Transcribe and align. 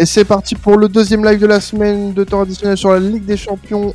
Et 0.00 0.06
c'est 0.06 0.24
parti 0.24 0.54
pour 0.54 0.76
le 0.76 0.88
deuxième 0.88 1.24
live 1.24 1.40
de 1.40 1.46
la 1.48 1.60
semaine 1.60 2.12
de 2.12 2.22
temps 2.22 2.42
additionnel 2.42 2.76
sur 2.76 2.92
la 2.92 3.00
Ligue 3.00 3.24
des 3.24 3.36
Champions. 3.36 3.92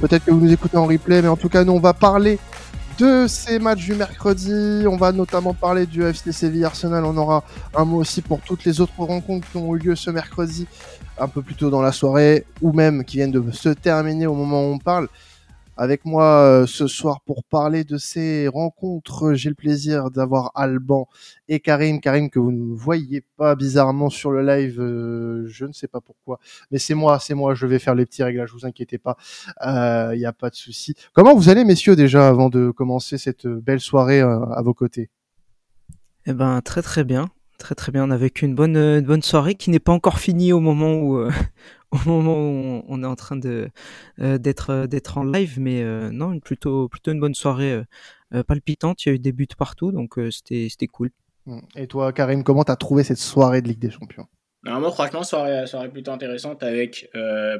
Peut-être 0.00 0.24
que 0.24 0.30
vous 0.30 0.40
nous 0.40 0.50
écoutez 0.50 0.78
en 0.78 0.86
replay, 0.86 1.20
mais 1.20 1.28
en 1.28 1.36
tout 1.36 1.50
cas, 1.50 1.64
nous, 1.64 1.72
on 1.74 1.80
va 1.80 1.92
parler 1.92 2.38
de 2.98 3.26
ces 3.28 3.58
matchs 3.58 3.84
du 3.84 3.94
mercredi. 3.94 4.86
On 4.88 4.96
va 4.96 5.12
notamment 5.12 5.52
parler 5.52 5.84
du 5.84 6.02
FC 6.02 6.32
Séville 6.32 6.64
Arsenal. 6.64 7.04
On 7.04 7.14
aura 7.18 7.44
un 7.76 7.84
mot 7.84 7.98
aussi 7.98 8.22
pour 8.22 8.40
toutes 8.40 8.64
les 8.64 8.80
autres 8.80 8.98
rencontres 8.98 9.46
qui 9.50 9.58
ont 9.58 9.76
eu 9.76 9.80
lieu 9.80 9.94
ce 9.94 10.10
mercredi, 10.10 10.66
un 11.18 11.28
peu 11.28 11.42
plus 11.42 11.56
tôt 11.56 11.68
dans 11.68 11.82
la 11.82 11.92
soirée, 11.92 12.46
ou 12.62 12.72
même 12.72 13.04
qui 13.04 13.18
viennent 13.18 13.30
de 13.30 13.44
se 13.52 13.68
terminer 13.68 14.26
au 14.26 14.34
moment 14.34 14.62
où 14.62 14.72
on 14.72 14.78
parle 14.78 15.08
avec 15.76 16.04
moi 16.04 16.40
euh, 16.42 16.66
ce 16.66 16.86
soir 16.86 17.20
pour 17.22 17.44
parler 17.44 17.84
de 17.84 17.96
ces 17.96 18.48
rencontres. 18.48 19.34
J'ai 19.34 19.48
le 19.48 19.54
plaisir 19.54 20.10
d'avoir 20.10 20.52
Alban 20.54 21.08
et 21.48 21.60
Karim. 21.60 22.00
Karim 22.00 22.30
que 22.30 22.38
vous 22.38 22.52
ne 22.52 22.74
voyez 22.74 23.22
pas 23.36 23.54
bizarrement 23.54 24.10
sur 24.10 24.30
le 24.30 24.44
live, 24.44 24.80
euh, 24.80 25.44
je 25.46 25.64
ne 25.64 25.72
sais 25.72 25.88
pas 25.88 26.00
pourquoi, 26.00 26.38
mais 26.70 26.78
c'est 26.78 26.94
moi, 26.94 27.18
c'est 27.18 27.34
moi. 27.34 27.54
Je 27.54 27.66
vais 27.66 27.78
faire 27.78 27.94
les 27.94 28.06
petits 28.06 28.22
réglages. 28.22 28.52
Vous 28.52 28.66
inquiétez 28.66 28.98
pas, 28.98 29.16
il 29.62 29.68
euh, 29.68 30.16
n'y 30.16 30.26
a 30.26 30.32
pas 30.32 30.50
de 30.50 30.56
souci. 30.56 30.94
Comment 31.12 31.34
vous 31.34 31.48
allez, 31.48 31.64
messieurs, 31.64 31.96
déjà 31.96 32.28
avant 32.28 32.48
de 32.48 32.70
commencer 32.70 33.18
cette 33.18 33.46
belle 33.46 33.80
soirée 33.80 34.20
à 34.20 34.60
vos 34.62 34.74
côtés? 34.74 35.10
Eh 36.26 36.32
ben 36.32 36.60
très 36.62 36.82
très 36.82 37.04
bien. 37.04 37.28
Très 37.56 37.76
très 37.76 37.92
bien, 37.92 38.04
on 38.04 38.10
a 38.10 38.16
vécu 38.16 38.44
une 38.44 38.56
bonne, 38.56 38.76
une 38.76 39.06
bonne 39.06 39.22
soirée 39.22 39.54
qui 39.54 39.70
n'est 39.70 39.78
pas 39.78 39.92
encore 39.92 40.18
finie 40.18 40.52
au 40.52 40.58
moment 40.58 40.94
où, 40.94 41.30
au 41.94 42.08
moment 42.08 42.36
où 42.36 42.84
on, 42.88 43.02
est 43.02 43.06
en 43.06 43.16
train 43.16 43.36
de 43.36 43.68
euh, 44.20 44.38
d'être 44.38 44.70
euh, 44.70 44.86
d'être 44.86 45.18
en 45.18 45.24
live, 45.24 45.58
mais 45.60 45.82
euh, 45.82 46.10
non, 46.10 46.38
plutôt 46.40 46.88
plutôt 46.88 47.12
une 47.12 47.20
bonne 47.20 47.34
soirée 47.34 47.82
palpitante. 48.46 49.04
Il 49.04 49.08
y 49.08 49.12
a 49.12 49.14
eu 49.14 49.18
des 49.18 49.32
buts 49.32 49.46
partout, 49.56 49.92
donc 49.92 50.18
c'était 50.30 50.68
c'était 50.68 50.88
cool. 50.88 51.10
Mmh. 51.46 51.58
Et 51.76 51.86
toi, 51.86 52.12
Karim, 52.12 52.42
comment 52.42 52.64
t'as 52.64 52.76
trouvé 52.76 53.04
cette 53.04 53.18
soirée 53.18 53.62
de 53.62 53.68
Ligue 53.68 53.78
des 53.78 53.90
Champions? 53.90 54.26
Non, 54.64 54.80
moi, 54.80 54.90
franchement, 54.90 55.22
soirée, 55.22 55.66
soirée 55.66 55.90
plutôt 55.90 56.10
intéressante 56.10 56.62
avec 56.62 57.10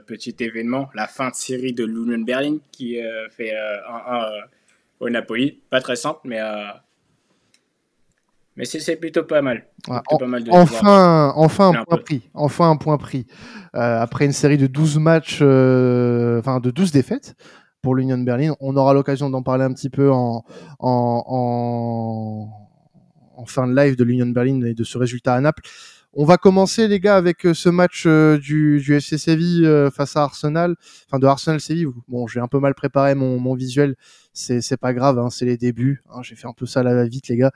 petit 0.07 0.35
événement, 0.41 0.89
la 0.95 1.07
fin 1.07 1.29
de 1.29 1.35
série 1.35 1.75
de 1.75 1.85
l'Union 1.85 2.19
Berlin 2.25 2.57
qui 2.73 2.99
fait 3.31 3.55
un 3.55 4.31
au 5.01 5.11
Napoli. 5.11 5.61
Pas 5.71 5.81
très 5.81 5.97
simple, 5.97 6.21
mais 6.25 6.41
mais 8.57 8.65
c'est 8.65 8.97
plutôt 8.97 9.25
pas 9.25 9.43
mal. 9.43 9.67
enfin, 9.89 11.33
enfin 11.35 11.73
un, 11.75 11.85
point 11.85 11.99
pris. 11.99 12.31
Enfin 12.35 12.71
un 12.71 12.77
point 12.77 12.99
pris. 12.99 13.27
Euh, 13.75 14.01
après 14.01 14.27
une 14.27 14.33
série 14.33 14.59
de 14.59 14.69
12 14.69 14.99
matchs, 14.99 15.41
euh, 15.43 16.39
enfin 16.39 16.61
de 16.61 16.71
12 16.71 16.93
défaites 16.93 17.35
pour 17.83 17.97
l'Union 17.97 18.19
Berlin, 18.19 18.55
on 18.61 18.77
aura 18.77 18.95
l'occasion 18.95 19.29
d'en 19.29 19.43
parler 19.43 19.65
un 19.65 19.73
petit 19.73 19.91
peu 19.91 20.11
en, 20.11 20.45
en, 20.79 22.49
en, 23.37 23.45
fin 23.47 23.67
de 23.67 23.75
live 23.75 23.97
de 23.97 24.05
l'Union 24.05 24.27
Berlin 24.27 24.63
et 24.65 24.75
de 24.75 24.85
ce 24.85 24.99
résultat 24.99 25.35
à 25.35 25.41
Naples. 25.41 25.63
On 26.13 26.25
va 26.25 26.37
commencer 26.37 26.87
les 26.87 27.01
gars 27.01 27.17
avec 27.17 27.45
euh, 27.45 27.55
ce 27.55 27.69
match 27.69 28.07
du, 28.07 28.81
du 28.81 28.95
FC 28.95 29.19
Séville 29.19 29.69
face 29.93 30.17
à 30.17 30.23
Arsenal, 30.23 30.77
enfin 31.09 31.19
de 31.19 31.27
Arsenal 31.27 31.61
Séville. 31.61 31.89
Bon, 32.07 32.29
j'ai 32.29 32.39
un 32.39 32.47
peu 32.47 32.61
mal 32.61 32.75
préparé 32.75 33.17
mon, 33.17 33.41
mon 33.41 33.55
visuel 33.55 33.97
c'est 34.35 34.77
pas 34.77 34.93
grave, 34.93 35.19
hein, 35.19 35.31
c'est 35.31 35.45
les 35.45 35.57
débuts. 35.57 36.03
Hein, 36.11 36.21
J'ai 36.23 36.35
fait 36.35 36.49
un 36.49 36.53
peu 36.53 36.67
ça 36.67 36.81
à 36.81 36.83
la 36.83 37.07
vite, 37.07 37.29
les 37.29 37.37
gars, 37.37 37.53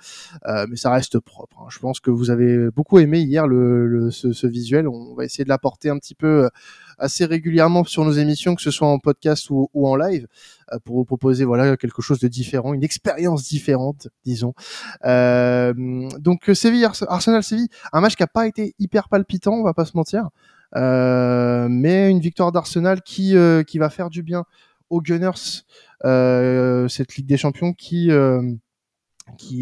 euh, 0.46 0.66
mais 0.70 0.76
ça 0.76 0.90
reste 0.92 1.18
propre. 1.18 1.58
Hein. 1.60 1.66
Je 1.70 1.78
pense 1.80 1.98
que 1.98 2.10
vous 2.10 2.30
avez 2.30 2.70
beaucoup 2.70 3.00
aimé 3.00 3.18
hier 3.18 3.48
le, 3.48 4.10
ce, 4.12 4.32
ce, 4.32 4.46
visuel. 4.46 4.86
On 4.86 5.14
va 5.14 5.24
essayer 5.24 5.44
de 5.44 5.48
l'apporter 5.48 5.90
un 5.90 5.98
petit 5.98 6.14
peu 6.14 6.44
euh, 6.44 6.48
assez 6.98 7.24
régulièrement 7.24 7.84
sur 7.84 8.04
nos 8.04 8.12
émissions, 8.12 8.54
que 8.54 8.62
ce 8.62 8.70
soit 8.70 8.86
en 8.86 9.00
podcast 9.00 9.50
ou, 9.50 9.68
en 9.74 9.96
live, 9.96 10.28
euh, 10.72 10.78
pour 10.84 10.96
vous 10.96 11.04
proposer 11.04 11.44
voilà 11.44 11.76
quelque 11.76 12.00
chose 12.00 12.20
de 12.20 12.28
différent, 12.28 12.72
une 12.72 12.84
expérience 12.84 13.42
différente, 13.48 14.08
disons. 14.24 14.54
Donc 15.04 16.50
Séville, 16.54 16.88
Arsenal 17.08 17.42
Séville, 17.42 17.68
un 17.92 18.00
match 18.00 18.14
qui 18.14 18.22
a 18.22 18.28
pas 18.28 18.46
été 18.46 18.74
hyper 18.78 19.08
palpitant, 19.08 19.54
on 19.54 19.64
va 19.64 19.74
pas 19.74 19.84
se 19.84 19.96
mentir. 19.96 20.28
Mais 20.74 22.10
une 22.10 22.20
victoire 22.20 22.52
d'Arsenal 22.52 23.02
qui 23.02 23.34
qui 23.66 23.78
va 23.78 23.90
faire 23.90 24.10
du 24.10 24.22
bien 24.22 24.44
aux 24.90 25.02
Gunners 25.02 25.64
cette 26.02 27.16
Ligue 27.16 27.26
des 27.26 27.36
Champions 27.36 27.72
qui 27.72 28.10
euh, 28.10 28.42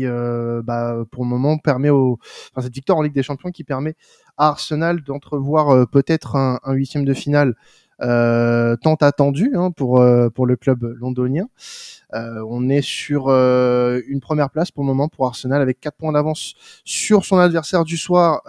euh, 0.02 0.62
bah, 0.62 1.04
pour 1.10 1.24
le 1.24 1.30
moment 1.30 1.58
permet 1.58 1.90
au 1.90 2.18
enfin, 2.52 2.62
cette 2.62 2.74
victoire 2.74 2.98
en 2.98 3.02
Ligue 3.02 3.14
des 3.14 3.22
Champions 3.22 3.50
qui 3.50 3.64
permet 3.64 3.94
à 4.36 4.48
Arsenal 4.48 5.02
d'entrevoir 5.02 5.88
peut-être 5.88 6.36
un, 6.36 6.60
huitième 6.72 7.04
de 7.04 7.14
finale 7.14 7.54
euh, 8.02 8.76
tant 8.76 8.94
attendu 8.96 9.52
hein, 9.54 9.70
pour 9.70 10.04
pour 10.34 10.46
le 10.46 10.56
club 10.56 10.82
londonien. 10.82 11.48
Euh, 12.14 12.44
on 12.48 12.68
est 12.68 12.82
sur 12.82 13.28
une 13.28 14.20
première 14.20 14.50
place 14.50 14.70
pour 14.70 14.84
le 14.84 14.88
moment 14.88 15.08
pour 15.08 15.26
Arsenal 15.26 15.62
avec 15.62 15.80
quatre 15.80 15.96
points 15.96 16.12
d'avance 16.12 16.54
sur 16.84 17.24
son 17.24 17.38
adversaire 17.38 17.84
du 17.84 17.96
soir. 17.96 18.42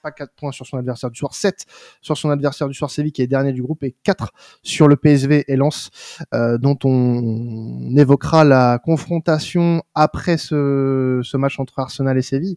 Pas 0.00 0.10
4 0.10 0.32
points 0.34 0.52
sur 0.52 0.66
son 0.66 0.78
adversaire 0.78 1.10
du 1.10 1.18
soir, 1.18 1.34
7 1.34 1.66
sur 2.00 2.16
son 2.16 2.30
adversaire 2.30 2.68
du 2.68 2.74
soir 2.74 2.90
Séville 2.90 3.12
qui 3.12 3.22
est 3.22 3.26
dernier 3.26 3.52
du 3.52 3.62
groupe 3.62 3.82
et 3.84 3.94
4 4.02 4.32
sur 4.62 4.88
le 4.88 4.96
PSV 4.96 5.44
et 5.48 5.56
Lens 5.56 5.90
euh, 6.34 6.58
dont 6.58 6.78
on, 6.84 7.94
évoquera 7.96 8.44
la 8.44 8.78
confrontation 8.78 9.82
après 9.94 10.38
ce, 10.38 11.20
ce, 11.22 11.36
match 11.36 11.58
entre 11.58 11.78
Arsenal 11.78 12.16
et 12.16 12.22
Séville. 12.22 12.56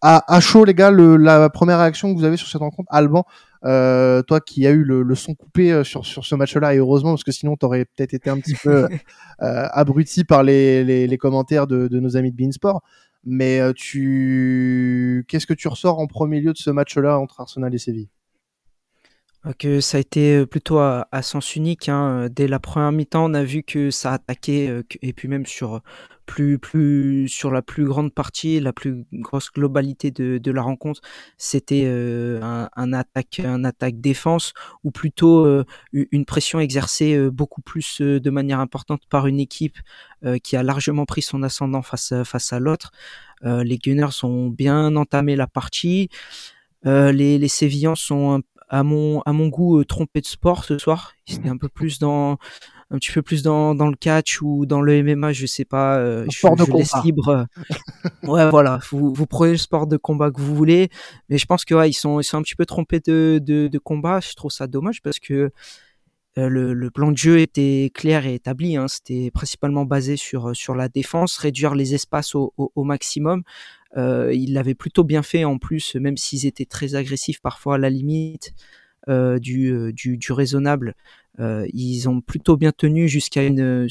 À, 0.00 0.32
à 0.32 0.40
chaud 0.40 0.64
les 0.64 0.74
gars, 0.74 0.90
le, 0.90 1.16
la 1.16 1.48
première 1.50 1.78
réaction 1.78 2.12
que 2.12 2.18
vous 2.18 2.24
avez 2.24 2.36
sur 2.36 2.48
cette 2.48 2.60
rencontre, 2.60 2.88
Alban, 2.92 3.24
euh, 3.64 4.22
toi 4.22 4.40
qui 4.40 4.66
as 4.66 4.70
eu 4.70 4.84
le, 4.84 5.02
le 5.02 5.14
son 5.16 5.34
coupé 5.34 5.72
euh, 5.72 5.82
sur, 5.82 6.06
sur 6.06 6.24
ce 6.24 6.34
match-là, 6.36 6.74
et 6.74 6.78
heureusement 6.78 7.10
parce 7.10 7.24
que 7.24 7.32
sinon 7.32 7.56
t'aurais 7.56 7.84
peut-être 7.84 8.14
été 8.14 8.30
un 8.30 8.38
petit 8.38 8.54
peu 8.54 8.86
euh, 9.42 9.66
abruti 9.72 10.22
par 10.24 10.44
les, 10.44 10.84
les, 10.84 11.08
les 11.08 11.18
commentaires 11.18 11.66
de, 11.66 11.88
de, 11.88 11.98
nos 11.98 12.16
amis 12.16 12.30
de 12.30 12.36
Beansport. 12.36 12.82
Mais 13.30 13.60
euh, 13.60 13.74
tu, 13.74 15.24
qu'est-ce 15.28 15.46
que 15.46 15.52
tu 15.54 15.68
ressors 15.68 15.98
en 15.98 16.06
premier 16.06 16.40
lieu 16.40 16.52
de 16.54 16.58
ce 16.58 16.70
match-là 16.70 17.18
entre 17.18 17.40
Arsenal 17.40 17.74
et 17.74 17.78
Séville? 17.78 18.08
Que 19.56 19.80
ça 19.80 19.96
a 19.96 20.00
été 20.00 20.46
plutôt 20.46 20.78
à, 20.78 21.06
sens 21.22 21.56
unique. 21.56 21.88
Hein. 21.88 22.28
Dès 22.30 22.48
la 22.48 22.58
première 22.58 22.92
mi-temps, 22.92 23.30
on 23.30 23.34
a 23.34 23.42
vu 23.42 23.62
que 23.62 23.90
ça 23.90 24.12
attaquait, 24.12 24.82
et 25.02 25.12
puis 25.12 25.28
même 25.28 25.46
sur 25.46 25.80
plus, 26.26 26.58
plus 26.58 27.26
sur 27.28 27.50
la 27.50 27.62
plus 27.62 27.86
grande 27.86 28.12
partie, 28.12 28.60
la 28.60 28.74
plus 28.74 29.06
grosse 29.12 29.50
globalité 29.50 30.10
de, 30.10 30.36
de 30.36 30.50
la 30.50 30.60
rencontre, 30.60 31.00
c'était 31.38 31.86
un, 31.86 32.68
un, 32.76 32.92
attaque, 32.92 33.40
un 33.40 33.64
attaque 33.64 34.00
défense, 34.00 34.52
ou 34.84 34.90
plutôt 34.90 35.64
une 35.92 36.24
pression 36.26 36.60
exercée 36.60 37.30
beaucoup 37.30 37.62
plus 37.62 38.02
de 38.02 38.30
manière 38.30 38.60
importante 38.60 39.02
par 39.08 39.26
une 39.26 39.40
équipe 39.40 39.78
qui 40.42 40.56
a 40.56 40.62
largement 40.62 41.06
pris 41.06 41.22
son 41.22 41.42
ascendant 41.42 41.82
face 41.82 42.12
face 42.24 42.52
à 42.52 42.60
l'autre. 42.60 42.92
les 43.42 43.78
Gunners 43.78 44.22
ont 44.22 44.48
bien 44.48 44.94
entamé 44.96 45.34
la 45.34 45.46
partie. 45.46 46.10
les, 46.84 47.38
les 47.38 47.48
Sévillans 47.48 47.94
sont 47.94 48.42
à 48.68 48.82
mon 48.82 49.20
à 49.22 49.32
mon 49.32 49.48
goût 49.48 49.80
euh, 49.80 49.84
trompé 49.84 50.20
de 50.20 50.26
sport 50.26 50.64
ce 50.64 50.78
soir. 50.78 51.14
C'était 51.26 51.48
un 51.48 51.56
peu 51.56 51.68
plus 51.68 51.98
dans 51.98 52.38
un 52.90 52.96
petit 52.96 53.12
peu 53.12 53.22
plus 53.22 53.42
dans, 53.42 53.74
dans 53.74 53.88
le 53.88 53.96
catch 53.96 54.40
ou 54.40 54.64
dans 54.64 54.80
le 54.80 55.02
MMA, 55.02 55.32
je 55.32 55.46
sais 55.46 55.64
pas. 55.64 55.98
Euh, 55.98 56.24
je, 56.30 56.38
sport 56.38 56.56
de 56.56 56.64
je 56.64 56.72
laisse 56.72 56.92
libre. 57.04 57.46
ouais, 58.22 58.48
voilà. 58.50 58.80
Vous, 58.90 59.12
vous 59.12 59.26
prenez 59.26 59.52
le 59.52 59.58
sport 59.58 59.86
de 59.86 59.96
combat 59.96 60.30
que 60.30 60.40
vous 60.40 60.54
voulez, 60.54 60.88
mais 61.28 61.38
je 61.38 61.46
pense 61.46 61.64
que 61.64 61.74
ouais, 61.74 61.90
ils 61.90 61.94
sont 61.94 62.20
ils 62.20 62.24
sont 62.24 62.38
un 62.38 62.42
petit 62.42 62.54
peu 62.54 62.66
trompés 62.66 63.00
de, 63.00 63.40
de, 63.42 63.68
de 63.68 63.78
combat. 63.78 64.20
Je 64.20 64.34
trouve 64.34 64.50
ça 64.50 64.66
dommage 64.66 65.02
parce 65.02 65.18
que 65.18 65.50
euh, 66.38 66.48
le, 66.48 66.72
le, 66.72 66.90
plan 66.90 67.10
de 67.10 67.16
jeu 67.16 67.40
était 67.40 67.90
clair 67.92 68.26
et 68.26 68.34
établi. 68.34 68.76
Hein. 68.76 68.88
C'était 68.88 69.30
principalement 69.32 69.84
basé 69.84 70.16
sur 70.16 70.56
sur 70.56 70.74
la 70.74 70.88
défense, 70.88 71.36
réduire 71.36 71.74
les 71.74 71.94
espaces 71.94 72.34
au, 72.34 72.54
au, 72.56 72.72
au 72.74 72.84
maximum. 72.84 73.42
Euh, 73.96 74.32
ils 74.34 74.52
l'avaient 74.52 74.74
plutôt 74.74 75.04
bien 75.04 75.22
fait 75.22 75.44
en 75.44 75.58
plus, 75.58 75.94
même 75.94 76.16
s'ils 76.16 76.46
étaient 76.46 76.66
très 76.66 76.94
agressifs 76.94 77.40
parfois 77.40 77.76
à 77.76 77.78
la 77.78 77.90
limite 77.90 78.52
euh, 79.08 79.38
du, 79.38 79.72
euh, 79.72 79.92
du, 79.92 80.18
du, 80.18 80.32
raisonnable. 80.32 80.94
Euh, 81.40 81.66
ils 81.72 82.08
ont 82.08 82.20
plutôt 82.20 82.56
bien 82.58 82.72
tenu 82.72 83.08
jusqu'à 83.08 83.42
une, 83.44 83.88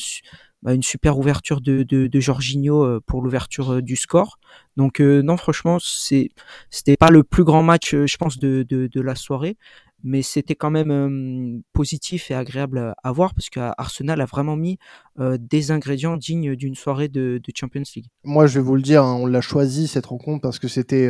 bah, 0.61 0.73
une 0.75 0.83
super 0.83 1.17
ouverture 1.17 1.59
de, 1.59 1.81
de, 1.81 2.05
de 2.05 2.19
Jorginho 2.19 2.83
euh, 2.83 3.01
pour 3.03 3.23
l'ouverture 3.23 3.81
du 3.81 3.95
score. 3.95 4.37
Donc 4.75 4.99
non, 4.99 5.37
franchement, 5.37 5.79
c'est 5.81 6.29
c'était 6.69 6.97
pas 6.97 7.09
le 7.09 7.23
plus 7.23 7.43
grand 7.43 7.63
match, 7.63 7.95
je 7.95 8.17
pense, 8.17 8.37
de, 8.37 8.63
de, 8.69 8.85
de 8.85 9.01
la 9.01 9.15
soirée, 9.15 9.57
mais 10.03 10.21
c'était 10.21 10.55
quand 10.55 10.69
même 10.69 11.61
positif 11.73 12.31
et 12.31 12.35
agréable 12.35 12.93
à, 13.03 13.11
voir 13.11 13.33
parce 13.33 13.49
qu'Arsenal 13.49 14.21
a 14.21 14.25
vraiment 14.25 14.55
mis 14.55 14.77
des 15.17 15.71
ingrédients 15.71 16.17
dignes 16.17 16.55
d'une 16.55 16.75
soirée 16.75 17.07
de, 17.07 17.41
Champions 17.55 17.83
League. 17.95 18.05
Moi, 18.23 18.45
je 18.47 18.59
vais 18.59 18.65
vous 18.65 18.75
le 18.75 18.81
dire, 18.81 19.03
hein, 19.03 19.15
on 19.15 19.25
l'a 19.25 19.41
choisi 19.41 19.87
cette 19.87 20.05
rencontre 20.05 20.41
parce 20.41 20.59
que 20.59 20.67
c'était 20.67 21.09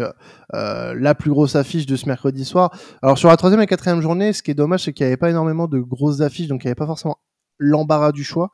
la 0.54 1.16
plus 1.16 1.32
grosse 1.32 1.56
affiche 1.56 1.86
de 1.86 1.96
ce 1.96 2.06
mercredi 2.08 2.46
soir. 2.46 2.78
Alors 3.02 3.18
sur 3.18 3.30
la 3.30 3.38
troisième 3.38 3.62
et 3.62 3.68
quatrième 3.68 4.02
journée, 4.02 4.34
ce 4.34 4.42
qui 4.42 4.52
est 4.52 4.56
dommage, 4.56 4.86
c'est 4.86 4.94
qu'il 4.94 5.06
n'y 5.06 5.08
avait 5.08 5.18
pas 5.18 5.30
énormément 5.30 5.68
de 5.68 5.80
grosses 5.80 6.22
affiches, 6.22 6.48
donc 6.48 6.64
il 6.64 6.68
n'y 6.68 6.70
avait 6.70 6.76
pas 6.76 6.88
forcément 6.88 7.18
l'embarras 7.60 8.12
du 8.12 8.24
choix. 8.24 8.52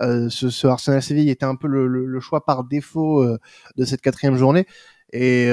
Ce, 0.00 0.66
Arsenal 0.66 1.02
Séville 1.02 1.30
était 1.30 1.46
un 1.46 1.56
peu 1.56 1.68
le, 1.68 2.20
choix 2.20 2.44
par 2.44 2.64
défaut 2.64 3.24
de 3.76 3.84
cette 3.84 4.00
quatrième 4.00 4.36
journée. 4.36 4.66
Et 5.12 5.46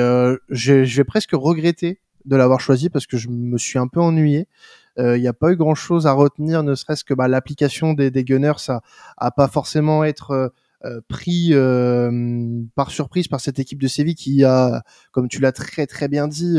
je 0.49 0.95
vais 0.95 1.03
presque 1.03 1.31
regretter 1.33 1.99
de 2.25 2.35
l'avoir 2.35 2.59
choisi 2.59 2.89
parce 2.89 3.07
que 3.07 3.17
je 3.17 3.29
me 3.29 3.57
suis 3.57 3.79
un 3.79 3.87
peu 3.87 3.99
ennuyé. 3.99 4.47
Il 4.97 5.03
euh, 5.03 5.17
n'y 5.17 5.27
a 5.27 5.33
pas 5.33 5.51
eu 5.51 5.55
grand 5.55 5.75
chose 5.75 6.05
à 6.05 6.11
retenir, 6.11 6.61
ne 6.63 6.75
serait-ce 6.75 7.03
que 7.03 7.13
bah, 7.13 7.27
l'application 7.27 7.93
des, 7.93 8.11
des 8.11 8.23
Gunners, 8.23 8.57
ça 8.57 8.81
a 9.17 9.31
pas 9.31 9.47
forcément 9.47 10.03
être 10.03 10.31
euh, 10.31 10.49
euh, 10.85 11.01
pris 11.07 11.53
par 12.75 12.91
surprise 12.91 13.27
par 13.27 13.39
cette 13.39 13.57
équipe 13.57 13.81
de 13.81 13.87
Séville 13.87 14.15
qui 14.15 14.43
a, 14.43 14.83
comme 15.11 15.29
tu 15.29 15.39
l'as 15.39 15.53
très 15.53 15.87
très 15.87 16.07
bien 16.07 16.27
dit, 16.27 16.57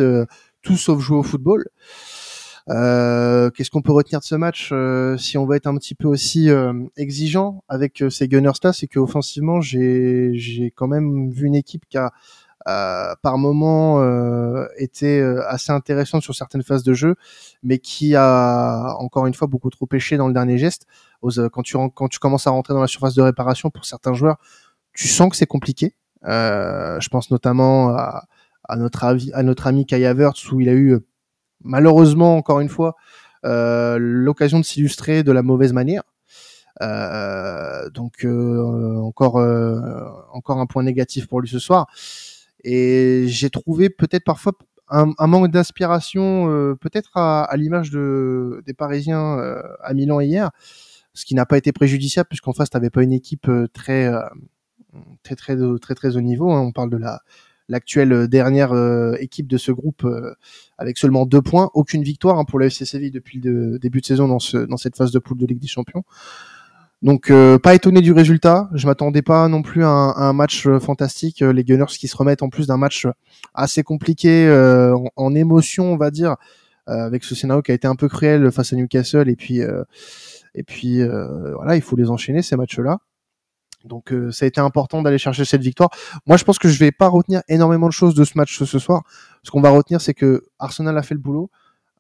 tout 0.63 0.77
sauf 0.77 1.01
jouer 1.01 1.19
au 1.19 1.23
football. 1.23 1.67
Euh, 2.71 3.51
Qu'est-ce 3.51 3.71
qu'on 3.71 3.83
peut 3.83 3.93
retenir 3.93 4.21
de 4.21 4.25
ce 4.25 4.35
match 4.35 4.71
euh, 4.73 5.19
si 5.19 5.37
on 5.37 5.45
veut 5.45 5.57
être 5.57 5.67
un 5.67 5.77
petit 5.77 5.95
peu 5.95 6.09
aussi 6.09 6.49
euh, 6.49 6.73
exigeant 6.97 7.63
avec 7.69 8.01
euh, 8.03 8.09
ces 8.09 8.27
Gunners 8.27 8.53
là, 8.63 8.73
c'est 8.73 8.87
qu'offensivement 8.87 9.61
j'ai 9.61 10.73
quand 10.75 10.87
même 10.87 11.31
vu 11.31 11.47
une 11.47 11.55
équipe 11.55 11.85
qui 11.89 11.99
a 11.99 12.13
par 12.65 13.39
moment 13.39 14.03
été 14.77 15.21
assez 15.49 15.73
intéressante 15.73 16.23
sur 16.23 16.35
certaines 16.35 16.63
phases 16.63 16.83
de 16.83 16.95
jeu, 16.95 17.17
mais 17.63 17.79
qui 17.79 18.15
a 18.17 18.97
encore 18.99 19.27
une 19.27 19.35
fois 19.35 19.49
beaucoup 19.49 19.71
trop 19.71 19.87
pêché 19.87 20.17
dans 20.17 20.29
le 20.29 20.35
dernier 20.35 20.59
geste. 20.59 20.87
Quand 21.53 21.63
tu 21.63 21.77
quand 21.95 22.09
tu 22.09 22.19
commences 22.19 22.47
à 22.47 22.51
rentrer 22.51 22.75
dans 22.75 22.81
la 22.81 22.87
surface 22.87 23.15
de 23.15 23.23
réparation 23.23 23.71
pour 23.71 23.85
certains 23.85 24.15
joueurs, 24.15 24.37
tu 24.95 25.09
sens 25.09 25.29
que 25.31 25.37
c'est 25.37 25.47
compliqué. 25.47 25.95
je 26.25 27.09
pense 27.09 27.31
notamment 27.31 27.91
à, 27.91 28.25
à 28.69 28.77
notre, 28.77 29.05
à 29.05 29.43
notre 29.43 29.67
ami 29.67 29.87
Kai 29.87 30.05
Havertz 30.07 30.51
où 30.51 30.61
il 30.61 30.69
a 30.69 30.73
eu 30.75 30.99
malheureusement 31.63 32.37
encore 32.37 32.61
une 32.61 32.69
fois 32.69 32.97
euh, 33.45 33.99
l'occasion 34.01 34.59
de 34.59 34.65
s'illustrer 34.65 35.23
de 35.23 35.33
la 35.33 35.43
mauvaise 35.43 35.73
manière. 35.73 36.03
Euh, 36.83 37.89
donc 37.91 38.25
euh, 38.25 38.99
encore 38.99 39.39
euh, 39.39 39.79
encore 40.33 40.59
un 40.59 40.67
point 40.67 40.83
négatif 40.83 41.29
pour 41.29 41.41
lui 41.41 41.49
ce 41.49 41.59
soir. 41.59 41.87
Et 42.65 43.25
j'ai 43.29 43.51
trouvé 43.51 43.91
peut-être 43.91 44.25
parfois 44.25 44.53
un, 44.89 45.27
manque 45.27 45.51
d'inspiration, 45.51 46.51
euh, 46.51 46.75
peut-être 46.75 47.17
à, 47.17 47.45
à 47.45 47.57
l'image 47.57 47.91
de, 47.91 48.63
des 48.67 48.75
Parisiens 48.75 49.39
à 49.83 49.95
Milan 49.95 50.21
hier, 50.21 50.51
ce 51.15 51.25
qui 51.25 51.35
n'a 51.35 51.47
pas 51.47 51.57
été 51.57 51.73
préjudiciable 51.73 52.29
puisqu'en 52.29 52.53
face 52.53 52.71
t'avais 52.71 52.91
pas 52.91 53.03
une 53.03 53.13
équipe 53.13 53.51
très 53.73 54.11
très 55.23 55.37
très 55.37 55.57
très 55.57 55.79
très, 55.81 55.95
très 55.95 56.17
haut 56.17 56.21
niveau. 56.21 56.51
Hein. 56.51 56.61
On 56.61 56.73
parle 56.73 56.91
de 56.91 56.97
la 56.97 57.21
l'actuelle 57.69 58.13
euh, 58.13 58.29
dernière 58.29 58.73
euh, 58.73 59.15
équipe 59.21 59.47
de 59.47 59.57
ce 59.57 59.73
groupe 59.73 60.05
euh, 60.05 60.35
avec 60.79 60.99
seulement 60.99 61.27
deux 61.27 61.43
points, 61.43 61.71
aucune 61.75 62.03
victoire 62.03 62.39
hein, 62.39 62.45
pour 62.45 62.59
le 62.59 62.67
FC 62.67 63.11
depuis 63.11 63.41
le 63.41 63.79
début 63.79 64.01
de 64.01 64.07
saison 64.07 64.29
dans, 64.29 64.39
ce, 64.39 64.59
dans 64.59 64.77
cette 64.77 64.97
phase 64.97 65.11
de 65.13 65.19
poule 65.19 65.39
de 65.39 65.47
Ligue 65.47 65.61
des 65.61 65.67
Champions. 65.67 66.05
Donc 67.05 67.31
pas 67.63 67.75
étonné 67.75 68.01
du 68.01 68.13
résultat. 68.13 68.69
Je 68.75 68.87
m'attendais 68.87 69.23
pas 69.23 69.47
non 69.49 69.63
plus 69.63 69.85
à 69.85 69.89
un, 69.89 70.33
match 70.33 70.67
fantastique. 70.81 71.41
Les 71.41 71.63
Gunners 71.63 71.85
qui 71.87 72.09
se 72.09 72.17
remettent 72.17 72.43
en 72.43 72.49
plus 72.49 72.67
d'un 72.67 72.79
match 72.79 73.07
assez 73.55 73.83
compliqué 73.83 74.49
en, 75.17 75.35
émotion, 75.35 75.93
on 75.93 75.97
va 75.97 76.11
dire, 76.11 76.37
avec 76.87 77.23
ce 77.23 77.35
scénario 77.35 77.63
qui 77.63 77.73
a 77.73 77.75
été 77.75 77.87
un 77.87 77.95
peu 77.95 78.09
cruel 78.09 78.51
face 78.51 78.73
à 78.73 78.77
Newcastle. 78.77 79.29
Et 79.29 79.37
puis 79.37 79.61
et 80.55 80.63
puis 80.63 81.03
voilà, 81.55 81.77
il 81.77 81.83
faut 81.83 81.95
les 81.95 82.09
enchaîner 82.09 82.41
ces 82.41 82.57
matchs-là. 82.57 82.99
Donc 83.85 84.13
euh, 84.13 84.33
ça 84.33 84.45
a 84.45 84.49
été 84.49 84.61
important 84.61 85.03
d'aller 85.03 85.19
chercher 85.19 85.45
cette 85.45 85.63
victoire. 85.63 85.91
Moi, 86.27 86.37
je 86.37 86.45
pense 86.45 86.59
que 86.59 86.69
je 86.69 86.79
vais 86.79 86.91
pas 86.91 87.09
retenir 87.09 87.43
énormément 87.49 87.87
de 87.87 87.93
choses 87.93 88.15
de 88.15 88.25
ce 88.25 88.37
match 88.37 88.63
ce 88.63 88.79
soir. 88.79 89.03
Ce 89.43 89.51
qu'on 89.51 89.61
va 89.61 89.71
retenir, 89.71 90.01
c'est 90.01 90.15
que 90.15 90.45
Arsenal 90.59 90.97
a 90.97 91.03
fait 91.03 91.15
le 91.15 91.21
boulot. 91.21 91.51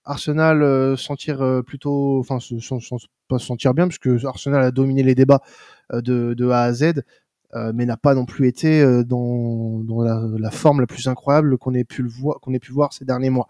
Arsenal 0.05 0.62
euh, 0.62 0.97
sentir 0.97 1.41
euh, 1.43 1.62
plutôt, 1.62 2.25
pas 2.29 2.39
se 2.41 2.59
sentir 3.39 3.75
bien, 3.75 3.89
puisque 3.89 4.25
Arsenal 4.25 4.62
a 4.62 4.71
dominé 4.71 5.03
les 5.03 5.15
débats 5.15 5.41
euh, 5.93 6.01
de, 6.03 6.49
A 6.51 6.62
à 6.62 6.73
Z, 6.73 7.03
mais 7.73 7.87
n'a 7.87 7.97
pas 7.97 8.15
non 8.15 8.27
plus 8.27 8.49
été 8.49 8.83
dans, 9.05 9.81
la, 10.03 10.51
forme 10.51 10.81
la 10.81 10.89
plus 10.89 11.06
incroyable 11.06 11.56
qu'on 11.56 11.73
ait 11.73 11.85
pu 11.85 12.03
voir, 12.09 12.93
ces 12.93 13.05
derniers 13.05 13.31
mois. 13.31 13.47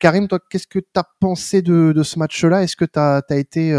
Karim, 0.00 0.28
toi, 0.28 0.38
qu'est-ce 0.48 0.66
que 0.66 0.78
tu 0.78 0.86
as 0.96 1.04
pensé 1.20 1.60
de, 1.60 2.02
ce 2.02 2.18
match-là? 2.18 2.62
Est-ce 2.62 2.74
que 2.74 2.86
tu 2.86 2.98
as, 2.98 3.22
été 3.36 3.78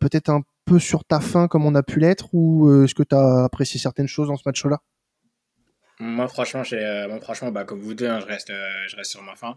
peut-être 0.00 0.30
un 0.30 0.40
peu 0.64 0.80
sur 0.80 1.04
ta 1.04 1.20
fin 1.20 1.46
comme 1.46 1.64
on 1.64 1.76
a 1.76 1.84
pu 1.84 2.00
l'être 2.00 2.34
ou 2.34 2.82
est-ce 2.82 2.96
que 2.96 3.04
tu 3.04 3.14
as 3.14 3.44
apprécié 3.44 3.78
certaines 3.78 4.08
choses 4.08 4.26
dans 4.26 4.36
ce 4.36 4.42
match-là? 4.44 4.80
Moi, 6.00 6.26
franchement, 6.26 6.64
franchement 7.22 7.52
bah, 7.52 7.62
comme 7.62 7.78
vous 7.78 7.94
deux, 7.94 8.08
hein, 8.08 8.18
je, 8.18 8.26
reste, 8.26 8.50
je 8.88 8.96
reste 8.96 9.12
sur 9.12 9.22
ma 9.22 9.36
fin. 9.36 9.56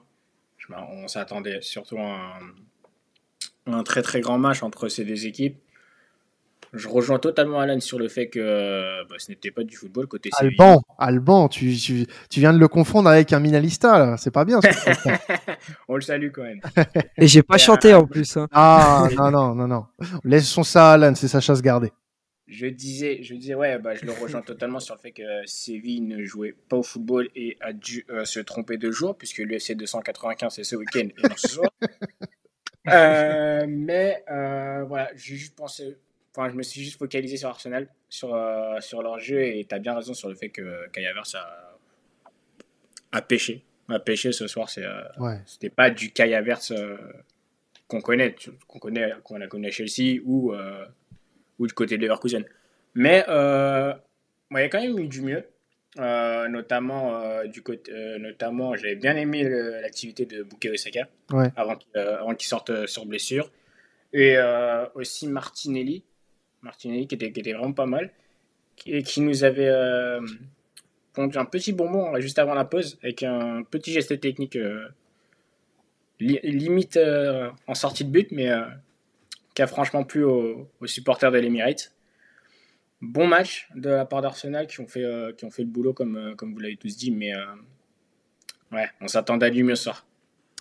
On 0.91 1.07
s'attendait 1.07 1.59
surtout 1.61 1.97
à 1.97 2.37
un, 3.67 3.73
un, 3.73 3.83
très 3.83 4.01
très 4.01 4.21
grand 4.21 4.37
match 4.37 4.63
entre 4.63 4.87
ces 4.87 5.05
deux 5.05 5.25
équipes. 5.25 5.57
Je 6.71 6.87
rejoins 6.87 7.17
totalement 7.17 7.59
Alan 7.59 7.79
sur 7.79 7.97
le 7.97 8.07
fait 8.07 8.27
que 8.27 9.03
bah, 9.09 9.15
ce 9.17 9.31
n'était 9.31 9.49
pas 9.49 9.63
du 9.63 9.75
football 9.75 10.05
côté 10.05 10.29
Alban, 10.37 10.81
Alban, 10.99 11.47
tu, 11.47 11.75
tu, 11.75 12.05
tu, 12.29 12.39
viens 12.39 12.53
de 12.53 12.59
le 12.59 12.67
confondre 12.67 13.09
avec 13.09 13.33
un 13.33 13.39
Minalista, 13.39 14.17
c'est 14.17 14.29
pas 14.29 14.45
bien. 14.45 14.59
On 15.87 15.95
le 15.95 16.01
salue 16.01 16.29
quand 16.31 16.43
même. 16.43 16.61
Et 17.17 17.27
j'ai 17.27 17.41
pas 17.41 17.57
chanté 17.57 17.95
en 17.95 18.05
plus. 18.05 18.37
Hein. 18.37 18.47
Ah 18.51 19.07
non, 19.17 19.31
non, 19.31 19.55
non, 19.55 19.67
non. 19.67 19.85
Laissons 20.23 20.63
ça 20.63 20.91
à 20.91 20.93
Alan, 20.93 21.15
c'est 21.15 21.27
sa 21.27 21.39
chasse 21.39 21.63
gardée. 21.63 21.91
Je 22.49 22.65
disais, 22.65 23.21
je 23.21 23.35
disais, 23.35 23.53
ouais, 23.53 23.77
bah, 23.77 23.93
je 23.93 24.05
le 24.05 24.11
rejoins 24.11 24.41
totalement 24.41 24.79
sur 24.79 24.95
le 24.95 24.99
fait 24.99 25.11
que 25.11 25.45
Séville 25.45 26.01
ne 26.01 26.23
jouait 26.23 26.55
pas 26.67 26.77
au 26.77 26.83
football 26.83 27.29
et 27.35 27.57
a 27.61 27.73
dû 27.73 28.05
euh, 28.09 28.25
se 28.25 28.39
tromper 28.39 28.77
de 28.77 28.89
jour, 28.91 29.15
puisque 29.15 29.37
l'UFC 29.37 29.73
295 29.73 30.53
c'est 30.55 30.63
ce 30.63 30.75
week-end 30.75 31.07
et 31.17 31.27
non 31.27 31.35
ce 31.35 31.47
soir. 31.47 31.71
euh, 32.87 33.65
mais 33.67 34.23
euh, 34.31 34.83
voilà, 34.85 35.11
j'ai 35.15 35.35
juste 35.35 35.55
pensé, 35.55 35.95
Enfin, 36.35 36.49
je 36.49 36.55
me 36.55 36.63
suis 36.63 36.81
juste 36.81 36.97
focalisé 36.97 37.37
sur 37.37 37.49
Arsenal, 37.49 37.87
sur, 38.07 38.37
sur 38.81 39.01
leur 39.01 39.19
jeu, 39.19 39.41
et 39.41 39.65
tu 39.67 39.75
as 39.75 39.79
bien 39.79 39.95
raison 39.95 40.13
sur 40.13 40.29
le 40.29 40.35
fait 40.35 40.49
que 40.49 40.87
Kai 40.89 41.05
Havertz 41.05 41.35
a, 41.35 41.77
a 43.11 43.21
pêché. 43.21 43.63
A 43.89 43.99
pêché 43.99 44.31
ce 44.31 44.47
soir. 44.47 44.69
C'est, 44.69 44.85
ouais. 45.17 45.39
C'était 45.47 45.71
pas 45.71 45.89
du 45.89 46.11
Kai 46.11 46.35
Havertz 46.35 46.71
qu'on 47.87 48.01
connaît, 48.01 48.35
qu'on 48.67 48.79
connaît, 48.79 49.11
qu'on 49.23 49.41
a 49.41 49.47
connu 49.47 49.67
à 49.67 49.71
Chelsea 49.71 50.21
ou, 50.23 50.53
ou 51.59 51.67
du 51.67 51.73
côté 51.73 51.97
de 51.97 52.01
Leverkusen. 52.01 52.43
Mais 52.95 53.23
euh, 53.27 53.93
il 54.51 54.57
y 54.57 54.61
a 54.61 54.69
quand 54.69 54.81
même 54.81 54.97
eu 54.97 55.07
du 55.07 55.21
mieux. 55.21 55.43
Euh, 55.97 56.47
notamment, 56.47 57.43
du 57.45 57.61
côté, 57.61 57.91
notamment 58.19 58.75
j'avais 58.75 58.95
bien 58.95 59.15
aimé 59.15 59.43
l'activité 59.81 60.25
de 60.25 60.43
Bukayo 60.43 60.75
Saka 60.75 61.07
ouais. 61.31 61.51
avant, 61.55 61.77
avant 61.95 62.35
qu'il 62.35 62.47
sorte 62.47 62.85
sur 62.85 63.05
blessure. 63.05 63.51
Et 64.13 64.37
aussi 64.95 65.27
Martinelli, 65.27 66.03
Martinelli, 66.61 67.07
qui 67.07 67.15
était, 67.15 67.31
qui 67.31 67.39
était 67.39 67.53
vraiment 67.53 67.73
pas 67.73 67.85
mal, 67.85 68.11
et 68.85 69.03
qui 69.03 69.21
nous 69.21 69.43
avait 69.43 69.67
euh, 69.67 70.21
pondu 71.13 71.37
un 71.37 71.45
petit 71.45 71.73
bonbon 71.73 72.19
juste 72.19 72.39
avant 72.39 72.53
la 72.53 72.65
pause, 72.65 72.97
avec 73.03 73.23
un 73.23 73.63
petit 73.63 73.91
geste 73.91 74.19
technique 74.19 74.55
euh, 74.55 74.87
li 76.19 76.39
limite 76.43 76.97
euh, 76.97 77.49
en 77.67 77.73
sortie 77.73 78.05
de 78.05 78.11
but, 78.11 78.31
mais 78.31 78.49
euh, 78.49 78.61
franchement 79.67 80.03
plu 80.03 80.23
aux, 80.23 80.69
supporters 80.85 81.31
de 81.31 81.37
l'Emirates. 81.37 81.93
Bon 83.01 83.27
match 83.27 83.69
de 83.75 83.89
la 83.89 84.05
part 84.05 84.21
d'Arsenal 84.21 84.67
qui, 84.67 84.81
ont 84.81 84.87
fait, 84.87 85.03
euh, 85.03 85.31
le 85.41 85.65
boulot 85.65 85.93
comme, 85.93 86.17
euh, 86.17 86.35
comme 86.35 86.53
vous 86.53 86.59
l'avez 86.59 86.75
tous 86.75 86.97
dit, 86.97 87.11
mais 87.11 87.31
ouais, 88.71 88.89
on 88.99 89.07
s'attendait 89.07 89.45
à 89.45 89.49
du 89.49 89.63
mieux 89.63 89.75
ce 89.75 89.83
soir. 89.83 90.08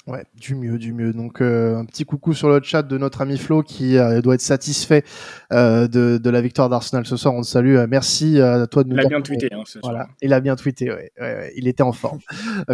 Ouais, 0.09 0.25
du 0.35 0.55
mieux, 0.55 0.79
du 0.79 0.95
mieux. 0.95 1.13
Donc 1.13 1.43
euh, 1.43 1.77
un 1.77 1.85
petit 1.85 2.07
coucou 2.07 2.33
sur 2.33 2.49
le 2.49 2.63
chat 2.63 2.83
de 2.83 2.97
notre 2.97 3.21
ami 3.21 3.37
Flo 3.37 3.63
qui 3.63 3.99
euh, 3.99 4.23
doit 4.23 4.37
être 4.37 4.41
satisfait 4.41 5.05
euh, 5.53 5.87
de, 5.87 6.17
de, 6.17 6.31
la 6.31 6.41
victoire 6.41 6.71
d'Arsenal 6.71 7.05
ce 7.05 7.19
soir. 7.19 7.35
On 7.35 7.43
te 7.43 7.47
salue. 7.47 7.77
Euh, 7.77 7.87
merci 7.87 8.41
à 8.41 8.67
toi 8.67 8.85
de 8.85 8.89
nous. 8.89 8.97
Il 8.97 9.05
a 9.05 9.09
bien 9.09 9.21
tweeté. 9.21 9.51
Hein, 9.53 9.65
ce 9.67 9.81
voilà, 9.83 10.05
soir. 10.05 10.15
il 10.23 10.33
a 10.33 10.41
bien 10.41 10.57
tweeté. 10.57 10.91
Ouais, 10.91 11.13
ouais, 11.21 11.35
ouais. 11.35 11.53
il 11.57 11.69
était 11.69 11.83
en 11.83 11.93
forme, 11.93 12.21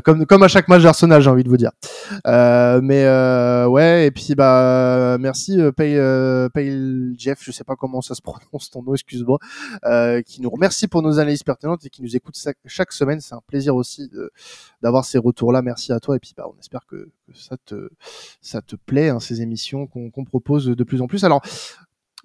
comme 0.05 0.27
comme 0.27 0.45
à 0.45 0.49
chaque 0.49 0.69
match 0.69 0.85
d'Arsenal, 0.85 1.23
j'ai 1.23 1.31
envie 1.31 1.43
de 1.43 1.49
vous 1.49 1.57
dire. 1.57 1.73
mais 2.25 3.05
ouais, 3.67 4.07
et 4.07 4.11
puis 4.13 4.37
bah 4.37 5.19
merci 5.19 5.59
Pay, 5.77 5.99
Pay 6.55 7.15
Jeff, 7.19 7.41
je 7.43 7.51
sais 7.51 7.65
pas 7.65 7.75
comment 7.75 8.01
ça 8.01 8.15
se 8.15 8.23
prononce 8.23 8.71
ton 8.71 8.85
nom, 8.85 8.95
excuse-moi, 8.95 9.41
qui 10.25 10.41
nous 10.41 10.51
remercie 10.51 10.87
pour 10.87 11.03
nos 11.03 11.19
analyses 11.19 11.43
pertinentes 11.43 11.85
et 11.85 11.91
qui 11.91 12.01
nous 12.01 12.15
écoute 12.15 12.37
chaque 12.65 12.93
semaine. 12.93 13.21
C'est 13.21 13.35
un 13.35 13.43
plaisir 13.45 13.75
aussi 13.75 14.09
d'avoir 14.83 15.05
ces 15.05 15.19
retours 15.19 15.51
là. 15.51 15.63
Merci 15.63 15.93
à 15.93 15.99
toi 15.99 16.15
et 16.15 16.21
puis 16.21 16.33
bah 16.37 16.45
on 16.47 16.57
espère 16.61 16.87
que 16.87 17.09
ça 17.33 17.57
te, 17.65 17.89
ça 18.41 18.61
te 18.61 18.77
plaît, 18.77 19.09
hein, 19.09 19.21
ces 19.21 19.43
émissions 19.43 19.87
qu'on 19.87 20.11
qu 20.11 20.25
propose 20.25 20.67
de 20.67 20.85
plus 20.85 21.01
en 21.01 21.07
plus. 21.07 21.25
Alors, 21.25 21.43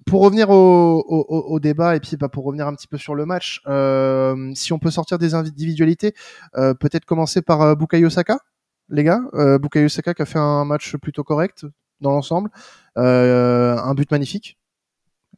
pour 0.06 0.22
revenir 0.22 0.50
au, 0.50 1.04
au, 1.06 1.26
au, 1.28 1.60
débat 1.60 1.96
et 1.96 2.00
puis 2.00 2.16
bah, 2.16 2.28
pour 2.28 2.44
revenir 2.44 2.66
un 2.66 2.74
petit 2.74 2.88
peu 2.88 2.98
sur 2.98 3.14
le 3.14 3.26
match, 3.26 3.60
euh, 3.66 4.50
si 4.54 4.72
on 4.72 4.78
peut 4.78 4.90
sortir 4.90 5.18
des 5.18 5.34
individualités, 5.34 6.14
euh, 6.56 6.74
peut-être 6.74 7.04
commencer 7.04 7.42
par 7.42 7.62
euh, 7.62 7.74
Bukayo 7.74 8.10
Saka, 8.10 8.38
les 8.88 9.04
gars. 9.04 9.20
Euh, 9.34 9.58
Bukayo 9.58 9.88
Saka 9.88 10.14
qui 10.14 10.22
a 10.22 10.26
fait 10.26 10.38
un 10.38 10.64
match 10.64 10.96
plutôt 10.96 11.24
correct 11.24 11.66
dans 12.00 12.12
l'ensemble, 12.12 12.50
euh, 12.96 13.76
un 13.76 13.94
but 13.94 14.10
magnifique. 14.10 14.56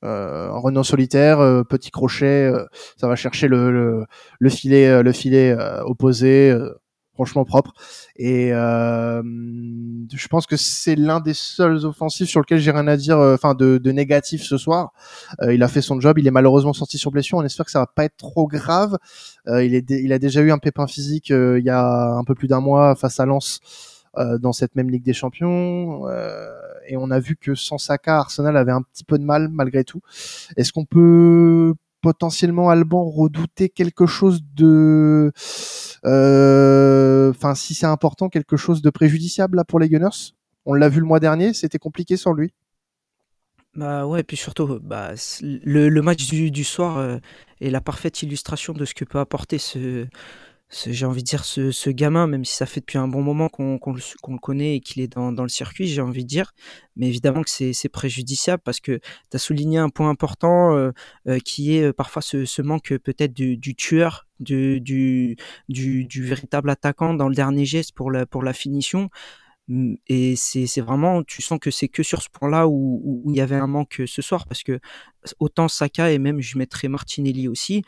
Euh, 0.04 0.83
solitaire, 0.83 1.38
euh, 1.40 1.62
petit 1.62 1.90
crochet, 1.90 2.50
euh, 2.52 2.64
ça 2.97 3.07
va 3.07 3.14
chercher 3.14 3.47
le, 3.47 3.71
le, 3.71 4.07
le 4.40 4.50
filet, 4.50 5.02
le 5.02 5.12
filet 5.12 5.57
opposé, 5.85 6.57
franchement 7.14 7.45
propre. 7.45 7.73
Et 8.16 8.52
euh, 8.52 9.23
je 10.12 10.28
pense 10.28 10.47
que 10.47 10.57
c'est 10.57 10.97
l'un 10.97 11.21
des 11.21 11.35
seuls 11.35 11.85
offensifs 11.85 12.28
sur 12.28 12.40
lequel 12.40 12.59
j'ai 12.59 12.71
rien 12.71 12.87
à 12.87 12.97
dire, 12.97 13.19
euh, 13.19 13.35
enfin 13.35 13.54
de, 13.54 13.78
de, 13.78 13.92
négatif 13.92 14.42
ce 14.42 14.57
soir. 14.57 14.92
Euh, 15.42 15.54
il 15.54 15.62
a 15.62 15.69
fait 15.69 15.83
son 15.83 16.00
job, 16.00 16.19
il 16.19 16.26
est 16.26 16.33
malheureusement 16.33 16.73
sorti 16.73 16.99
sur 16.99 17.11
blessure. 17.11 17.38
On 17.38 17.45
espère 17.45 17.66
que 17.66 17.73
ça 17.73 17.81
va 17.81 17.87
pas 17.87 18.04
être 18.04 18.16
trop 18.16 18.47
grave. 18.47 18.99
Euh, 19.49 19.64
il, 19.64 19.75
est 19.75 19.88
il 19.90 20.12
a 20.12 20.19
déjà 20.19 20.40
eu 20.40 20.50
un 20.52 20.59
pépin 20.59 20.87
physique 20.87 21.31
euh, 21.31 21.59
il 21.59 21.64
y 21.64 21.71
a 21.71 22.12
un 22.14 22.25
peu 22.25 22.35
plus 22.35 22.49
d'un 22.49 22.61
mois 22.61 22.95
face 22.95 23.21
à 23.21 23.26
Lens. 23.26 23.61
dans 24.40 24.52
cette 24.52 24.75
même 24.76 24.90
Ligue 24.90 25.04
des 25.04 25.14
Champions 25.14 26.07
et 26.87 26.97
on 26.99 27.11
a 27.11 27.19
vu 27.19 27.35
que 27.37 27.54
sans 27.54 27.78
Saka 27.78 28.19
Arsenal 28.19 28.59
avait 28.59 28.73
un 28.73 28.83
petit 28.83 29.04
peu 29.04 29.19
de 29.19 29.25
mal 29.25 29.49
malgré 29.49 29.85
tout 29.85 30.02
est-ce 30.59 30.71
qu'on 30.71 30.85
peut 30.85 31.75
potentiellement 32.02 32.68
Alban 32.68 33.04
redouter 33.04 33.71
quelque 33.71 34.06
chose 34.06 34.42
de, 34.54 35.32
enfin 36.04 37.54
si 37.54 37.75
c'est 37.75 37.87
important, 37.87 38.28
quelque 38.28 38.56
chose 38.56 38.82
de 38.82 38.90
préjudiciable 38.90 39.56
là 39.56 39.64
pour 39.64 39.80
les 39.80 39.88
Gunners? 39.88 40.35
On 40.66 40.75
l'a 40.75 40.88
vu 40.88 41.00
le 41.00 41.06
mois 41.06 41.21
dernier, 41.21 41.54
c'était 41.54 41.78
compliqué 41.78 42.16
sans 42.16 42.35
lui. 42.35 42.52
Bah 43.75 44.06
ouais, 44.06 44.23
puis 44.23 44.37
surtout, 44.37 44.78
bah, 44.82 45.12
le, 45.40 46.00
match 46.00 46.28
du, 46.28 46.50
du 46.50 46.62
soir 46.62 47.18
est 47.61 47.71
la 47.71 47.80
parfaite 47.80 48.23
illustration 48.23 48.75
de 48.75 48.85
ce 48.85 48.92
que 48.92 49.06
peut 49.06 49.18
apporter 49.18 49.56
ce, 49.56 50.06
j'ai 50.73 51.05
envie 51.05 51.23
de 51.23 51.29
dire, 51.29 51.45
ce, 51.45 51.71
ce, 51.71 51.91
gamin, 51.91 52.26
même 52.26 52.45
si 52.45 52.55
ça 52.55 52.64
fait 52.64 52.81
depuis 52.81 52.97
un 52.99 53.09
bon 53.09 53.23
moment 53.23 53.49
qu'on 53.49 53.79
le, 53.87 54.00
le, 54.29 54.38
connaît 54.38 54.76
et 54.76 54.81
qu'il 54.81 55.02
est 55.02 55.09
dans, 55.09 55.31
dans, 55.31 55.43
le 55.43 55.50
circuit, 55.50 55.87
j'ai 55.87 56.00
envie 56.00 56.25
de 56.25 56.29
dire. 56.29 56.55
Mais 56.97 57.09
évidemment 57.09 57.43
que 57.43 57.50
c'est 57.50 57.88
préjudiciable 57.88 58.62
parce 58.64 58.81
que 58.81 58.99
tu 59.31 59.37
as 59.37 59.38
souligné 59.38 59.79
un 59.79 59.91
point 59.91 60.09
important 60.09 60.75
euh, 60.75 60.93
euh, 61.29 61.38
qui 61.41 61.76
est 61.76 61.83
euh, 61.85 61.93
parfois 61.93 62.23
ce, 62.23 62.45
ce 62.47 62.62
manque 62.62 62.97
peut-être 62.99 63.35
du, 63.35 63.57
du, 63.59 63.75
tueur, 63.75 64.26
du, 64.41 64.81
du, 64.81 65.37
du, 65.69 66.05
du, 66.05 66.25
véritable 66.25 66.71
attaquant 66.71 67.14
dans 67.14 67.29
le 67.29 67.35
dernier 67.35 67.67
geste 67.67 67.93
pour 67.95 68.11
la, 68.11 68.25
pour 68.25 68.43
la 68.43 68.55
finition. 68.55 69.11
Mmh, 69.69 69.95
et 70.09 70.37
c'est 70.37 70.81
vraiment, 70.81 71.23
tu 71.23 71.40
sens 71.42 71.59
que 71.61 71.71
c'est 71.71 71.88
que 71.88 72.02
sur 72.02 72.23
ce 72.23 72.28
point-là 72.31 72.69
où, 72.69 73.23
il 73.28 73.37
y 73.37 73.40
avait 73.40 73.57
un 73.57 73.66
manque 73.66 74.02
ce 74.07 74.23
soir, 74.23 74.47
parce 74.47 74.62
que 74.62 74.81
autant 75.38 75.69
Saka 75.69 76.11
et 76.12 76.19
même 76.19 76.40
je 76.40 76.59
mettrais 76.59 76.88
Martinelli 76.88 77.49
aussi, 77.49 77.83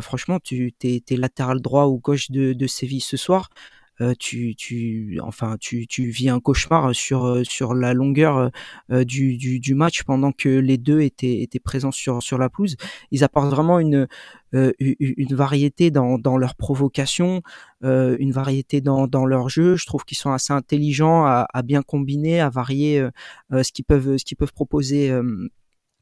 franchement, 0.00 0.38
tu 0.40 0.74
es, 0.82 1.16
latéral 1.16 1.60
droit 1.60 1.86
ou 1.86 1.98
gauche 1.98 2.30
de, 2.30 2.54
de 2.54 2.66
Séville 2.66 3.00
ce 3.02 3.16
soir, 3.16 3.50
euh, 3.52 3.77
tu, 4.18 4.54
tu, 4.56 5.18
enfin, 5.22 5.56
tu, 5.58 5.86
tu 5.86 6.08
vis 6.10 6.28
un 6.28 6.40
cauchemar 6.40 6.94
sur, 6.94 7.40
sur 7.44 7.74
la 7.74 7.94
longueur 7.94 8.50
du, 8.90 9.36
du, 9.36 9.60
du, 9.60 9.74
match 9.74 10.04
pendant 10.04 10.32
que 10.32 10.48
les 10.48 10.78
deux 10.78 11.00
étaient, 11.00 11.40
étaient 11.40 11.58
présents 11.58 11.90
sur, 11.90 12.22
sur 12.22 12.38
la 12.38 12.48
pelouse. 12.48 12.76
Ils 13.10 13.24
apportent 13.24 13.50
vraiment 13.50 13.80
une, 13.80 14.06
une 14.52 15.34
variété 15.34 15.90
dans, 15.90 16.18
dans 16.18 16.36
leur 16.36 16.54
provocation, 16.54 17.42
une 17.82 18.32
variété 18.32 18.80
dans, 18.80 19.06
dans 19.06 19.26
leur 19.26 19.48
jeu. 19.48 19.76
Je 19.76 19.86
trouve 19.86 20.04
qu'ils 20.04 20.18
sont 20.18 20.32
assez 20.32 20.52
intelligents 20.52 21.24
à, 21.24 21.46
à, 21.52 21.62
bien 21.62 21.82
combiner, 21.82 22.40
à 22.40 22.50
varier 22.50 23.06
ce 23.50 23.72
qu'ils 23.72 23.84
peuvent, 23.84 24.16
ce 24.16 24.24
qu'ils 24.24 24.36
peuvent 24.36 24.52
proposer 24.52 25.12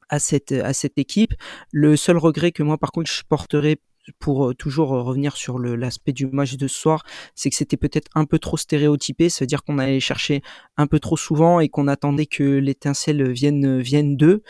à 0.09 0.19
cette, 0.19 0.53
à 0.53 0.73
cette 0.73 0.99
équipe. 0.99 1.35
Le 1.73 1.97
seul 1.97 2.17
regret 2.17 2.53
que 2.53 2.63
moi, 2.63 2.79
par 2.79 2.93
contre, 2.93 3.11
je 3.11 3.23
porterai 3.29 3.81
pour 4.19 4.55
toujours 4.57 4.89
revenir 4.89 5.37
sur 5.37 5.59
l'aspect 5.59 6.13
du 6.13 6.27
match 6.27 6.57
de 6.57 6.69
ce 6.69 6.79
soir, 6.79 7.05
c'est 7.35 7.51
que 7.51 7.57
c'était 7.57 7.77
peut-être 7.77 8.09
un 8.15 8.25
peu 8.25 8.39
trop 8.39 8.57
stéréotypé, 8.57 9.29
c'est-à-dire 9.29 9.65
qu'on 9.65 9.79
allait 9.79 10.01
chercher 10.01 10.43
un 10.77 10.87
peu 10.87 10.99
trop 10.99 11.17
souvent 11.17 11.61
et 11.61 11.69
qu'on 11.69 11.89
attendait 11.89 12.27
que 12.27 12.45
l'étincelle 12.45 13.31
vienne, 13.33 13.81
vienne 13.81 14.17
d'eux. 14.17 14.43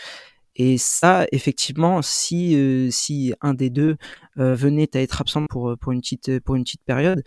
Et 0.56 0.78
ça, 0.78 1.26
effectivement, 1.32 2.00
si, 2.00 2.88
si 2.90 3.34
un 3.42 3.52
des 3.52 3.68
deux 3.68 3.96
venait 4.36 4.88
à 4.96 5.00
être 5.00 5.20
absent 5.20 5.44
pour, 5.46 5.76
pour, 5.78 5.92
une, 5.92 6.00
petite, 6.00 6.40
pour 6.40 6.54
une 6.54 6.64
petite 6.64 6.84
période, 6.84 7.22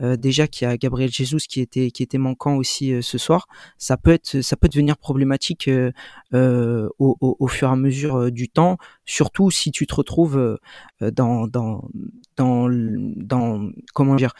euh, 0.00 0.16
déjà 0.16 0.46
qu'il 0.46 0.66
y 0.66 0.70
a 0.70 0.76
Gabriel 0.76 1.10
Jesus 1.10 1.40
qui 1.48 1.60
était 1.60 1.90
qui 1.90 2.02
était 2.02 2.18
manquant 2.18 2.56
aussi 2.56 2.94
euh, 2.94 3.02
ce 3.02 3.18
soir, 3.18 3.46
ça 3.78 3.96
peut 3.96 4.12
être 4.12 4.40
ça 4.40 4.56
peut 4.56 4.68
devenir 4.68 4.96
problématique 4.96 5.68
euh, 5.68 5.92
au, 6.98 7.16
au, 7.20 7.36
au, 7.38 7.46
fur 7.48 7.68
et 7.68 7.72
à 7.72 7.76
mesure 7.76 8.32
du 8.32 8.48
temps, 8.48 8.78
surtout 9.04 9.50
si 9.50 9.70
tu 9.70 9.86
te 9.86 9.94
retrouves 9.94 10.58
dans 11.00 11.46
dans 11.46 11.88
dans 12.36 12.68
dans 12.70 13.70
comment 13.92 14.14
dire 14.14 14.32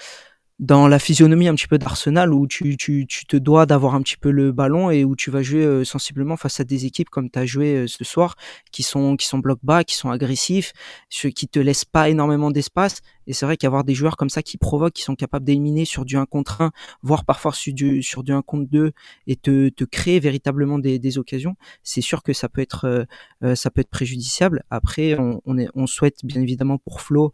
dans 0.58 0.86
la 0.86 0.98
physionomie 0.98 1.48
un 1.48 1.54
petit 1.54 1.66
peu 1.66 1.78
d'Arsenal 1.78 2.32
où 2.32 2.46
tu, 2.46 2.76
tu, 2.76 3.06
tu 3.06 3.26
te 3.26 3.36
dois 3.36 3.66
d'avoir 3.66 3.94
un 3.94 4.02
petit 4.02 4.16
peu 4.16 4.30
le 4.30 4.52
ballon 4.52 4.90
et 4.90 5.04
où 5.04 5.16
tu 5.16 5.30
vas 5.30 5.42
jouer 5.42 5.64
euh, 5.64 5.84
sensiblement 5.84 6.36
face 6.36 6.60
à 6.60 6.64
des 6.64 6.86
équipes 6.86 7.10
comme 7.10 7.30
tu 7.30 7.38
as 7.38 7.46
joué 7.46 7.74
euh, 7.74 7.86
ce 7.88 8.04
soir 8.04 8.36
qui 8.70 8.82
sont 8.82 9.16
qui 9.16 9.26
sont 9.26 9.38
bloc 9.38 9.58
bas, 9.62 9.82
qui 9.84 9.96
sont 9.96 10.10
agressifs, 10.10 10.72
ceux 11.08 11.30
qui 11.30 11.48
te 11.48 11.58
laissent 11.58 11.84
pas 11.84 12.08
énormément 12.08 12.50
d'espace 12.50 13.00
et 13.26 13.32
c'est 13.32 13.46
vrai 13.46 13.56
qu'avoir 13.56 13.84
des 13.84 13.94
joueurs 13.94 14.16
comme 14.16 14.30
ça 14.30 14.42
qui 14.42 14.58
provoquent, 14.58 14.94
qui 14.94 15.02
sont 15.02 15.14
capables 15.14 15.44
d'éliminer 15.44 15.84
sur 15.84 16.04
du 16.04 16.16
1 16.16 16.26
contre 16.26 16.60
1, 16.60 16.72
voire 17.02 17.24
parfois 17.24 17.52
sur 17.52 17.72
du 17.72 18.02
sur 18.02 18.22
du 18.22 18.32
1 18.32 18.42
contre 18.42 18.68
2 18.70 18.92
et 19.26 19.36
te, 19.36 19.68
te 19.68 19.84
créer 19.84 20.20
véritablement 20.20 20.78
des, 20.78 20.98
des 20.98 21.18
occasions, 21.18 21.56
c'est 21.82 22.00
sûr 22.00 22.22
que 22.22 22.32
ça 22.32 22.48
peut 22.48 22.60
être 22.60 23.06
euh, 23.42 23.54
ça 23.54 23.70
peut 23.70 23.80
être 23.80 23.90
préjudiciable. 23.90 24.64
Après 24.70 25.18
on, 25.18 25.40
on, 25.44 25.58
est, 25.58 25.68
on 25.74 25.86
souhaite 25.86 26.24
bien 26.24 26.40
évidemment 26.40 26.78
pour 26.78 27.00
Flo 27.00 27.32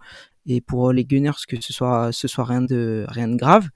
et 0.49 0.61
pour 0.61 0.93
les 0.93 1.05
Gunners 1.05 1.31
que 1.47 1.61
ce 1.61 1.73
soit 1.73 2.11
ce 2.13 2.27
soit 2.27 2.45
rien 2.45 2.63
de 2.63 3.05
rien 3.09 3.29
de 3.29 3.37
grave 3.37 3.69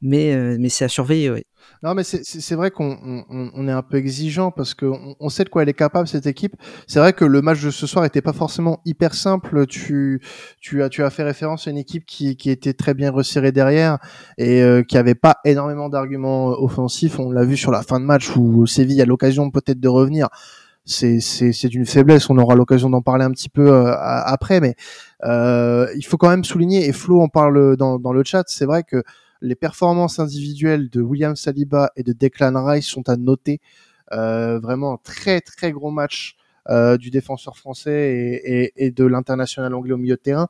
mais 0.00 0.34
euh, 0.34 0.56
mais 0.60 0.68
c'est 0.68 0.84
à 0.84 0.88
surveiller 0.88 1.30
ouais. 1.30 1.44
Non 1.82 1.94
mais 1.94 2.02
c'est 2.02 2.54
vrai 2.54 2.70
qu'on 2.70 2.96
on, 3.02 3.50
on, 3.54 3.68
est 3.68 3.72
un 3.72 3.82
peu 3.82 3.96
exigeant 3.96 4.50
parce 4.50 4.74
que 4.74 4.86
on, 5.20 5.28
sait 5.28 5.44
de 5.44 5.48
quoi 5.48 5.62
elle 5.62 5.68
est 5.68 5.74
capable 5.74 6.08
cette 6.08 6.26
équipe. 6.26 6.56
C'est 6.86 6.98
vrai 6.98 7.12
que 7.12 7.24
le 7.24 7.42
match 7.42 7.62
de 7.62 7.70
ce 7.70 7.86
soir 7.86 8.04
était 8.04 8.22
pas 8.22 8.32
forcément 8.32 8.80
hyper 8.84 9.14
simple. 9.14 9.66
Tu 9.66 10.20
tu 10.60 10.82
as 10.82 10.88
tu 10.88 11.02
as 11.02 11.10
fait 11.10 11.24
référence 11.24 11.66
à 11.68 11.70
une 11.70 11.76
équipe 11.76 12.04
qui 12.06 12.36
qui 12.36 12.50
était 12.50 12.72
très 12.72 12.94
bien 12.94 13.10
resserrée 13.10 13.52
derrière 13.52 13.98
et 14.38 14.62
euh, 14.62 14.82
qui 14.82 14.96
avait 14.96 15.14
pas 15.14 15.38
énormément 15.44 15.88
d'arguments 15.88 16.48
offensifs. 16.48 17.18
On 17.18 17.30
l'a 17.30 17.44
vu 17.44 17.56
sur 17.56 17.70
la 17.70 17.82
fin 17.82 18.00
de 18.00 18.04
match 18.04 18.34
où 18.36 18.66
Séville 18.66 19.02
a 19.02 19.04
l'occasion 19.04 19.50
peut-être 19.50 19.80
de 19.80 19.88
revenir 19.88 20.28
c'est 20.88 21.20
c'est 21.20 21.74
une 21.74 21.86
faiblesse. 21.86 22.30
On 22.30 22.38
aura 22.38 22.54
l'occasion 22.54 22.90
d'en 22.90 23.02
parler 23.02 23.24
un 23.24 23.30
petit 23.30 23.48
peu 23.48 23.70
euh, 23.70 23.94
après, 23.96 24.60
mais 24.60 24.74
euh, 25.24 25.86
il 25.96 26.02
faut 26.04 26.16
quand 26.16 26.30
même 26.30 26.44
souligner 26.44 26.88
et 26.88 26.92
Flo 26.92 27.20
en 27.20 27.28
parle 27.28 27.76
dans 27.76 27.98
dans 27.98 28.12
le 28.12 28.24
chat. 28.24 28.44
C'est 28.48 28.66
vrai 28.66 28.82
que 28.82 29.02
les 29.40 29.54
performances 29.54 30.18
individuelles 30.18 30.90
de 30.90 31.00
William 31.00 31.36
Saliba 31.36 31.90
et 31.96 32.02
de 32.02 32.12
Declan 32.12 32.64
Rice 32.64 32.86
sont 32.86 33.08
à 33.08 33.16
noter. 33.16 33.60
Euh, 34.12 34.58
vraiment 34.58 34.94
un 34.94 34.98
très 35.02 35.40
très 35.40 35.70
gros 35.72 35.90
match 35.90 36.36
du 37.00 37.08
défenseur 37.08 37.56
français 37.56 38.12
et, 38.44 38.62
et, 38.64 38.86
et 38.86 38.90
de 38.90 39.06
l'international 39.06 39.72
anglais 39.72 39.94
au 39.94 39.96
milieu 39.96 40.16
de 40.16 40.20
terrain. 40.20 40.48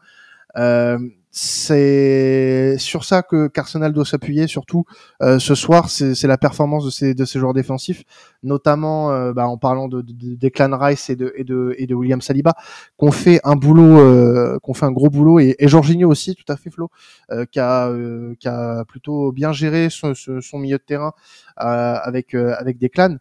Euh, 0.56 0.98
c'est 1.30 2.76
sur 2.78 3.04
ça 3.04 3.22
que 3.22 3.48
qu'Arsenal 3.48 3.92
doit 3.92 4.06
s'appuyer 4.06 4.46
surtout 4.46 4.84
euh, 5.22 5.38
ce 5.38 5.54
soir. 5.54 5.90
C'est 5.90 6.26
la 6.26 6.38
performance 6.38 6.86
de 6.86 6.90
ces 6.90 7.14
de 7.14 7.24
ces 7.24 7.38
joueurs 7.38 7.52
défensifs 7.52 8.04
notamment 8.42 9.10
euh, 9.12 9.32
bah, 9.32 9.46
en 9.46 9.58
parlant 9.58 9.88
de, 9.88 10.00
de, 10.00 10.34
Declan 10.36 10.76
Rice 10.78 11.10
et 11.10 11.16
de 11.16 11.32
et 11.36 11.44
de 11.44 11.74
et 11.76 11.86
de 11.86 11.94
William 11.94 12.20
Saliba 12.22 12.54
qu'on 12.96 13.12
fait 13.12 13.40
un 13.44 13.56
boulot 13.56 13.98
euh, 13.98 14.58
qu'on 14.62 14.72
fait 14.72 14.86
un 14.86 14.92
gros 14.92 15.10
boulot. 15.10 15.38
Et, 15.38 15.54
et 15.58 15.68
Jorginho 15.68 16.08
aussi 16.08 16.34
tout 16.34 16.50
à 16.50 16.56
fait 16.56 16.70
Flo 16.70 16.90
qui 17.50 17.60
a 17.60 17.92
qui 18.40 18.48
a 18.48 18.84
plutôt 18.86 19.30
bien 19.32 19.52
géré 19.52 19.90
son, 19.90 20.14
son 20.14 20.58
milieu 20.58 20.78
de 20.78 20.82
terrain 20.82 21.12
avec 21.56 22.34
avec 22.34 22.78
Declan. 22.78 23.16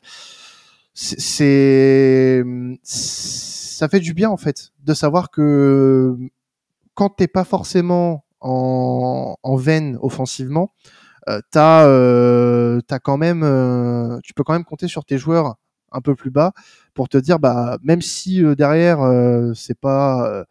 C'est 0.94 2.44
ça 2.84 3.90
fait 3.90 4.00
du 4.00 4.14
bien 4.14 4.30
en 4.30 4.38
fait 4.38 4.72
de 4.86 4.94
savoir 4.94 5.30
que 5.30 6.18
quand 6.98 7.10
t'es 7.10 7.28
pas 7.28 7.44
forcément 7.44 8.26
en, 8.42 9.56
veine 9.56 10.00
offensivement, 10.02 10.74
euh, 11.30 11.40
t'as 11.52 11.86
euh, 11.88 12.82
as 12.90 13.00
quand 13.00 13.18
même, 13.18 13.44
euh, 13.44 14.20
tu 14.24 14.34
peux 14.34 14.44
quand 14.44 14.54
même 14.54 14.66
compter 14.66 14.88
sur 14.88 15.06
tes 15.06 15.20
joueurs 15.20 15.58
un 15.92 16.02
peu 16.02 16.16
plus 16.16 16.32
bas 16.32 16.54
pour 16.96 17.08
te 17.08 17.18
dire 17.18 17.40
bah 17.40 17.78
même 17.84 18.02
si 18.02 18.44
derrière 18.56 19.00
c'est 19.56 19.80
pas 19.80 20.44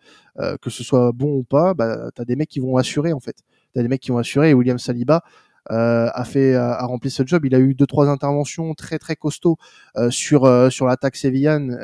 que 0.62 0.70
ce 0.70 0.84
soit 0.84 1.10
bon 1.12 1.34
ou 1.38 1.42
pas, 1.42 1.74
bah 1.74 2.10
t'as 2.14 2.24
des 2.24 2.36
mecs 2.36 2.48
qui 2.48 2.60
vont 2.60 2.76
assurer 2.76 3.12
en 3.12 3.20
fait. 3.20 3.36
T'as 3.74 3.82
des 3.82 3.88
mecs 3.88 4.00
qui 4.00 4.12
vont 4.12 4.18
assurer 4.18 4.50
et 4.50 4.54
William 4.54 4.78
Saliba 4.78 5.22
a 5.68 6.24
fait 6.24 6.54
a, 6.54 6.84
rempli 6.86 7.10
ce 7.10 7.22
job. 7.26 7.44
Il 7.44 7.54
a 7.54 7.58
eu 7.58 7.74
deux 7.74 7.86
trois 7.86 8.08
interventions 8.08 8.74
très 8.74 8.98
très 8.98 9.16
costauds 9.16 9.56
euh, 9.96 10.10
sur 10.10 10.44
euh, 10.44 10.70
sur 10.70 10.86
l'attaque 10.86 11.16
sévillane. 11.16 11.76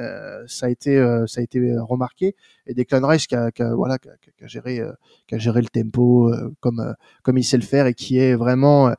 ça 0.47 0.67
a 0.67 0.69
été 0.69 0.97
ça 1.27 1.41
a 1.41 1.45
été 1.45 1.77
remarqué. 1.79 2.35
Et 2.67 2.75
Declan 2.75 3.07
Rice 3.07 3.27
qui 3.27 3.35
a, 3.35 3.51
qui 3.51 3.63
a 3.63 3.75
voilà 3.75 3.99
qui 3.99 4.09
a, 4.09 4.13
qui 4.17 4.45
a, 4.45 4.47
géré 4.47 4.81
qui 5.27 5.35
a 5.35 5.39
géré 5.39 5.61
le 5.61 5.69
tempo 5.69 6.33
comme 6.61 6.95
comme 7.23 7.39
il 7.39 7.45
sait 7.45 7.57
le 7.57 7.65
faire 7.65 7.87
et 7.87 7.95
qui 7.95 8.19
est 8.19 8.35
vraiment 8.35 8.95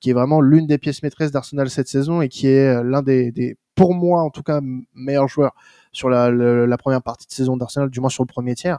qui 0.00 0.10
est 0.10 0.14
vraiment 0.14 0.40
l'une 0.40 0.66
des 0.66 0.78
pièces 0.78 1.02
maîtresses 1.02 1.30
d'Arsenal 1.30 1.70
cette 1.70 1.88
saison 1.88 2.20
et 2.20 2.28
qui 2.28 2.48
est 2.48 2.82
l'un 2.82 3.02
des, 3.02 3.32
des 3.32 3.56
pour 3.74 3.94
moi 3.94 4.22
en 4.22 4.30
tout 4.30 4.42
cas 4.42 4.60
meilleurs 4.94 5.28
joueurs 5.28 5.54
sur 5.92 6.10
la, 6.10 6.30
la, 6.30 6.76
première 6.76 7.02
partie 7.02 7.26
de 7.26 7.32
saison 7.32 7.56
d'Arsenal, 7.56 7.88
du 7.88 8.00
moins 8.00 8.10
sur 8.10 8.24
le 8.24 8.28
premier 8.28 8.54
tiers 8.54 8.78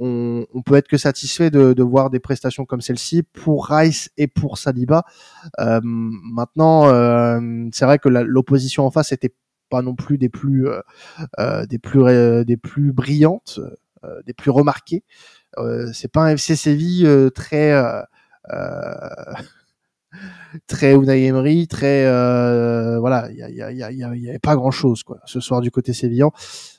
on, 0.00 0.46
on, 0.54 0.62
peut 0.62 0.74
être 0.74 0.88
que 0.88 0.96
satisfait 0.96 1.50
de, 1.50 1.74
de 1.74 1.82
voir 1.82 2.10
des 2.10 2.20
prestations 2.20 2.64
comme 2.64 2.80
celle-ci 2.80 3.22
pour 3.22 3.66
Rice 3.66 4.10
et 4.16 4.26
pour 4.26 4.58
Saliba. 4.58 5.04
Euh, 5.60 5.80
maintenant, 5.82 6.88
euh, 6.88 7.38
c'est 7.72 7.84
vrai 7.84 7.98
que 7.98 8.08
l'opposition 8.08 8.86
en 8.86 8.90
face 8.90 9.12
était 9.12 9.34
pas 9.68 9.82
non 9.82 9.94
plus 9.94 10.18
des 10.18 10.30
plus 10.30 10.68
euh, 10.68 10.80
euh 11.38 11.66
des 11.66 11.78
plus 11.78 12.44
des 12.44 12.56
plus 12.56 12.92
brillantes, 12.92 13.60
euh, 14.04 14.22
des 14.26 14.32
plus 14.32 14.50
remarquées. 14.50 15.04
c'est 15.92 16.10
pas 16.10 16.22
un 16.22 16.30
FC 16.30 16.56
Séville 16.56 17.30
très 17.34 17.72
très 20.66 20.94
Unai 20.94 21.24
Emery, 21.26 21.68
très 21.68 22.04
euh, 22.06 22.98
voilà, 22.98 23.28
il 23.30 23.36
y, 23.36 23.78
y, 23.78 24.04
avait 24.04 24.38
pas 24.38 24.56
grand 24.56 24.70
chose 24.70 25.02
quoi 25.02 25.20
ce 25.24 25.40
soir 25.40 25.60
du 25.60 25.70
côté 25.70 25.92
sévillan. 25.92 26.32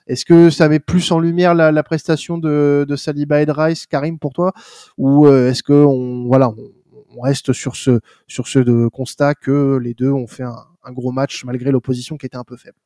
Est-ce 0.07 0.25
que 0.25 0.49
ça 0.49 0.67
met 0.67 0.79
plus 0.79 1.11
en 1.11 1.19
lumière 1.19 1.53
la, 1.55 1.83
prestation 1.83 2.37
de, 2.37 2.85
de, 2.87 2.95
Saliba 2.95 3.41
et 3.41 3.45
Rice, 3.47 3.87
Karim 3.87 4.19
pour 4.19 4.33
toi, 4.33 4.51
ou 4.97 5.27
euh, 5.27 5.49
est-ce 5.49 5.63
que 5.63 5.73
on 5.73 6.25
voilà, 6.27 6.49
on, 6.49 7.21
reste 7.21 7.53
sur 7.53 7.75
ce 7.75 7.99
sur 8.27 8.47
ce 8.47 8.59
de 8.59 8.87
constat 8.87 9.35
que 9.35 9.77
les 9.77 9.93
deux 9.93 10.11
ont 10.11 10.27
fait 10.27 10.43
un, 10.43 10.91
gros 10.91 11.11
match 11.11 11.43
malgré 11.45 11.71
l'opposition 11.71 12.17
qui 12.17 12.25
était 12.25 12.37
un 12.37 12.43
peu 12.43 12.57
faible? 12.57 12.77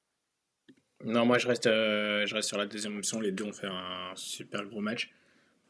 Non, 1.04 1.26
moi 1.26 1.38
je 1.38 1.48
reste, 1.48 1.66
je 1.66 2.34
reste 2.34 2.48
sur 2.48 2.58
la 2.58 2.66
deuxième 2.66 2.98
option. 2.98 3.20
Les 3.20 3.32
deux 3.32 3.44
ont 3.44 3.54
fait 3.54 3.68
un 3.68 4.12
super 4.16 4.66
gros 4.66 4.82
match. 4.82 5.12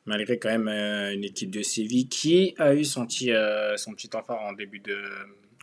Malgré 0.06 0.38
quand 0.38 0.50
même 0.50 0.68
une 0.68 1.24
équipe 1.24 1.50
de 1.50 1.64
Séville 1.64 2.08
qui 2.08 2.54
a 2.60 2.76
eu 2.76 2.84
son 2.84 3.08
petit, 3.08 3.32
son 3.78 3.94
petit 3.94 4.10
en 4.14 4.54
début 4.54 4.80
de, 4.80 5.04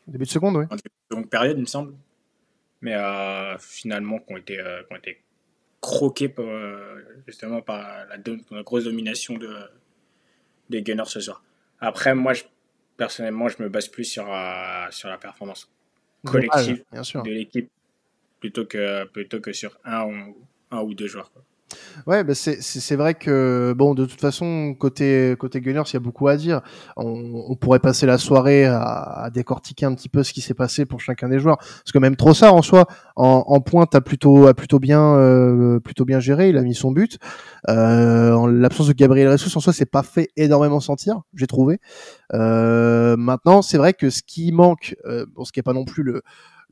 début 0.09 0.25
de 0.25 0.31
seconde, 0.31 0.57
oui. 0.57 0.65
En 0.65 0.75
début 0.75 0.89
de 0.89 1.15
seconde 1.15 1.31
période, 1.31 1.57
il 1.59 1.61
me 1.61 1.67
semble. 1.67 1.95
Mais 2.81 2.97
finalement, 3.61 4.19
qui 4.19 4.33
ont 4.33 4.37
été, 4.37 4.57
qui 4.57 4.93
ont 4.93 4.97
été 4.97 5.23
croqués 5.81 6.35
justement 7.29 7.63
par 7.63 8.07
la, 8.09 8.17
la, 8.17 8.63
grosse 8.65 8.85
domination 8.85 9.39
de, 9.39 9.55
des 10.71 10.83
Gunners 10.83 11.05
ce 11.07 11.21
soir. 11.21 11.45
Après, 11.79 12.15
moi, 12.15 12.33
je, 12.33 12.43
personnellement, 12.97 13.49
je 13.49 13.63
me 13.63 13.69
base 13.69 13.89
plus 13.89 14.05
sur, 14.05 14.33
euh, 14.33 14.87
sur 14.91 15.09
la 15.09 15.19
performance 15.19 15.71
collective 16.25 16.85
de 16.93 17.31
l'équipe 17.31 17.71
plutôt 18.41 18.65
que, 18.65 19.05
plutôt 19.07 19.41
que 19.41 19.53
sur 19.53 19.79
un 19.85 20.05
ou, 20.05 20.37
un 20.71 20.81
ou 20.83 20.95
deux 20.95 21.07
joueurs. 21.07 21.33
Quoi. 21.33 21.43
Ouais, 22.07 22.25
bah 22.25 22.35
c'est 22.35 22.97
vrai 22.97 23.15
que 23.15 23.75
bon, 23.77 23.95
de 23.95 24.07
toute 24.07 24.21
façon, 24.21 24.75
côté 24.79 25.37
côté 25.39 25.61
Gunners, 25.61 25.83
il 25.89 25.95
y 25.95 25.97
a 25.97 26.01
beaucoup 26.01 26.29
à 26.29 26.37
dire. 26.37 26.61
On, 26.97 27.45
on 27.49 27.55
pourrait 27.57 27.79
passer 27.79 28.07
la 28.07 28.19
soirée 28.19 28.65
à, 28.65 28.81
à, 28.81 29.31
décortiquer 29.31 29.87
un 29.87 29.95
petit 29.95 30.09
peu 30.09 30.23
ce 30.23 30.33
qui 30.33 30.41
s'est 30.41 30.55
passé 30.55 30.85
pour 30.85 31.01
chacun 31.01 31.29
des 31.29 31.39
joueurs, 31.39 31.59
parce 31.59 31.93
que 31.93 31.99
même 31.99 32.17
Trossard 32.17 32.55
en 32.55 32.63
soi, 32.63 32.87
en, 33.17 33.45
en 33.47 33.61
pointe, 33.61 33.95
a 33.95 34.01
plutôt 34.01 34.47
a 34.47 34.55
plutôt 34.55 34.79
bien 34.79 35.15
euh, 35.15 35.81
plutôt 35.81 36.05
bien 36.05 36.21
géré. 36.21 36.49
Il 36.49 36.59
a 36.59 36.63
mis 36.63 36.75
son 36.75 36.91
but. 36.91 37.19
Euh, 37.69 38.33
en 38.33 38.47
l'absence 38.47 38.89
de 38.89 38.93
Gabriel 38.93 39.29
Ressus, 39.31 39.57
en 39.57 39.61
soi, 39.61 39.73
c'est 39.73 39.87
pas 39.87 40.03
fait 40.03 40.31
énormément 40.37 40.81
sentir, 40.81 41.23
j'ai 41.35 41.47
trouvé. 41.47 41.79
Euh, 42.35 43.17
maintenant, 43.17 43.63
c'est 43.63 43.79
vrai 43.79 43.93
que 43.93 44.11
ce 44.11 44.23
qui 44.23 44.53
manque, 44.53 44.97
euh, 45.07 45.27
bon, 45.35 45.45
ce 45.45 45.53
qui 45.53 45.61
est 45.61 45.63
pas 45.63 45.73
non 45.73 45.85
plus 45.85 46.03
le 46.03 46.23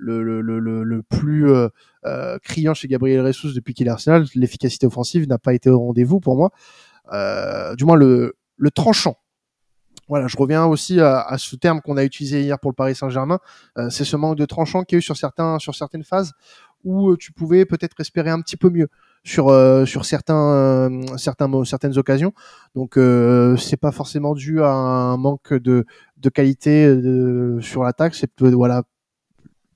le, 0.00 0.40
le, 0.40 0.58
le, 0.58 0.82
le 0.82 1.02
plus 1.02 1.50
euh, 1.50 1.68
euh, 2.06 2.38
criant 2.42 2.74
chez 2.74 2.88
Gabriel 2.88 3.24
Ressus 3.26 3.54
depuis 3.54 3.74
qu'il 3.74 3.86
est 3.86 3.90
Arsenal. 3.90 4.26
L'efficacité 4.34 4.86
offensive 4.86 5.28
n'a 5.28 5.38
pas 5.38 5.54
été 5.54 5.70
au 5.70 5.78
rendez-vous 5.78 6.20
pour 6.20 6.36
moi. 6.36 6.50
Euh, 7.12 7.74
du 7.74 7.84
moins 7.84 7.96
le, 7.96 8.36
le 8.56 8.70
tranchant. 8.70 9.16
Voilà, 10.08 10.26
je 10.26 10.36
reviens 10.36 10.64
aussi 10.66 11.00
à, 11.00 11.20
à 11.20 11.38
ce 11.38 11.54
terme 11.56 11.80
qu'on 11.80 11.96
a 11.96 12.04
utilisé 12.04 12.42
hier 12.42 12.58
pour 12.58 12.70
le 12.70 12.74
Paris 12.74 12.94
Saint-Germain. 12.96 13.38
Euh, 13.78 13.90
c'est 13.90 14.04
ce 14.04 14.16
manque 14.16 14.36
de 14.36 14.44
tranchant 14.44 14.82
qu'il 14.82 14.96
y 14.96 14.98
a 14.98 15.00
eu 15.00 15.02
sur 15.02 15.16
certains 15.16 15.58
sur 15.58 15.74
certaines 15.74 16.04
phases 16.04 16.32
où 16.82 17.16
tu 17.16 17.32
pouvais 17.32 17.64
peut-être 17.66 18.00
espérer 18.00 18.30
un 18.30 18.40
petit 18.40 18.56
peu 18.56 18.70
mieux 18.70 18.88
sur 19.22 19.54
sur 19.86 20.04
certains 20.06 20.88
certains 21.18 21.64
certaines 21.64 21.98
occasions. 21.98 22.32
Donc 22.74 22.96
euh, 22.96 23.56
c'est 23.56 23.76
pas 23.76 23.92
forcément 23.92 24.34
dû 24.34 24.62
à 24.62 24.70
un 24.70 25.16
manque 25.16 25.52
de 25.52 25.84
de 26.16 26.28
qualité 26.30 26.88
sur 27.60 27.84
l'attaque, 27.84 28.14
c'est 28.14 28.30
voilà 28.42 28.82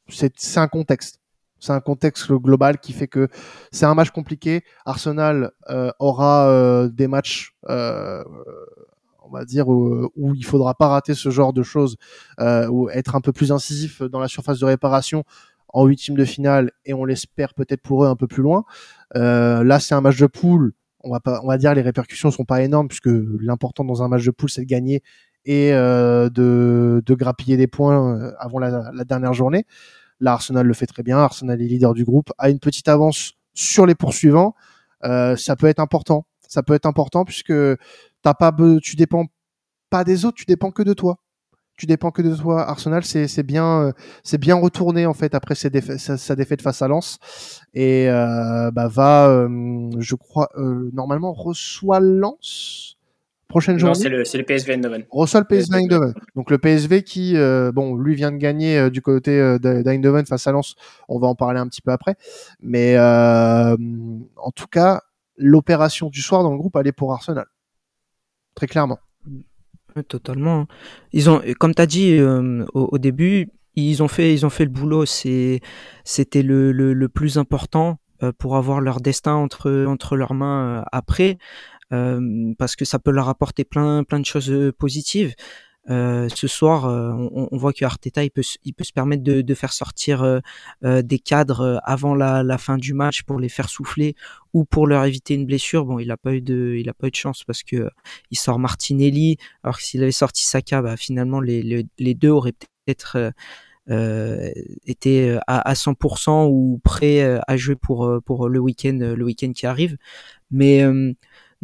c'est 0.09 0.59
un 0.59 0.69
contexte. 0.69 1.21
C'est 1.61 1.73
un 1.73 1.81
contexte 1.81 2.31
global 2.31 2.79
qui 2.79 2.93
fait 2.93 3.09
que 3.09 3.29
c'est 3.73 3.87
un 3.87 3.95
match 3.95 4.11
compliqué. 4.11 4.63
Arsenal 4.85 5.53
euh, 5.71 5.91
aura 5.99 6.49
euh, 6.49 6.89
des 6.91 7.07
matchs, 7.07 7.55
euh, 7.71 8.23
on 9.23 9.31
va 9.31 9.47
dire, 9.47 9.69
où, 9.69 10.11
où, 10.15 10.35
il 10.35 10.45
faudra 10.45 10.75
pas 10.75 10.89
rater 10.89 11.15
ce 11.15 11.31
genre 11.31 11.55
de 11.55 11.63
choses, 11.63 11.97
ou 12.39 12.91
être 12.91 13.17
un 13.17 13.23
peu 13.23 13.33
plus 13.33 13.51
incisif 13.51 14.03
dans 14.03 14.21
la 14.21 14.29
surface 14.29 14.59
de 14.59 14.67
réparation 14.67 15.25
en 15.69 15.87
huitième 15.87 16.17
de 16.19 16.25
finale 16.25 16.71
et 16.85 16.93
on 16.93 17.05
l'espère 17.05 17.55
peut-être 17.55 17.81
pour 17.81 18.05
eux 18.05 18.09
un 18.09 18.17
peu 18.17 18.27
plus 18.27 18.43
loin. 18.43 18.65
là, 19.15 19.81
c'est 19.81 19.95
un 19.95 20.03
match 20.03 20.19
de 20.19 20.27
poule. 20.27 20.75
On 21.01 21.11
va 21.11 21.21
pas, 21.21 21.41
on 21.43 21.49
va 21.49 21.59
dire 21.59 21.75
les 21.75 21.83
répercussions 21.83 22.31
sont 22.31 22.45
pas 22.45 22.63
énormes 22.63 22.89
puisque 22.89 23.11
l'important 23.41 23.85
dans 23.85 24.03
un 24.03 24.09
match 24.09 24.25
de 24.25 24.31
poule 24.31 24.49
c'est 24.49 24.63
de 24.63 24.67
gagner 24.67 25.03
et 25.47 25.73
de, 25.73 27.03
de, 27.05 27.15
grappiller 27.15 27.57
des 27.57 27.67
points 27.67 28.33
avant 28.39 28.59
la, 28.59 28.91
la 28.93 29.05
dernière 29.05 29.35
journée. 29.35 29.67
Là, 30.21 30.33
Arsenal 30.33 30.67
le 30.67 30.75
fait 30.75 30.87
très 30.87 31.03
bien. 31.03 31.19
Arsenal 31.19 31.61
est 31.61 31.67
leader 31.67 31.95
du 31.95 32.05
groupe, 32.05 32.33
a 32.39 32.51
une 32.51 32.61
petite 32.61 32.89
avance 32.89 33.33
sur 33.53 33.87
les 33.87 33.95
poursuivants. 33.95 34.55
Euh, 35.05 35.37
ça 35.37 35.57
peut 35.57 35.67
être 35.67 35.81
important. 35.81 36.27
Ça 36.49 36.63
peut 36.63 36.75
être 36.75 36.87
important 36.87 37.25
puisque 37.25 37.53
t'as 38.23 38.35
pas, 38.35 38.55
tu 38.83 38.97
dépends 38.97 39.27
pas 39.91 40.05
des 40.05 40.25
autres, 40.25 40.37
tu 40.37 40.45
dépends 40.45 40.71
que 40.71 40.83
de 40.83 40.93
toi. 40.93 41.19
Tu 41.77 41.87
dépends 41.87 42.13
que 42.13 42.23
de 42.23 42.35
toi. 42.37 42.63
Arsenal, 42.69 43.05
c'est 43.05 43.43
bien, 43.43 43.83
euh, 43.83 43.93
c'est 44.23 44.39
bien 44.39 44.55
retourné 44.55 45.07
en 45.07 45.15
fait 45.15 45.35
après 45.35 45.57
sa, 45.57 45.69
défaite 45.69 46.63
face 46.63 46.83
à 46.83 46.89
Lens 46.89 47.19
et 47.75 48.09
euh, 48.09 48.71
bah, 48.71 48.87
va, 48.87 49.29
euh, 49.29 49.91
je 49.99 50.15
crois, 50.15 50.49
normalement 50.93 51.33
reçoit 51.33 51.99
Lens 51.99 52.94
prochaine 53.55 53.79
journée. 53.79 53.95
c'est 53.95 54.09
le, 54.09 54.19
le, 54.19 54.43
PSV 54.43 54.73
Eindhoven. 54.73 55.05
Reçoit 55.11 55.39
le 55.39 55.47
PSV 55.47 55.77
Eindhoven. 55.77 56.13
Donc 56.35 56.51
le 56.51 56.59
PSV 56.59 57.05
qui, 57.05 57.37
euh, 57.37 57.71
bon, 57.71 57.95
lui 57.95 58.17
vient 58.17 58.33
de 58.33 58.37
gagner 58.37 58.77
euh, 58.77 58.91
du 58.91 59.01
côté 59.01 59.31
euh, 59.39 59.59
d'Eindhoven 59.59 60.27
face 60.27 60.49
à 60.49 60.53
Lens. 60.53 60.75
On 61.09 61.21
va 61.21 61.29
en 61.29 61.37
parler 61.37 61.61
un 61.61 61.69
petit 61.69 61.81
peu 61.81 61.93
après. 61.93 62.17
Mais 62.61 62.97
euh, 62.97 63.77
en 64.37 64.51
tout 64.51 64.67
cas, 64.67 65.03
l'opération 65.37 66.11
du 66.11 66.21
soir 66.21 66.43
dans 66.43 66.51
le 66.51 66.59
groupe, 66.59 66.75
elle 66.75 66.89
est 66.89 66.93
pour 66.93 67.13
Arsenal. 67.13 67.47
Très 68.57 68.67
clairement. 68.67 68.99
totalement. 70.09 70.67
Ils 71.13 71.31
ont, 71.31 71.41
comme 71.61 71.77
tu 71.77 71.83
as 71.83 71.87
dit 71.87 72.21
au, 72.21 72.67
au, 72.75 72.99
début, 72.99 73.51
ils 73.77 74.03
ont 74.03 74.09
fait, 74.09 74.35
ils 74.35 74.45
ont 74.45 74.51
fait 74.51 74.65
le 74.65 74.71
boulot. 74.71 75.07
C'est, 75.07 75.61
c'était 76.03 76.43
le, 76.43 76.73
le, 76.73 76.93
le, 76.93 77.09
plus 77.09 77.39
important 77.39 77.99
pour 78.39 78.57
avoir 78.57 78.81
leur 78.81 79.01
destin 79.01 79.35
entre, 79.35 79.85
entre 79.87 80.17
leurs 80.17 80.35
mains 80.35 80.85
après. 80.91 81.39
Parce 81.91 82.77
que 82.77 82.85
ça 82.85 82.99
peut 82.99 83.11
leur 83.11 83.29
apporter 83.29 83.65
plein 83.65 84.05
plein 84.05 84.21
de 84.21 84.27
choses 84.27 84.73
positives. 84.79 85.35
Ce 85.89 86.47
soir, 86.47 86.85
on, 86.87 87.57
voit 87.57 87.73
que 87.73 87.85
Arteta 87.85 88.25
il 88.25 88.31
peut, 88.31 88.43
il 88.65 88.73
peut 88.73 88.85
se 88.85 88.93
permettre 88.93 89.23
de, 89.23 89.55
faire 89.55 89.73
sortir 89.73 90.41
des 90.83 91.19
cadres 91.19 91.81
avant 91.85 92.15
la, 92.15 92.59
fin 92.59 92.79
du 92.79 92.95
match 92.95 93.23
pour 93.23 93.39
les 93.39 93.49
faire 93.51 93.69
souffler 93.69 94.15
ou 94.55 94.65
pour 94.65 94.87
leur 94.87 95.05
éviter 95.05 95.35
une 95.35 95.47
blessure. 95.47 95.85
Bon, 95.85 95.99
il 95.99 96.11
a 96.11 96.17
pas 96.17 96.35
eu 96.35 96.41
de, 96.41 96.77
il 96.79 96.89
a 96.89 96.95
pas 96.95 97.09
eu 97.09 97.11
de 97.11 97.17
chance 97.17 97.45
parce 97.45 97.63
que 97.63 97.91
il 98.31 98.39
sort 98.39 98.59
Martinelli. 98.59 99.37
Alors 99.63 99.77
que 99.77 99.83
s'il 99.83 100.03
avait 100.03 100.13
sorti 100.13 100.47
Saka, 100.47 100.81
bah, 100.81 100.97
finalement 100.97 101.41
les, 101.41 101.87
les, 101.99 102.15
deux 102.15 102.31
auraient 102.31 102.53
peut-être 102.53 103.33
été 104.87 105.39
à, 105.47 105.69
à 105.69 105.75
100% 105.75 106.49
ou 106.49 106.81
prêts 106.83 107.41
à 107.47 107.57
jouer 107.59 107.77
pour 107.77 108.23
pour 108.25 108.49
le 108.49 108.59
week-end 108.59 108.99
le 109.01 109.23
week-end 109.25 109.53
qui 109.53 109.67
arrive. 109.67 109.99
Mais 110.51 110.83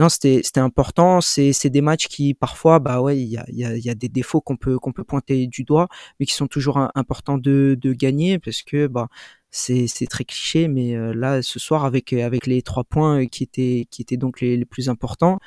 non, 0.00 0.08
c'était 0.08 0.42
important. 0.56 1.20
C'est 1.20 1.68
des 1.68 1.82
matchs 1.82 2.08
qui 2.08 2.32
parfois, 2.32 2.78
bah 2.78 3.02
ouais, 3.02 3.20
il 3.20 3.28
y 3.28 3.36
a 3.36 3.44
y 3.50 3.64
a, 3.64 3.76
y 3.76 3.90
a 3.90 3.94
des 3.94 4.08
défauts 4.08 4.40
qu'on 4.40 4.56
peut 4.56 4.78
peut 4.94 5.04
pointer 5.04 5.46
du 5.46 5.62
doigt, 5.64 5.88
mais 6.18 6.24
qui 6.26 6.34
sont 6.34 6.46
toujours 6.46 6.78
importants 6.94 7.36
de 7.36 7.76
de 7.78 7.92
gagner 7.92 8.38
parce 8.38 8.62
que 8.62 8.86
bah 8.86 9.08
c'est 9.50 9.86
très 10.08 10.24
cliché, 10.24 10.68
mais 10.68 10.96
euh, 10.96 11.12
là 11.14 11.42
ce 11.42 11.58
soir 11.58 11.84
avec 11.84 12.14
avec 12.14 12.46
les 12.46 12.62
trois 12.62 12.84
points 12.84 13.26
qui 13.26 13.42
étaient 13.42 13.86
qui 13.90 14.00
étaient 14.00 14.16
donc 14.16 14.40
les, 14.40 14.64
plus 14.64 14.88
importants. 14.88 15.38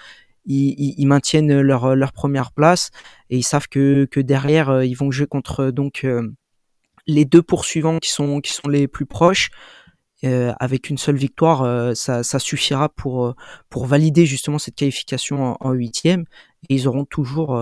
Ils, 0.46 0.76
ils, 1.00 1.08
maintiennent 1.08 1.62
leur 1.62 2.12
première 2.14 2.52
place 2.52 2.92
et 3.30 3.38
ils 3.38 3.44
savent 3.44 3.70
que 3.70 4.06
que 4.06 4.20
derrière 4.20 4.70
euh, 4.70 4.86
ils 4.86 4.96
vont 4.96 5.10
jouer 5.10 5.26
contre 5.26 5.72
donc 5.72 6.04
euh, 6.04 6.32
les 7.08 7.26
deux 7.26 7.42
poursuivants 7.42 8.00
qui 8.00 8.10
sont 8.10 8.42
qui 8.42 8.54
sont 8.54 8.68
les 8.68 8.88
plus 8.88 9.06
proches 9.06 9.50
euh, 9.52 9.83
avec 10.60 10.90
une 10.90 10.98
seule 10.98 11.18
victoire, 11.18 11.64
euh, 11.64 11.94
ça, 11.94 12.24
ça, 12.24 12.40
suffira 12.40 12.90
pour 12.90 13.26
euh, 13.26 13.34
pour 13.70 13.86
valider 13.86 14.26
justement 14.26 14.58
cette 14.58 14.76
qualification 14.76 15.58
en 15.60 15.72
huitième. 15.72 16.26
Et 16.70 16.76
ils 16.76 16.88
auront 16.88 17.04
toujours 17.04 17.60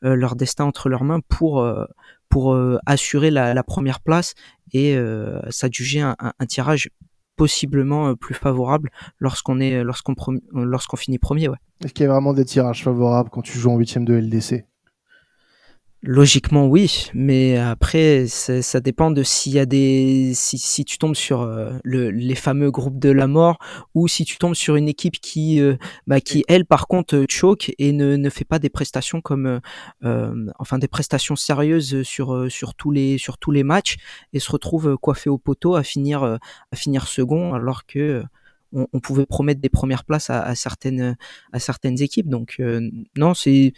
leur 0.00 0.36
destin 0.36 0.64
entre 0.64 0.88
leurs 0.88 1.02
mains 1.02 1.18
pour 1.28 1.68
pour 2.28 2.56
assurer 2.86 3.32
la, 3.32 3.52
la, 3.52 3.62
première 3.64 3.98
place 3.98 4.34
et 4.72 4.96
s'adjuger 5.50 6.02
un, 6.02 6.14
un, 6.20 6.32
un, 6.38 6.46
tirage 6.46 6.88
possiblement 7.34 8.14
plus 8.14 8.34
favorable 8.34 8.90
lorsqu'on 9.18 9.58
est 9.58 9.82
lorsqu'on 9.82 10.14
lorsqu'on 10.52 10.96
finit 10.96 11.18
premier. 11.18 11.48
Ouais. 11.48 11.56
Est-ce 11.84 11.92
qu'il 11.94 12.04
y 12.04 12.08
a 12.08 12.12
vraiment 12.12 12.32
des 12.32 12.44
tirages 12.44 12.84
favorables 12.84 13.28
quand 13.28 13.42
tu 13.42 13.58
joues 13.58 13.70
en 13.70 13.76
huitième 13.76 14.04
de 14.04 14.14
LDC 14.14 14.64
Logiquement 16.06 16.66
oui, 16.66 17.08
mais 17.14 17.56
après 17.56 18.26
ça 18.26 18.80
dépend 18.80 19.10
de 19.10 19.22
s'il 19.22 19.52
y 19.52 19.58
a 19.58 19.64
des 19.64 20.32
si, 20.34 20.58
si 20.58 20.84
tu 20.84 20.98
tombes 20.98 21.14
sur 21.14 21.40
euh, 21.40 21.78
le, 21.82 22.10
les 22.10 22.34
fameux 22.34 22.70
groupes 22.70 22.98
de 22.98 23.08
la 23.08 23.26
mort 23.26 23.56
ou 23.94 24.06
si 24.06 24.26
tu 24.26 24.36
tombes 24.36 24.54
sur 24.54 24.76
une 24.76 24.86
équipe 24.86 25.18
qui 25.18 25.62
euh, 25.62 25.76
bah, 26.06 26.20
qui 26.20 26.44
elle 26.46 26.66
par 26.66 26.88
contre 26.88 27.24
choque 27.30 27.72
et 27.78 27.92
ne, 27.92 28.16
ne 28.16 28.28
fait 28.28 28.44
pas 28.44 28.58
des 28.58 28.68
prestations 28.68 29.22
comme 29.22 29.60
euh, 30.04 30.50
enfin 30.58 30.76
des 30.76 30.88
prestations 30.88 31.36
sérieuses 31.36 32.02
sur 32.02 32.50
sur 32.50 32.74
tous 32.74 32.90
les 32.90 33.16
sur 33.16 33.38
tous 33.38 33.50
les 33.50 33.62
matchs 33.62 33.96
et 34.34 34.40
se 34.40 34.52
retrouve 34.52 34.98
coiffé 34.98 35.30
au 35.30 35.38
poteau 35.38 35.74
à 35.74 35.82
finir 35.82 36.22
à 36.22 36.76
finir 36.76 37.08
second 37.08 37.54
alors 37.54 37.86
que 37.86 38.22
on, 38.74 38.86
on 38.92 39.00
pouvait 39.00 39.24
promettre 39.24 39.62
des 39.62 39.70
premières 39.70 40.04
places 40.04 40.28
à, 40.28 40.42
à 40.42 40.54
certaines 40.54 41.16
à 41.52 41.58
certaines 41.60 42.02
équipes. 42.02 42.28
Donc 42.28 42.60
non 43.16 43.32
c'est 43.32 43.72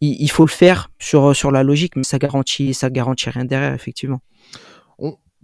il, 0.00 0.30
faut 0.30 0.44
le 0.44 0.50
faire 0.50 0.90
sur, 0.98 1.34
sur 1.36 1.50
la 1.50 1.62
logique, 1.62 1.96
mais 1.96 2.04
ça 2.04 2.18
garantit, 2.18 2.74
ça 2.74 2.90
garantit 2.90 3.30
rien 3.30 3.44
derrière, 3.44 3.74
effectivement. 3.74 4.20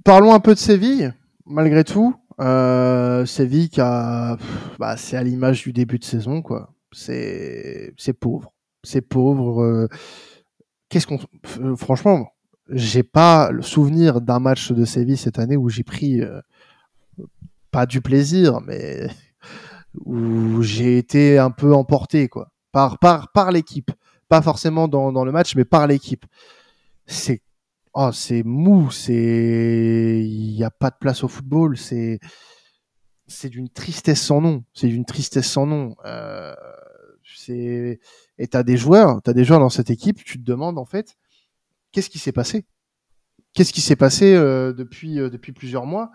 parlons 0.04 0.32
un 0.32 0.40
peu 0.40 0.54
de 0.54 0.58
Séville, 0.58 1.12
malgré 1.44 1.84
tout. 1.84 2.14
Euh, 2.40 3.24
Séville 3.24 3.70
bah, 3.76 4.96
c'est 4.96 5.16
à 5.16 5.22
l'image 5.22 5.62
du 5.62 5.72
début 5.72 5.98
de 5.98 6.04
saison, 6.04 6.42
quoi. 6.42 6.72
C'est, 6.92 7.92
c'est 7.98 8.12
pauvre, 8.12 8.52
c'est 8.82 9.02
pauvre. 9.02 9.62
Euh, 9.62 9.88
qu'est-ce 10.88 11.06
qu'on, 11.06 11.18
euh, 11.60 11.76
franchement, 11.76 12.28
j'ai 12.70 13.02
pas 13.02 13.50
le 13.50 13.62
souvenir 13.62 14.20
d'un 14.20 14.38
match 14.38 14.72
de 14.72 14.84
Séville 14.84 15.16
cette 15.16 15.38
année 15.38 15.56
où 15.56 15.68
j'ai 15.68 15.84
pris 15.84 16.20
pas 17.70 17.86
du 17.86 18.00
plaisir, 18.00 18.60
mais 18.60 19.08
où 20.04 20.62
j'ai 20.62 20.98
été 20.98 21.38
un 21.38 21.50
peu 21.50 21.74
emporté 21.74 22.28
quoi 22.28 22.48
par 22.72 22.98
par 22.98 23.32
par 23.32 23.52
l'équipe, 23.52 23.90
pas 24.28 24.42
forcément 24.42 24.88
dans, 24.88 25.24
le 25.24 25.32
match, 25.32 25.54
mais 25.56 25.64
par 25.64 25.86
l'équipe. 25.86 26.24
C'est 27.06 27.42
oh, 27.94 28.10
c'est 28.12 28.42
mou, 28.42 28.90
c'est 28.90 30.22
il 30.24 30.54
n'y 30.54 30.64
a 30.64 30.70
pas 30.70 30.90
de 30.90 30.96
place 31.00 31.24
au 31.24 31.28
football, 31.28 31.76
c'est 31.76 32.20
c'est 33.28 33.48
d'une 33.48 33.68
tristesse 33.68 34.22
sans 34.22 34.40
nom, 34.40 34.64
c'est 34.72 34.88
d'une 34.88 35.04
tristesse 35.04 35.50
sans 35.50 35.66
nom. 35.66 35.96
Euh, 36.04 36.54
c'est 37.36 38.00
et 38.38 38.46
t'as 38.48 38.62
des 38.62 38.76
joueurs, 38.76 39.22
t'as 39.22 39.32
des 39.32 39.44
joueurs 39.44 39.60
dans 39.60 39.70
cette 39.70 39.90
équipe, 39.90 40.22
tu 40.24 40.38
te 40.38 40.44
demandes 40.44 40.78
en 40.78 40.84
fait 40.84 41.16
qu'est-ce 41.92 42.10
qui 42.10 42.18
s'est 42.18 42.32
passé, 42.32 42.66
qu'est-ce 43.54 43.72
qui 43.72 43.80
s'est 43.80 43.96
passé 43.96 44.34
euh, 44.34 44.72
depuis 44.72 45.20
euh, 45.20 45.30
depuis 45.30 45.52
plusieurs 45.52 45.86
mois 45.86 46.10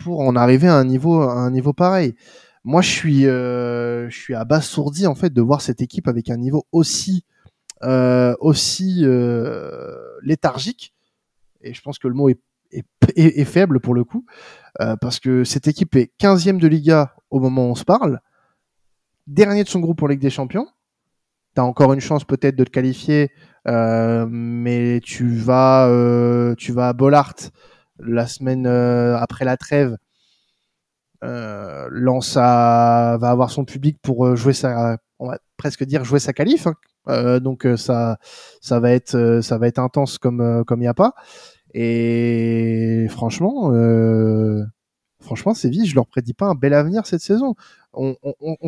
pour 0.00 0.18
en 0.20 0.34
arriver 0.34 0.66
à 0.66 0.74
un 0.74 0.84
niveau 0.84 1.22
à 1.22 1.34
un 1.34 1.50
niveau 1.52 1.72
pareil? 1.72 2.16
Moi, 2.64 2.82
je 2.82 2.90
suis 2.90 3.22
je 3.22 4.08
suis 4.10 4.34
abasourdi 4.34 5.06
en 5.06 5.14
fait 5.14 5.32
de 5.32 5.40
voir 5.42 5.60
cette 5.60 5.80
équipe 5.80 6.08
avec 6.08 6.30
un 6.30 6.36
niveau 6.36 6.66
aussi 6.72 7.24
aussi 7.82 9.04
léthargique 10.22 10.94
et 11.62 11.74
je 11.74 11.80
pense 11.82 11.98
que 11.98 12.08
le 12.08 12.14
mot 12.14 12.28
est, 12.28 13.44
faible 13.44 13.80
pour 13.80 13.94
le 13.94 14.04
coup 14.04 14.26
parce 15.00 15.20
que 15.20 15.44
cette 15.44 15.68
équipe 15.68 15.96
est 15.96 16.12
15e 16.20 16.58
de 16.58 16.68
Liga 16.68 17.14
au 17.30 17.40
moment 17.40 17.66
où 17.66 17.70
on 17.70 17.74
se 17.74 17.84
parle, 17.84 18.20
dernier 19.26 19.64
de 19.64 19.68
son 19.68 19.80
groupe 19.80 20.02
en 20.02 20.06
Ligue 20.06 20.20
des 20.20 20.30
Champions 20.30 20.66
tu 21.54 21.60
as 21.60 21.64
encore 21.64 21.92
une 21.92 22.00
chance 22.00 22.24
peut-être 22.24 22.56
de 22.56 22.64
te 22.64 22.70
qualifier, 22.70 23.30
euh, 23.66 24.26
mais 24.28 25.00
tu 25.02 25.34
vas, 25.34 25.88
euh, 25.88 26.54
tu 26.56 26.72
vas 26.72 26.88
à 26.88 26.92
Bollard 26.92 27.34
la 27.98 28.26
semaine 28.26 28.66
euh, 28.66 29.16
après 29.18 29.44
la 29.44 29.56
trêve. 29.56 29.96
Euh, 31.22 31.88
va 32.34 33.18
avoir 33.22 33.50
son 33.50 33.64
public 33.64 33.98
pour 34.02 34.36
jouer 34.36 34.52
sa, 34.52 34.98
on 35.18 35.28
va 35.28 35.38
presque 35.56 35.84
dire 35.84 36.04
jouer 36.04 36.18
sa 36.18 36.32
qualif. 36.32 36.66
Hein. 37.06 37.40
donc 37.40 37.66
ça, 37.76 38.18
ça 38.60 38.80
va 38.80 38.92
être, 38.92 39.40
ça 39.42 39.58
va 39.58 39.68
être 39.68 39.78
intense 39.78 40.18
comme 40.18 40.64
comme 40.66 40.80
il 40.80 40.84
n'y 40.84 40.88
a 40.88 40.94
pas. 40.94 41.14
Et 41.74 43.06
franchement, 43.10 43.70
franchement, 45.20 45.54
Séville, 45.54 45.86
je 45.86 45.94
leur 45.94 46.06
prédis 46.06 46.34
pas 46.34 46.46
un 46.46 46.54
bel 46.54 46.74
avenir 46.74 47.06
cette 47.06 47.20
saison. 47.20 47.54
On, 47.92 48.14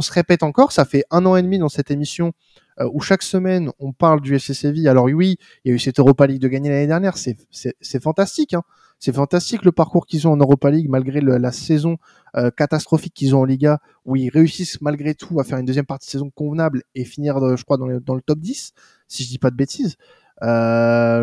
se 0.00 0.12
répète 0.12 0.42
encore, 0.42 0.72
ça 0.72 0.84
fait 0.84 1.04
un 1.10 1.24
an 1.26 1.36
et 1.36 1.42
demi 1.42 1.58
dans 1.58 1.68
cette 1.68 1.92
émission 1.92 2.32
euh, 2.80 2.88
où 2.92 3.00
chaque 3.00 3.22
semaine 3.22 3.70
on 3.78 3.92
parle 3.92 4.20
du 4.20 4.34
FC 4.34 4.52
Séville. 4.52 4.88
Alors 4.88 5.04
oui, 5.04 5.36
il 5.64 5.68
y 5.68 5.72
a 5.72 5.74
eu 5.74 5.78
cette 5.78 6.00
Europa 6.00 6.26
League 6.26 6.40
de 6.40 6.48
gagner 6.48 6.70
l'année 6.70 6.88
dernière, 6.88 7.16
c'est 7.16 8.02
fantastique. 8.02 8.54
Hein. 8.54 8.62
C'est 8.98 9.12
fantastique 9.12 9.64
le 9.64 9.72
parcours 9.72 10.06
qu'ils 10.06 10.28
ont 10.28 10.32
en 10.32 10.36
Europa 10.36 10.70
League 10.70 10.88
malgré 10.88 11.20
la 11.20 11.52
saison 11.52 11.98
euh, 12.36 12.50
catastrophique 12.50 13.14
qu'ils 13.14 13.34
ont 13.34 13.40
en 13.40 13.44
Liga, 13.44 13.80
où 14.04 14.16
ils 14.16 14.30
réussissent 14.30 14.80
malgré 14.80 15.14
tout 15.14 15.40
à 15.40 15.44
faire 15.44 15.58
une 15.58 15.66
deuxième 15.66 15.86
partie 15.86 16.06
de 16.06 16.12
saison 16.12 16.30
convenable 16.30 16.82
et 16.94 17.04
finir, 17.04 17.36
euh, 17.38 17.56
je 17.56 17.64
crois, 17.64 17.78
dans 17.78 17.86
le, 17.86 18.00
top 18.00 18.38
10, 18.38 18.72
si 19.08 19.24
je 19.24 19.28
dis 19.28 19.38
pas 19.38 19.50
de 19.50 19.56
bêtises. 19.56 19.96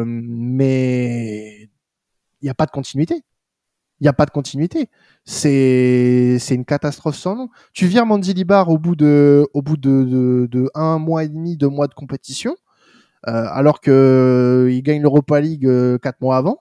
Mais 0.05 0.09
il 2.41 2.45
n'y 2.45 2.49
a 2.49 2.53
pas 2.53 2.65
de 2.65 2.71
continuité. 2.71 3.23
Il 3.99 4.05
n'y 4.05 4.07
a 4.09 4.13
pas 4.13 4.25
de 4.25 4.31
continuité. 4.31 4.89
C'est 5.25 6.37
c'est 6.39 6.55
une 6.55 6.65
catastrophe 6.65 7.15
sans 7.17 7.35
nom. 7.35 7.49
Tu 7.73 7.87
vires 7.87 8.05
Libar 8.05 8.69
au 8.69 8.77
bout 8.77 8.95
de 8.95 9.45
au 9.53 9.61
bout 9.61 9.77
de, 9.77 10.47
de, 10.49 10.69
un 10.73 10.99
mois 10.99 11.23
et 11.23 11.29
demi, 11.29 11.57
deux 11.57 11.67
mois 11.67 11.87
de 11.87 11.93
compétition, 11.93 12.55
euh, 13.27 13.45
alors 13.51 13.81
que 13.81 13.91
euh, 13.91 14.71
il 14.71 14.81
gagne 14.83 15.01
l'Europa 15.01 15.39
League 15.41 15.65
euh, 15.65 15.97
quatre 15.97 16.21
mois 16.21 16.37
avant. 16.37 16.59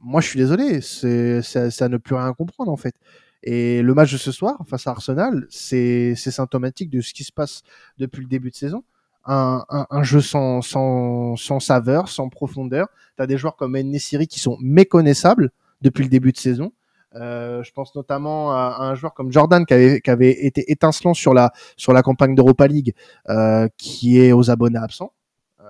Moi, 0.00 0.20
je 0.20 0.28
suis 0.28 0.38
désolé, 0.38 0.80
c'est 0.80 1.42
ça, 1.42 1.88
ne 1.88 1.96
plus 1.98 2.14
rien 2.14 2.32
comprendre 2.32 2.70
en 2.72 2.76
fait. 2.76 2.94
Et 3.42 3.82
le 3.82 3.94
match 3.94 4.12
de 4.12 4.18
ce 4.18 4.32
soir 4.32 4.58
face 4.66 4.86
à 4.86 4.90
Arsenal, 4.90 5.46
c'est 5.50 6.14
symptomatique 6.14 6.90
de 6.90 7.00
ce 7.00 7.14
qui 7.14 7.24
se 7.24 7.32
passe 7.32 7.62
depuis 7.98 8.22
le 8.22 8.28
début 8.28 8.50
de 8.50 8.56
saison. 8.56 8.84
Un, 9.26 9.64
un, 9.68 10.02
jeu 10.02 10.20
sans, 10.22 10.62
sans, 10.62 11.36
sans 11.36 11.60
saveur, 11.60 12.08
sans 12.08 12.28
profondeur. 12.30 12.88
Tu 13.16 13.22
as 13.22 13.26
des 13.26 13.36
joueurs 13.36 13.56
comme 13.56 13.78
Nessiri 13.78 14.26
qui 14.26 14.40
sont 14.40 14.56
méconnaissables 14.60 15.50
depuis 15.82 16.02
le 16.02 16.08
début 16.08 16.32
de 16.32 16.38
saison. 16.38 16.72
Euh, 17.16 17.62
je 17.64 17.72
pense 17.72 17.94
notamment 17.96 18.52
à, 18.52 18.76
un 18.80 18.94
joueur 18.94 19.14
comme 19.14 19.32
Jordan 19.32 19.66
qui 19.66 19.74
avait, 19.74 20.00
qui 20.00 20.10
avait 20.10 20.46
été 20.46 20.70
étincelant 20.70 21.12
sur 21.12 21.34
la 21.34 21.52
sur 21.76 21.92
la 21.92 22.02
campagne 22.02 22.34
d'Europa 22.34 22.68
League, 22.68 22.94
euh, 23.28 23.68
qui 23.76 24.20
est 24.20 24.32
aux 24.32 24.50
abonnés 24.50 24.78
absents. 24.78 25.12
Euh, 25.60 25.64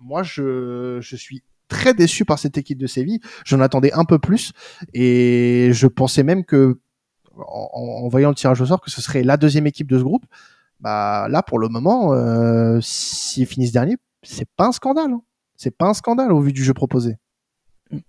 moi, 0.00 0.22
je, 0.22 0.98
je 1.02 1.16
suis 1.16 1.42
très 1.68 1.92
déçu 1.92 2.24
par 2.24 2.38
cette 2.38 2.56
équipe 2.56 2.78
de 2.78 2.86
Séville. 2.86 3.20
J'en 3.44 3.60
attendais 3.60 3.92
un 3.92 4.04
peu 4.04 4.18
plus 4.18 4.52
et 4.94 5.70
je 5.72 5.86
pensais 5.86 6.22
même 6.22 6.44
que 6.44 6.78
en, 7.36 7.68
en, 7.74 8.08
voyant 8.08 8.30
le 8.30 8.34
tirage 8.34 8.60
au 8.60 8.66
sort 8.66 8.80
que 8.80 8.90
ce 8.90 9.02
serait 9.02 9.22
la 9.22 9.36
deuxième 9.36 9.66
équipe 9.66 9.90
de 9.90 9.98
ce 9.98 10.02
groupe. 10.02 10.24
Bah 10.80 11.26
là, 11.28 11.42
pour 11.42 11.58
le 11.58 11.68
moment, 11.68 12.12
euh, 12.12 12.80
s'ils 12.82 13.46
finissent 13.46 13.72
dernier, 13.72 13.96
c'est 14.22 14.48
pas 14.56 14.66
un 14.66 14.72
scandale. 14.72 15.12
Hein. 15.12 15.22
C'est 15.56 15.76
pas 15.76 15.86
un 15.86 15.94
scandale 15.94 16.32
au 16.32 16.40
vu 16.40 16.52
du 16.52 16.62
jeu 16.62 16.74
proposé. 16.74 17.16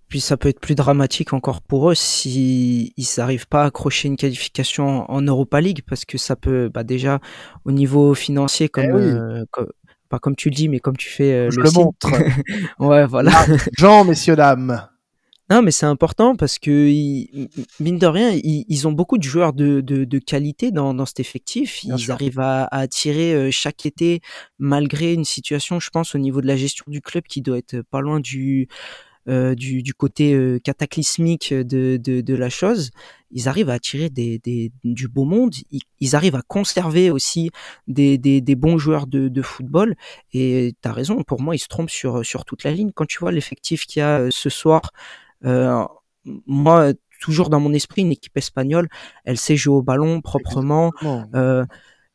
Puis 0.08 0.22
ça 0.22 0.38
peut 0.38 0.50
être 0.50 0.60
plus 0.60 0.76
dramatique 0.76 1.34
encore 1.34 1.62
pour 1.62 1.92
eux 1.92 1.96
si 1.96 2.94
ils 2.98 3.08
n'arrivent 3.18 3.48
pas 3.48 3.64
à 3.64 3.68
accrocher 3.68 4.08
une 4.08 4.18
qualification 4.18 5.10
en 5.12 5.22
Europa 5.22 5.62
League 5.62 5.82
parce 5.88 6.04
que 6.04 6.18
ça 6.18 6.36
peut 6.36 6.70
bah 6.74 6.84
déjà 6.84 7.20
au 7.64 7.72
niveau 7.72 8.16
financier 8.16 8.70
comme, 8.70 8.86
eh 8.86 8.92
euh, 8.92 9.46
pas 10.10 10.18
comme 10.18 10.36
tu 10.36 10.50
le 10.50 10.56
dis 10.56 10.68
mais 10.68 10.80
comme 10.80 10.98
tu 10.98 11.10
fais 11.10 11.32
euh, 11.32 11.52
Je 11.52 11.60
le, 11.60 11.70
montre. 11.72 12.10
ouais 12.80 13.06
voilà. 13.06 13.32
Jean 13.78 14.04
messieurs 14.04 14.36
dames. 14.36 14.88
Non, 15.50 15.62
mais 15.62 15.72
c'est 15.72 15.86
important 15.86 16.36
parce 16.36 16.60
que, 16.60 16.92
mine 17.80 17.98
de 17.98 18.06
rien, 18.06 18.38
ils, 18.44 18.86
ont 18.86 18.92
beaucoup 18.92 19.18
de 19.18 19.24
joueurs 19.24 19.54
de, 19.54 19.80
de, 19.80 20.04
de 20.04 20.20
qualité 20.20 20.72
dans, 20.72 20.94
dans 20.94 21.06
cet 21.06 21.22
effectif. 21.22 21.86
ils 21.86 22.12
arrivent 22.12 22.42
à, 22.42 22.66
à, 22.66 22.80
attirer 22.80 23.34
euh, 23.34 23.50
chaque 23.50 23.86
été, 23.86 24.20
malgré 24.60 25.14
une 25.14 25.24
situation, 25.24 25.80
je 25.80 25.90
pense, 25.90 26.16
au 26.16 26.18
niveau 26.18 26.42
de 26.42 26.48
la 26.48 26.58
gestion 26.58 26.84
du 26.90 27.02
club 27.02 27.24
qui 27.30 27.42
doit 27.42 27.58
être 27.58 27.82
pas 27.82 28.02
loin 28.02 28.20
du, 28.20 28.68
du, 29.28 29.84
du, 29.84 29.94
côté 29.94 30.34
euh, 30.34 30.58
cataclysmique 30.60 31.54
de, 31.54 31.98
de, 31.98 32.22
de, 32.22 32.36
la 32.36 32.50
chose, 32.50 32.92
ils 33.32 33.50
arrivent 33.50 33.70
à 33.70 33.74
attirer 33.74 34.10
des, 34.10 34.40
des 34.40 34.72
du 34.86 35.10
beau 35.10 35.26
monde, 35.26 35.54
ils, 36.00 36.16
arrivent 36.16 36.36
à 36.36 36.42
conserver 36.42 37.12
aussi 37.12 37.52
des, 37.88 38.18
des, 38.18 38.40
des 38.40 38.56
bons 38.56 38.78
joueurs 38.78 39.06
de, 39.06 39.28
de 39.28 39.42
football. 39.42 39.96
Et 40.34 40.76
tu 40.82 40.88
as 40.88 40.94
raison, 40.94 41.24
pour 41.24 41.42
moi, 41.42 41.56
ils 41.56 41.60
se 41.60 41.68
trompent 41.68 41.90
sur, 41.90 42.26
sur 42.26 42.46
toute 42.46 42.64
la 42.64 42.72
ligne. 42.72 42.92
Quand 42.96 43.06
tu 43.06 43.20
vois 43.20 43.32
l'effectif 43.32 43.86
qu'il 43.86 44.00
y 44.00 44.04
a 44.04 44.20
euh, 44.20 44.30
ce 44.32 44.50
soir, 44.50 44.92
euh, 45.46 45.84
moi, 46.46 46.94
toujours 47.20 47.50
dans 47.50 47.60
mon 47.60 47.74
esprit, 47.74 48.04
une 48.04 48.12
équipe 48.12 48.38
espagnole, 48.38 48.88
elle 49.26 49.38
sait 49.38 49.58
jouer 49.58 49.76
au 49.76 49.82
ballon 49.82 50.22
proprement. 50.22 50.94
Euh, 51.36 51.66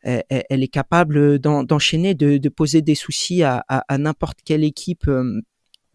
elle, 0.00 0.24
elle, 0.28 0.62
est 0.62 0.68
capable 0.68 1.38
d'enchaîner, 1.38 2.14
de, 2.14 2.38
de, 2.38 2.48
poser 2.48 2.82
des 2.82 2.96
soucis 2.96 3.42
à, 3.44 3.64
à, 3.68 3.84
à 3.86 3.98
n'importe 3.98 4.40
quelle 4.44 4.64
équipe 4.64 5.08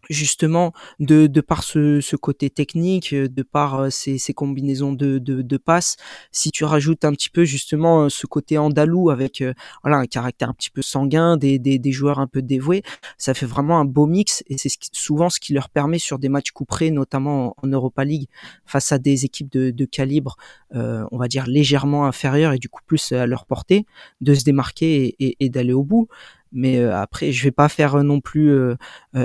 justement 0.08 0.72
de, 1.00 1.26
de 1.26 1.40
par 1.40 1.62
ce, 1.62 2.00
ce, 2.00 2.16
côté 2.16 2.50
technique, 2.50 3.12
euh, 3.12 3.28
de 3.28 3.42
par 3.42 3.80
euh, 3.80 3.90
ces, 3.90 4.18
ces 4.18 4.34
combinaisons 4.34 4.92
de, 4.92 5.18
de, 5.18 5.42
de, 5.42 5.56
passes, 5.56 5.96
si 6.32 6.50
tu 6.50 6.64
rajoutes 6.64 7.04
un 7.04 7.12
petit 7.12 7.30
peu 7.30 7.44
justement 7.44 8.04
euh, 8.04 8.08
ce 8.08 8.26
côté 8.26 8.58
andalou 8.58 9.10
avec 9.10 9.42
voilà 9.82 9.98
un 9.98 10.06
caractère 10.06 10.48
un 10.48 10.54
petit 10.54 10.70
peu 10.70 10.82
sanguin, 10.82 11.36
des, 11.36 11.58
des, 11.58 11.78
des, 11.78 11.92
joueurs 11.92 12.18
un 12.18 12.26
peu 12.26 12.42
dévoués, 12.42 12.82
ça 13.16 13.34
fait 13.34 13.46
vraiment 13.46 13.78
un 13.78 13.84
beau 13.84 14.06
mix 14.06 14.42
et 14.48 14.56
c'est 14.58 14.70
souvent 14.92 15.30
ce 15.30 15.40
qui 15.40 15.52
leur 15.52 15.68
permet 15.68 15.98
sur 15.98 16.18
des 16.18 16.28
matchs 16.28 16.50
couperés, 16.50 16.90
notamment 16.90 17.54
en 17.62 17.68
Europa 17.68 18.04
League, 18.04 18.28
face 18.64 18.92
à 18.92 18.98
des 18.98 19.24
équipes 19.24 19.50
de, 19.50 19.70
de 19.70 19.84
calibre, 19.84 20.36
euh, 20.74 21.04
on 21.10 21.18
va 21.18 21.28
dire 21.28 21.46
légèrement 21.46 22.06
inférieur 22.06 22.52
et 22.52 22.58
du 22.58 22.68
coup 22.68 22.82
plus 22.86 23.12
à 23.12 23.26
leur 23.26 23.46
portée, 23.46 23.86
de 24.20 24.34
se 24.34 24.44
démarquer 24.44 25.16
et, 25.18 25.36
et 25.40 25.48
d'aller 25.48 25.72
au 25.72 25.84
bout 25.84 26.08
mais 26.52 26.78
euh, 26.78 26.96
après 26.96 27.32
je 27.32 27.44
vais 27.44 27.50
pas 27.50 27.68
faire 27.68 27.96
euh, 27.96 28.02
non 28.02 28.20
plus 28.20 28.50
euh, 28.50 28.76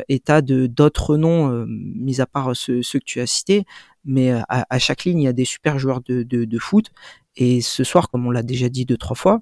état 0.10 0.42
de 0.42 0.68
d'autres 0.68 1.18
noms 1.18 1.66
mis 1.68 2.22
à 2.22 2.26
part 2.26 2.56
ceux, 2.56 2.82
que 2.82 2.98
tu 3.06 3.20
as 3.20 3.28
cités. 3.28 3.66
Mais 4.06 4.32
à, 4.32 4.66
à, 4.70 4.80
chaque 4.80 5.06
ligne 5.06 5.22
il 5.22 5.24
y 5.24 5.28
a 5.28 5.34
des 5.34 5.46
super 5.46 5.80
joueurs 5.80 6.02
de, 6.02 6.24
de, 6.24 6.46
de 6.46 6.60
foot. 6.60 6.92
Et 7.36 7.62
ce 7.62 7.84
soir 7.84 8.10
comme 8.10 8.28
on 8.28 8.32
l'a 8.32 8.44
déjà 8.44 8.70
dit 8.70 8.86
deux 8.86 8.98
trois 8.98 9.16
fois 9.16 9.40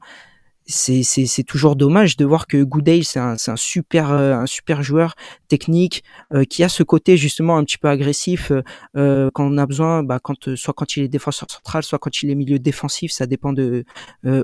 c'est 0.65 1.43
toujours 1.43 1.75
dommage 1.75 2.17
de 2.17 2.25
voir 2.25 2.47
que 2.47 2.63
Goodale 2.63 3.03
c'est 3.03 3.19
un, 3.19 3.35
un 3.47 3.55
super 3.55 4.11
euh, 4.11 4.33
un 4.33 4.45
super 4.45 4.83
joueur 4.83 5.15
technique 5.47 6.03
euh, 6.33 6.43
qui 6.43 6.63
a 6.63 6.69
ce 6.69 6.83
côté 6.83 7.17
justement 7.17 7.57
un 7.57 7.63
petit 7.63 7.77
peu 7.77 7.89
agressif 7.89 8.51
euh, 8.95 9.29
quand 9.33 9.45
on 9.45 9.57
a 9.57 9.65
besoin 9.65 10.03
bah, 10.03 10.19
quand 10.21 10.55
soit 10.55 10.73
quand 10.73 10.95
il 10.95 11.03
est 11.03 11.07
défenseur 11.07 11.49
central 11.49 11.83
soit 11.83 11.99
quand 11.99 12.21
il 12.23 12.29
est 12.29 12.35
milieu 12.35 12.59
défensif 12.59 13.11
ça 13.11 13.25
dépend 13.25 13.53
de 13.53 13.85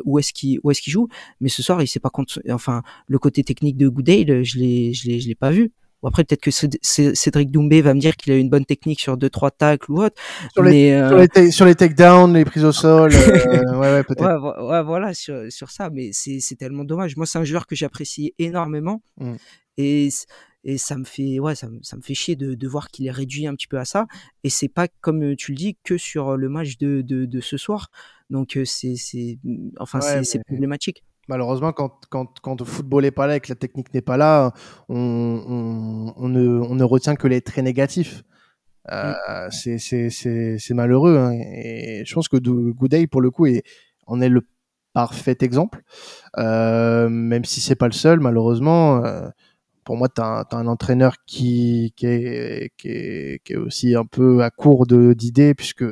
où 0.05 0.19
est-ce 0.19 0.33
qu'il 0.33 0.59
est-ce 0.69 0.81
qu'il 0.81 0.93
joue. 0.93 1.07
Mais 1.41 1.49
ce 1.49 1.63
soir 1.63 1.81
il 1.81 1.87
sait 1.87 1.99
pas 1.99 2.09
contre 2.09 2.41
enfin 2.49 2.81
le 3.07 3.19
côté 3.19 3.43
technique 3.43 3.77
de 3.77 3.87
Goodale 3.87 4.43
je 4.43 4.57
l'ai 4.57 4.93
je 4.93 5.27
l'ai 5.27 5.35
pas 5.35 5.51
vu 5.51 5.71
après, 6.03 6.23
peut-être 6.23 6.41
que 6.41 6.51
Cédric 6.51 7.51
Doumbé 7.51 7.81
va 7.81 7.93
me 7.93 7.99
dire 7.99 8.15
qu'il 8.15 8.31
a 8.33 8.37
une 8.37 8.49
bonne 8.49 8.65
technique 8.65 8.99
sur 8.99 9.17
deux 9.17 9.29
trois 9.29 9.51
tacles 9.51 9.91
ou 9.91 10.03
autre. 10.03 10.15
Sur 10.53 10.63
les, 10.63 10.91
euh... 10.91 11.51
sur 11.51 11.65
les, 11.65 11.75
takedowns, 11.75 12.33
les 12.33 12.45
prises 12.45 12.65
au 12.65 12.71
sol, 12.71 13.11
euh, 13.13 13.73
ouais, 13.73 13.91
ouais, 13.91 14.03
peut-être. 14.03 14.63
Ouais, 14.63 14.83
voilà, 14.83 15.13
sur, 15.13 15.51
sur 15.51 15.71
ça. 15.71 15.89
Mais 15.89 16.11
c'est 16.13 16.55
tellement 16.57 16.83
dommage. 16.83 17.17
Moi, 17.17 17.25
c'est 17.25 17.39
un 17.39 17.43
joueur 17.43 17.65
que 17.65 17.75
j'apprécie 17.75 18.33
énormément. 18.37 19.01
Mm. 19.19 19.35
Et 19.77 20.09
et 20.63 20.77
ça 20.77 20.97
me 20.97 21.05
fait 21.05 21.39
ouais 21.39 21.55
ça, 21.55 21.69
ça 21.83 21.95
me 21.95 22.01
fait 22.01 22.15
chier 22.15 22.35
de, 22.35 22.55
de 22.55 22.67
voir 22.67 22.89
qu'il 22.89 23.05
est 23.05 23.11
réduit 23.11 23.47
un 23.47 23.53
petit 23.53 23.67
peu 23.67 23.77
à 23.77 23.85
ça 23.85 24.05
et 24.43 24.49
c'est 24.49 24.67
pas 24.67 24.87
comme 25.01 25.35
tu 25.35 25.51
le 25.51 25.55
dis 25.55 25.77
que 25.83 25.97
sur 25.97 26.35
le 26.35 26.49
match 26.49 26.77
de, 26.77 27.01
de, 27.01 27.25
de 27.25 27.41
ce 27.41 27.57
soir 27.57 27.89
donc 28.31 28.59
c'est 28.65 28.95
c'est 28.95 29.37
enfin 29.79 30.01
c'est 30.01 30.43
problématique 30.43 31.03
malheureusement, 31.27 31.73
quand, 31.73 32.01
quand, 32.09 32.39
quand, 32.41 32.59
le 32.59 32.65
football 32.65 33.03
n'est 33.03 33.11
pas 33.11 33.27
là 33.27 33.35
et 33.35 33.39
que 33.39 33.49
la 33.49 33.55
technique 33.55 33.93
n'est 33.93 34.01
pas 34.01 34.17
là, 34.17 34.53
on, 34.89 34.97
on, 34.97 36.13
on, 36.15 36.29
ne, 36.29 36.47
on, 36.59 36.75
ne, 36.75 36.83
retient 36.83 37.15
que 37.15 37.27
les 37.27 37.41
traits 37.41 37.63
négatifs. 37.63 38.23
Euh, 38.91 39.13
mm. 39.47 39.79
C'est 39.79 40.73
malheureux. 40.73 41.17
Hein. 41.17 41.31
Et 41.33 42.03
je 42.05 42.13
pense 42.13 42.27
que 42.27 42.37
Gouday, 42.37 43.07
pour 43.07 43.21
le 43.21 43.31
coup, 43.31 43.45
est, 43.45 43.63
en 44.05 44.21
est 44.21 44.29
le 44.29 44.41
parfait 44.93 45.37
exemple. 45.41 45.83
Euh, 46.37 47.09
même 47.09 47.45
si 47.45 47.61
c'est 47.61 47.75
pas 47.75 47.87
le 47.87 47.93
seul, 47.93 48.19
malheureusement. 48.19 49.05
Euh, 49.05 49.29
pour 49.83 49.95
moi, 49.95 50.09
tu 50.09 50.21
as, 50.21 50.45
un 50.51 50.67
entraîneur 50.67 51.15
qui, 51.25 51.93
qui, 51.95 52.07
est, 52.07 52.71
qui, 52.77 52.89
est, 52.89 53.43
qui 53.43 53.53
est 53.53 53.57
aussi 53.57 53.95
un 53.95 54.05
peu 54.05 54.43
à 54.43 54.49
court 54.49 54.85
d'idées, 54.87 55.53
puisque 55.53 55.85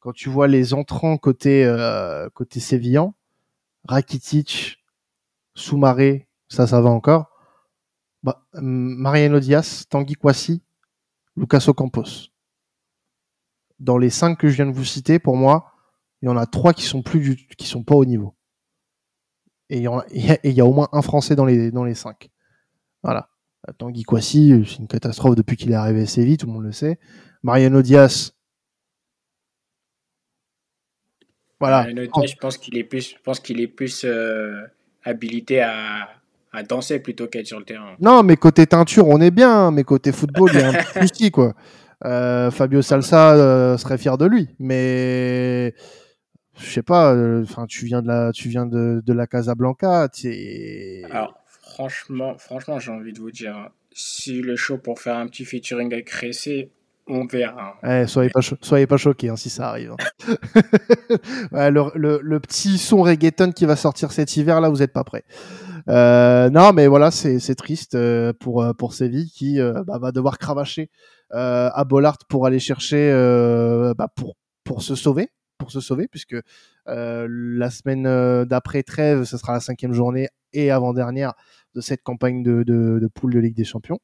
quand 0.00 0.12
tu 0.12 0.28
vois 0.28 0.48
les 0.48 0.74
entrants 0.74 1.18
côté, 1.18 1.64
euh, 1.64 2.28
côté 2.32 2.58
sévillan, 2.58 3.14
Rakitic, 3.88 4.84
Soumaré, 5.54 6.28
ça, 6.48 6.66
ça 6.66 6.80
va 6.80 6.90
encore. 6.90 7.30
Bah, 8.22 8.46
Mariano 8.52 9.40
Diaz, 9.40 9.86
Tanguy 9.88 10.14
Kwasi, 10.14 10.62
Lucas 11.36 11.64
Ocampos. 11.68 12.30
Dans 13.80 13.96
les 13.96 14.10
cinq 14.10 14.38
que 14.38 14.48
je 14.48 14.56
viens 14.56 14.66
de 14.66 14.72
vous 14.72 14.84
citer, 14.84 15.18
pour 15.18 15.36
moi, 15.36 15.72
il 16.20 16.26
y 16.26 16.28
en 16.28 16.36
a 16.36 16.46
trois 16.46 16.74
qui 16.74 16.82
sont 16.82 17.02
plus 17.02 17.46
qui 17.56 17.66
sont 17.66 17.82
pas 17.82 17.94
au 17.94 18.04
niveau. 18.04 18.34
Et 19.70 19.78
il 19.78 19.82
y, 19.82 19.86
a, 19.88 20.38
il 20.44 20.52
y 20.52 20.60
a 20.60 20.66
au 20.66 20.72
moins 20.72 20.88
un 20.92 21.02
Français 21.02 21.36
dans 21.36 21.44
les, 21.44 21.70
dans 21.70 21.84
les 21.84 21.94
cinq. 21.94 22.30
Voilà. 23.02 23.30
Tanguy 23.78 24.02
Kwasi, 24.02 24.64
c'est 24.66 24.76
une 24.76 24.88
catastrophe 24.88 25.34
depuis 25.34 25.56
qu'il 25.56 25.70
est 25.72 25.74
arrivé 25.74 26.02
à 26.02 26.06
Séville, 26.06 26.36
tout 26.36 26.46
le 26.46 26.52
monde 26.52 26.64
le 26.64 26.72
sait. 26.72 26.98
Mariano 27.42 27.82
Diaz. 27.82 28.32
Voilà. 31.60 31.88
Je 31.88 32.36
pense 32.36 32.56
qu'il 32.56 32.76
est 32.76 32.84
plus, 32.84 33.10
je 33.10 33.22
pense 33.22 33.40
qu'il 33.40 33.60
est 33.60 33.66
plus 33.66 34.04
euh, 34.04 34.62
habilité 35.04 35.60
à, 35.60 36.08
à 36.52 36.62
danser 36.62 37.00
plutôt 37.00 37.26
qu'à 37.26 37.40
être 37.40 37.46
sur 37.46 37.58
le 37.58 37.64
terrain. 37.64 37.96
Non, 38.00 38.22
mais 38.22 38.36
côté 38.36 38.66
teinture, 38.66 39.06
on 39.08 39.20
est 39.20 39.30
bien, 39.30 39.70
mais 39.70 39.84
côté 39.84 40.12
football, 40.12 40.50
il 40.54 40.60
y 40.60 40.62
a 40.62 40.68
un 40.68 40.72
petit 40.72 41.08
souci, 41.08 41.30
quoi. 41.30 41.54
Euh, 42.04 42.50
Fabio 42.52 42.80
Salsa 42.80 43.34
euh, 43.34 43.76
serait 43.76 43.98
fier 43.98 44.16
de 44.18 44.26
lui, 44.26 44.48
mais 44.60 45.74
je 46.60 46.70
sais 46.70 46.82
pas. 46.82 47.16
Enfin, 47.42 47.66
tu 47.66 47.86
viens 47.86 48.02
de 48.02 48.08
la, 48.08 48.30
tu 48.32 48.48
viens 48.48 48.66
de, 48.66 49.02
de 49.04 49.12
la 49.12 49.26
Casablanca. 49.26 50.08
Alors, 51.10 51.34
franchement, 51.48 52.38
franchement, 52.38 52.78
j'ai 52.78 52.92
envie 52.92 53.12
de 53.12 53.18
vous 53.18 53.32
dire, 53.32 53.70
si 53.92 54.42
le 54.42 54.54
show 54.54 54.78
pour 54.78 55.00
faire 55.00 55.16
un 55.16 55.26
petit 55.26 55.44
featuring 55.44 55.92
avec 55.92 56.08
Ressé, 56.10 56.70
on 57.08 57.26
verra. 57.26 57.76
Soyez, 58.06 58.86
pas 58.86 58.96
choqués 58.96 59.28
hein, 59.28 59.36
si 59.36 59.50
ça 59.50 59.68
arrive. 59.68 59.92
Hein. 59.92 60.30
le, 61.70 62.38
petit 62.38 62.78
son 62.78 63.02
reggaeton 63.02 63.52
qui 63.52 63.66
va 63.66 63.76
sortir 63.76 64.12
cet 64.12 64.36
hiver, 64.36 64.60
là, 64.60 64.68
vous 64.68 64.78
n'êtes 64.78 64.92
pas 64.92 65.04
prêts. 65.04 65.24
Euh, 65.88 66.50
non, 66.50 66.72
mais 66.72 66.86
voilà, 66.86 67.10
c'est 67.10 67.54
triste 67.54 67.94
euh, 67.94 68.32
pour 68.38 68.62
euh, 68.62 68.72
pour 68.74 68.92
Séville 68.92 69.30
qui 69.30 69.58
bah, 69.58 69.98
va 69.98 70.12
devoir 70.12 70.38
cravacher 70.38 70.90
à 71.30 71.84
Bollard 71.86 72.18
pour 72.28 72.46
aller 72.46 72.58
chercher 72.58 73.10
bah, 73.96 74.08
se 74.78 74.94
sauver, 74.94 75.28
pour 75.58 75.70
se 75.70 75.80
sauver, 75.80 76.08
puisque 76.08 76.36
la 76.86 77.70
semaine 77.70 78.44
d'après 78.44 78.82
trêve, 78.82 79.24
ce 79.24 79.36
sera 79.36 79.52
la 79.54 79.60
cinquième 79.60 79.92
journée 79.92 80.28
et 80.52 80.70
avant 80.70 80.94
dernière 80.94 81.34
de 81.74 81.80
cette 81.80 82.02
campagne 82.02 82.42
de, 82.42 82.62
de, 82.62 82.98
de 83.00 83.06
poule 83.08 83.34
de 83.34 83.38
Ligue 83.38 83.54
des 83.54 83.64
Champions. 83.64 83.98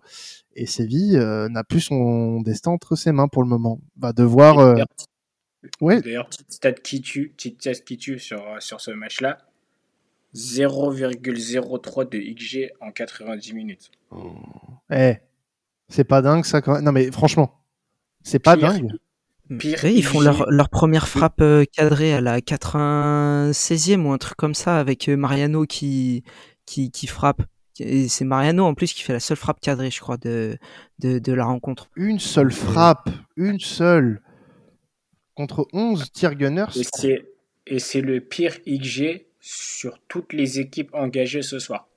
Et 0.55 0.67
Séville 0.67 1.17
n'a 1.17 1.65
plus 1.65 1.81
son 1.81 2.41
destin 2.41 2.71
entre 2.71 2.97
ses 2.97 3.13
mains 3.13 3.29
pour 3.29 3.43
le 3.43 3.49
moment. 3.49 3.81
Va 3.97 4.13
devoir. 4.13 4.77
D'ailleurs, 5.81 6.29
petite 6.29 6.53
stat 6.53 6.73
qui 6.73 7.01
tue, 7.01 7.33
petite 7.37 7.61
stat 7.61 7.75
qui 7.75 7.97
tue 7.97 8.19
sur, 8.19 8.45
sur 8.61 8.81
ce 8.81 8.91
match-là. 8.91 9.39
0,03 10.35 12.09
de 12.09 12.19
XG 12.19 12.73
en 12.81 12.91
90 12.91 13.53
minutes. 13.55 13.91
Eh, 14.91 15.15
c'est 15.89 16.05
pas 16.05 16.23
dingue 16.23 16.45
ça 16.45 16.61
quand 16.61 16.75
même. 16.75 16.85
Non 16.85 16.93
mais 16.93 17.11
franchement, 17.11 17.61
c'est 18.23 18.41
pas 18.41 18.57
dingue. 18.57 18.91
Pire 19.59 19.85
ils 19.85 20.03
font 20.03 20.21
leur, 20.21 20.51
leur, 20.51 20.71
première 20.71 21.07
frappe 21.07 21.43
euh, 21.43 21.65
cadrée 21.71 22.15
à 22.15 22.23
la 22.23 22.41
96e 22.41 24.01
ou 24.01 24.11
un 24.11 24.19
truc 24.19 24.37
comme 24.37 24.55
ça 24.55 24.79
avec 24.79 25.09
euh, 25.09 25.17
Mariano 25.17 25.67
qui, 25.67 26.25
qui, 26.65 26.91
qui 26.91 27.07
frappe. 27.07 27.43
C'est 27.75 28.25
Mariano 28.25 28.65
en 28.65 28.75
plus 28.75 28.93
qui 28.93 29.03
fait 29.03 29.13
la 29.13 29.21
seule 29.21 29.37
frappe 29.37 29.61
cadrée, 29.61 29.91
je 29.91 30.01
crois, 30.01 30.17
de, 30.17 30.57
de, 31.01 31.19
de 31.19 31.33
la 31.33 31.45
rencontre. 31.45 31.89
Une 31.97 32.21
seule 32.21 32.53
frappe, 32.53 33.11
une 33.37 33.59
seule. 33.59 34.23
Contre 35.35 35.67
11 35.73 36.13
tirs 36.13 36.37
gunners. 36.37 36.67
Et 37.67 37.79
c'est 37.79 38.01
le 38.01 38.21
pire 38.21 38.59
XG 38.67 39.27
sur 39.41 39.99
toutes 40.07 40.33
les 40.33 40.61
équipes 40.61 40.91
engagées 40.95 41.43
ce 41.43 41.59
soir. 41.59 41.89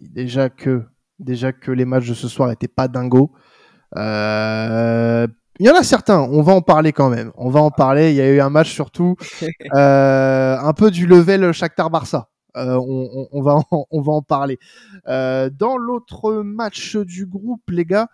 déjà 0.00 0.48
que 0.48 0.82
déjà 1.18 1.52
que 1.52 1.70
les 1.70 1.84
matchs 1.84 2.08
de 2.08 2.14
ce 2.14 2.28
soir 2.28 2.50
étaient 2.50 2.66
pas 2.68 2.88
dingos. 2.88 3.30
Euh, 3.96 5.26
il 5.60 5.66
y 5.66 5.70
en 5.70 5.76
a 5.76 5.84
certains, 5.84 6.20
on 6.20 6.42
va 6.42 6.52
en 6.52 6.62
parler 6.62 6.92
quand 6.92 7.10
même. 7.10 7.30
On 7.36 7.48
va 7.48 7.60
en 7.60 7.70
parler. 7.70 8.10
Il 8.10 8.16
y 8.16 8.20
a 8.20 8.28
eu 8.28 8.40
un 8.40 8.50
match 8.50 8.72
surtout 8.72 9.16
euh, 9.74 10.58
un 10.58 10.72
peu 10.72 10.90
du 10.90 11.06
level 11.06 11.52
Shakhtar 11.52 11.90
Barça. 11.90 12.28
Euh, 12.56 12.76
on, 13.32 13.42
va 13.42 13.56
en, 13.56 13.64
on 13.90 14.00
va 14.00 14.12
en 14.12 14.22
parler. 14.22 14.58
Euh, 15.08 15.50
dans 15.50 15.76
l'autre 15.76 16.42
match 16.42 16.96
du 16.96 17.26
groupe, 17.26 17.62
les 17.70 17.84
gars, 17.84 18.08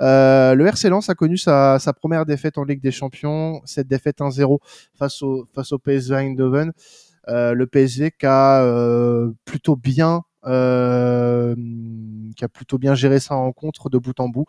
euh, 0.00 0.54
le 0.54 0.66
RC 0.66 0.88
Lens 0.88 1.08
a 1.08 1.14
connu 1.14 1.36
sa, 1.36 1.78
sa, 1.78 1.92
première 1.92 2.26
défaite 2.26 2.58
en 2.58 2.64
Ligue 2.64 2.82
des 2.82 2.90
Champions, 2.90 3.60
cette 3.64 3.88
défaite 3.88 4.18
1-0 4.18 4.58
face 4.94 5.22
au, 5.22 5.46
face 5.54 5.72
au 5.72 5.78
PSV 5.78 6.16
Eindhoven. 6.16 6.72
le 7.28 7.64
PSV 7.64 8.10
qui 8.12 8.26
a 8.26 8.64
plutôt 9.44 9.76
bien 9.76 10.22
euh, 10.46 11.54
qui 12.36 12.44
a 12.44 12.48
plutôt 12.48 12.76
bien 12.76 12.94
géré 12.94 13.18
sa 13.20 13.34
rencontre 13.34 13.88
de 13.88 13.98
bout 13.98 14.18
en 14.20 14.28
bout. 14.28 14.44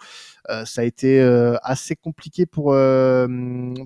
Euh, 0.49 0.65
ça 0.65 0.81
a 0.81 0.83
été 0.83 1.19
euh, 1.19 1.55
assez 1.63 1.95
compliqué 1.95 2.45
pour 2.45 2.75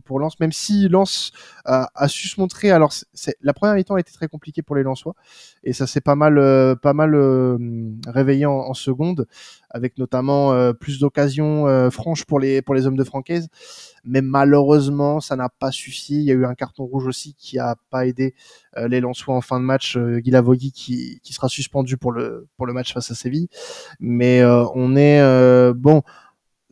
pour 0.06 0.19
Lens, 0.19 0.39
même 0.39 0.52
si 0.52 0.88
Lens 0.88 1.32
a, 1.65 1.89
a 1.95 2.08
su 2.08 2.28
se 2.28 2.39
montrer. 2.39 2.72
Alors, 2.72 2.93
la 3.41 3.54
première 3.54 3.76
mi-temps 3.76 3.95
a 3.95 4.00
été 4.00 4.12
très 4.12 4.28
compliquée 4.28 4.62
pour 4.62 4.76
les 4.76 4.84
Lensois 4.84 5.15
et 5.63 5.74
ça 5.74 5.88
s'est 5.88 6.02
pas 6.02 6.15
mal 6.15 6.36
pas 6.82 6.93
mal 6.93 7.15
réveillé 8.08 8.45
en, 8.45 8.54
en, 8.54 8.74
seconde, 8.74 9.28
avec 9.69 9.98
notamment 9.98 10.74
plus 10.74 11.00
d'occasions 11.00 11.89
franches 11.91 12.26
pour 12.26 12.39
les 12.39 12.62
pour 12.62 12.76
les 12.76 12.88
hommes 12.88 12.98
de 12.98 13.04
Francaise 13.04 13.50
mais 14.04 14.22
malheureusement 14.22 15.19
ça 15.19 15.36
n'a 15.36 15.50
pas 15.50 15.72
suffi. 15.72 16.15
Il 16.15 16.24
y 16.24 16.32
a 16.32 16.34
eu 16.34 16.45
un 16.45 16.56
carton 16.56 16.86
rouge 16.86 17.08
aussi 17.08 17.34
qui 17.36 17.60
a 17.60 17.76
pas 17.89 18.06
aidé 18.06 18.34
euh, 18.78 18.88
les 18.88 19.00
Lensois 19.00 19.36
en 19.36 19.41
fin 19.41 19.60
de 19.60 19.65
match. 19.65 19.98
Euh, 19.98 20.19
Guy 20.19 20.72
qui, 20.72 21.19
qui 21.24 21.34
sera 21.34 21.50
suspendu 21.50 21.98
pour 21.98 22.12
le 22.12 22.48
pour 22.58 22.65
le 22.65 22.74
match 22.74 22.93
face 22.93 23.12
à 23.12 23.15
Séville, 23.15 23.50
mais 24.00 24.41
euh, 24.41 24.65
on 24.76 24.95
est 24.95 25.22
euh, 25.22 25.74
bon. 25.76 26.02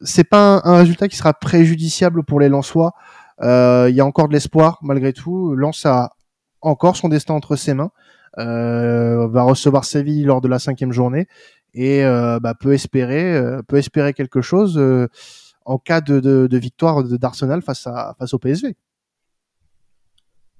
C'est 0.01 0.23
pas 0.23 0.61
un, 0.63 0.77
résultat 0.77 1.07
qui 1.07 1.17
sera 1.17 1.33
préjudiciable 1.33 2.23
pour 2.23 2.39
les 2.39 2.49
Lensois. 2.49 2.93
Il 3.41 3.93
y 3.93 4.01
a 4.01 4.05
encore 4.05 4.27
de 4.27 4.33
l'espoir 4.33 4.79
malgré 4.81 5.13
tout. 5.13 5.55
Lens 5.55 5.85
a 5.85 6.13
encore 6.61 6.95
son 6.95 7.09
destin 7.09 7.33
entre 7.33 7.55
ses 7.55 7.73
mains. 7.73 7.91
va 8.37 9.43
recevoir 9.43 9.85
Séville 9.85 10.23
lors 10.23 10.41
de 10.41 10.47
la 10.47 10.59
cinquième 10.59 10.91
journée 10.91 11.27
et 11.73 12.03
bah, 12.03 12.53
peut 12.59 12.73
espérer 12.73 13.41
peut 13.67 13.77
espérer 13.77 14.13
quelque 14.13 14.41
chose 14.41 14.79
en 15.67 15.77
cas 15.77 16.01
de, 16.01 16.19
de, 16.19 16.57
victoire 16.57 17.03
d'Arsenal 17.03 17.61
face, 17.61 17.85
à, 17.87 18.15
face 18.17 18.33
au 18.33 18.39
PSV. 18.39 18.75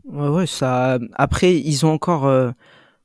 Ouais, 0.08 0.28
ouais, 0.28 0.47
ça. 0.47 1.00
Après, 1.15 1.58
ils 1.58 1.86
ont 1.86 1.91
encore, 1.91 2.26
euh, 2.26 2.52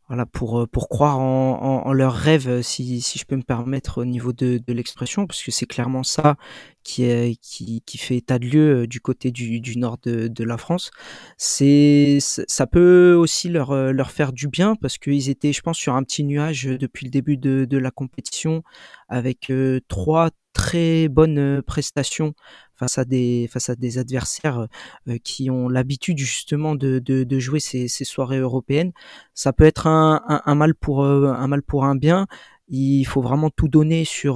voilà, 0.08 0.26
pour 0.26 0.60
euh, 0.60 0.66
pour 0.66 0.88
croire 0.88 1.18
en, 1.18 1.86
en, 1.86 1.92
leurs 1.92 2.14
rêves, 2.14 2.62
si, 2.62 3.00
si 3.00 3.18
je 3.18 3.24
peux 3.24 3.36
me 3.36 3.42
permettre 3.42 4.02
au 4.02 4.04
niveau 4.04 4.32
de, 4.32 4.58
de 4.58 4.72
l'expression, 4.72 5.26
parce 5.26 5.42
que 5.42 5.50
c'est 5.50 5.66
clairement 5.66 6.02
ça 6.02 6.36
qui 6.82 7.04
est 7.04 7.36
qui, 7.40 7.82
qui 7.86 7.98
fait 7.98 8.16
état 8.16 8.38
de 8.38 8.46
lieu 8.46 8.82
euh, 8.82 8.86
du 8.86 9.00
côté 9.00 9.30
du, 9.30 9.60
du 9.60 9.78
nord 9.78 9.98
de, 10.02 10.28
de 10.28 10.44
la 10.44 10.58
France. 10.58 10.90
C'est 11.38 12.18
ça 12.20 12.66
peut 12.66 13.14
aussi 13.14 13.48
leur 13.48 13.74
leur 13.92 14.10
faire 14.10 14.32
du 14.32 14.48
bien 14.48 14.76
parce 14.76 14.98
qu'ils 14.98 15.30
étaient, 15.30 15.52
je 15.52 15.62
pense, 15.62 15.78
sur 15.78 15.94
un 15.94 16.02
petit 16.02 16.24
nuage 16.24 16.64
depuis 16.64 17.06
le 17.06 17.10
début 17.10 17.36
de, 17.36 17.64
de 17.64 17.78
la 17.78 17.90
compétition 17.90 18.62
avec 19.08 19.52
trois 19.88 20.30
très 20.52 21.08
bonnes 21.08 21.38
euh, 21.38 21.62
prestations 21.62 22.34
face 22.82 22.98
à 22.98 23.04
des 23.04 23.48
face 23.48 23.68
à 23.68 23.76
des 23.76 23.98
adversaires 23.98 24.66
euh, 25.08 25.16
qui 25.22 25.50
ont 25.50 25.68
l'habitude 25.68 26.18
justement 26.18 26.74
de, 26.74 26.98
de, 26.98 27.38
jouer 27.38 27.60
ces, 27.60 27.86
ces, 27.86 28.04
soirées 28.04 28.38
européennes. 28.38 28.92
Ça 29.34 29.52
peut 29.52 29.64
être 29.64 29.86
un, 29.86 30.20
un, 30.26 30.42
un, 30.44 30.54
mal 30.56 30.74
pour 30.74 31.04
euh, 31.04 31.32
un 31.32 31.46
mal 31.46 31.62
pour 31.62 31.84
un 31.84 31.94
bien. 31.94 32.26
Il 32.66 33.04
faut 33.04 33.22
vraiment 33.22 33.50
tout 33.50 33.68
donner 33.68 34.04
sur 34.04 34.34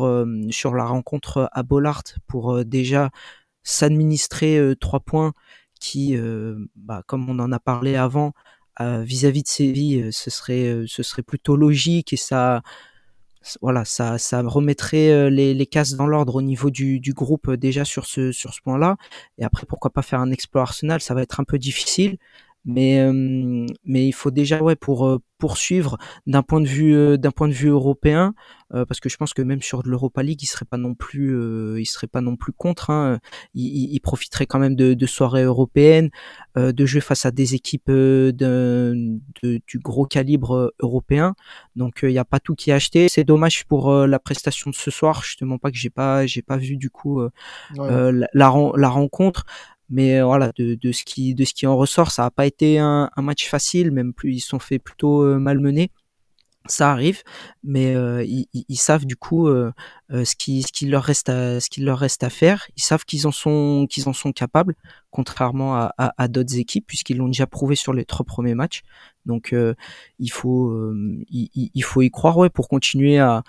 sur 0.50 0.74
la 0.74 0.84
rencontre 0.84 1.48
à 1.52 1.62
Bollard 1.62 2.02
pour 2.28 2.64
déjà 2.64 3.10
s'administrer 3.64 4.74
trois 4.78 5.00
points 5.00 5.32
qui, 5.80 6.16
bah, 6.76 7.02
comme 7.06 7.30
on 7.30 7.38
en 7.38 7.50
a 7.52 7.58
parlé 7.58 7.96
avant, 7.96 8.32
vis-à-vis 8.80 9.40
-vis 9.40 9.44
de 9.44 9.48
Séville, 9.48 10.12
ce 10.12 10.30
serait 10.30 10.84
ce 10.86 11.02
serait 11.02 11.22
plutôt 11.22 11.56
logique 11.56 12.12
et 12.12 12.18
ça 12.18 12.62
voilà, 13.62 13.84
ça, 13.84 14.18
ça 14.18 14.42
remettrait 14.42 15.30
les, 15.30 15.54
les 15.54 15.66
cases 15.66 15.94
dans 15.94 16.06
l'ordre 16.06 16.36
au 16.36 16.42
niveau 16.42 16.70
du, 16.70 17.00
du 17.00 17.12
groupe 17.12 17.50
déjà 17.52 17.84
sur 17.84 18.06
ce, 18.06 18.32
sur 18.32 18.54
ce 18.54 18.60
point-là. 18.62 18.96
Et 19.38 19.44
après, 19.44 19.66
pourquoi 19.66 19.90
pas 19.90 20.02
faire 20.02 20.20
un 20.20 20.30
exploit 20.30 20.62
Arsenal 20.62 21.00
Ça 21.00 21.14
va 21.14 21.22
être 21.22 21.40
un 21.40 21.44
peu 21.44 21.58
difficile, 21.58 22.18
mais 22.66 22.98
euh, 22.98 23.64
mais 23.84 24.06
il 24.06 24.12
faut 24.12 24.32
déjà 24.32 24.60
ouais 24.60 24.74
pour 24.74 25.06
euh, 25.06 25.18
poursuivre 25.38 25.98
d'un 26.26 26.42
point 26.42 26.60
de 26.60 26.66
vue 26.66 26.94
euh, 26.96 27.16
d'un 27.16 27.30
point 27.30 27.46
de 27.46 27.52
vue 27.52 27.68
européen 27.68 28.34
parce 28.88 28.98
que 28.98 29.08
je 29.08 29.16
pense 29.16 29.32
que 29.32 29.42
même 29.42 29.62
sur 29.62 29.84
l'Europa 29.84 30.24
League 30.24 30.42
il 30.42 30.46
serait 30.46 30.64
pas 30.64 30.76
non 30.76 30.96
plus 30.96 31.30
il 31.78 31.86
serait 31.86 32.08
pas 32.08 32.20
non 32.20 32.34
plus 32.34 32.52
contre 32.52 32.90
hein. 32.90 33.20
il, 33.54 33.94
il, 33.94 34.00
profiterait 34.00 34.46
quand 34.46 34.58
même 34.58 34.74
de, 34.74 34.92
de 34.94 35.06
soirées 35.06 35.44
européennes 35.44 36.10
de 36.56 36.84
jouer 36.84 37.00
face 37.00 37.24
à 37.26 37.30
des 37.30 37.54
équipes 37.54 37.88
de, 37.88 38.34
de 38.36 39.60
du 39.68 39.78
gros 39.78 40.04
calibre 40.04 40.74
européen. 40.80 41.36
Donc 41.76 42.00
il 42.02 42.08
n'y 42.08 42.18
a 42.18 42.24
pas 42.24 42.40
tout 42.40 42.56
qui 42.56 42.70
est 42.70 42.74
acheté. 42.74 43.08
C'est 43.08 43.22
dommage 43.22 43.66
pour 43.66 43.94
la 43.94 44.18
prestation 44.18 44.70
de 44.70 44.74
ce 44.74 44.90
soir 44.90 45.22
je 45.22 45.36
te 45.36 45.44
mens 45.44 45.58
pas 45.58 45.70
que 45.70 45.76
j'ai 45.76 45.90
pas 45.90 46.26
j'ai 46.26 46.42
pas 46.42 46.56
vu 46.56 46.76
du 46.76 46.90
coup 46.90 47.22
la, 47.76 48.10
la, 48.10 48.26
la 48.74 48.88
rencontre 48.88 49.46
mais 49.88 50.20
euh, 50.20 50.24
voilà, 50.24 50.52
de, 50.56 50.74
de, 50.74 50.92
ce 50.92 51.04
qui 51.04 51.34
de 51.34 51.44
ce 51.44 51.54
qui 51.54 51.66
en 51.66 51.76
ressort, 51.76 52.10
ça 52.10 52.22
n'a 52.22 52.30
pas 52.30 52.46
été 52.46 52.78
un, 52.78 53.10
un, 53.16 53.22
match 53.22 53.48
facile, 53.48 53.90
même 53.92 54.12
plus 54.12 54.34
ils 54.34 54.40
sont 54.40 54.58
fait 54.58 54.78
plutôt 54.78 55.22
euh, 55.22 55.38
malmenés. 55.38 55.90
Ça 56.68 56.90
arrive, 56.90 57.22
mais 57.62 57.94
euh, 57.94 58.24
ils, 58.24 58.48
ils, 58.52 58.76
savent 58.76 59.06
du 59.06 59.14
coup 59.14 59.46
euh, 59.46 59.72
ce 60.10 60.34
qui 60.34 60.62
ce 60.62 60.72
qu'il 60.72 60.90
leur 60.90 61.04
reste 61.04 61.28
à 61.28 61.60
ce 61.60 61.70
qu'il 61.70 61.84
leur 61.84 61.98
reste 61.98 62.24
à 62.24 62.30
faire. 62.30 62.66
Ils 62.76 62.82
savent 62.82 63.04
qu'ils 63.04 63.28
en 63.28 63.30
sont 63.30 63.86
qu'ils 63.88 64.08
en 64.08 64.12
sont 64.12 64.32
capables, 64.32 64.74
contrairement 65.10 65.76
à, 65.76 65.94
à, 65.96 66.12
à 66.18 66.26
d'autres 66.26 66.56
équipes 66.58 66.84
puisqu'ils 66.86 67.18
l'ont 67.18 67.28
déjà 67.28 67.46
prouvé 67.46 67.76
sur 67.76 67.92
les 67.92 68.04
trois 68.04 68.26
premiers 68.26 68.56
matchs. 68.56 68.82
Donc 69.26 69.54
il 70.18 70.30
faut 70.32 70.92
il, 71.30 71.70
il, 71.72 71.84
faut 71.84 72.02
y 72.02 72.10
croire 72.10 72.36
ouais 72.36 72.50
pour 72.50 72.68
continuer 72.68 73.18
à, 73.20 73.44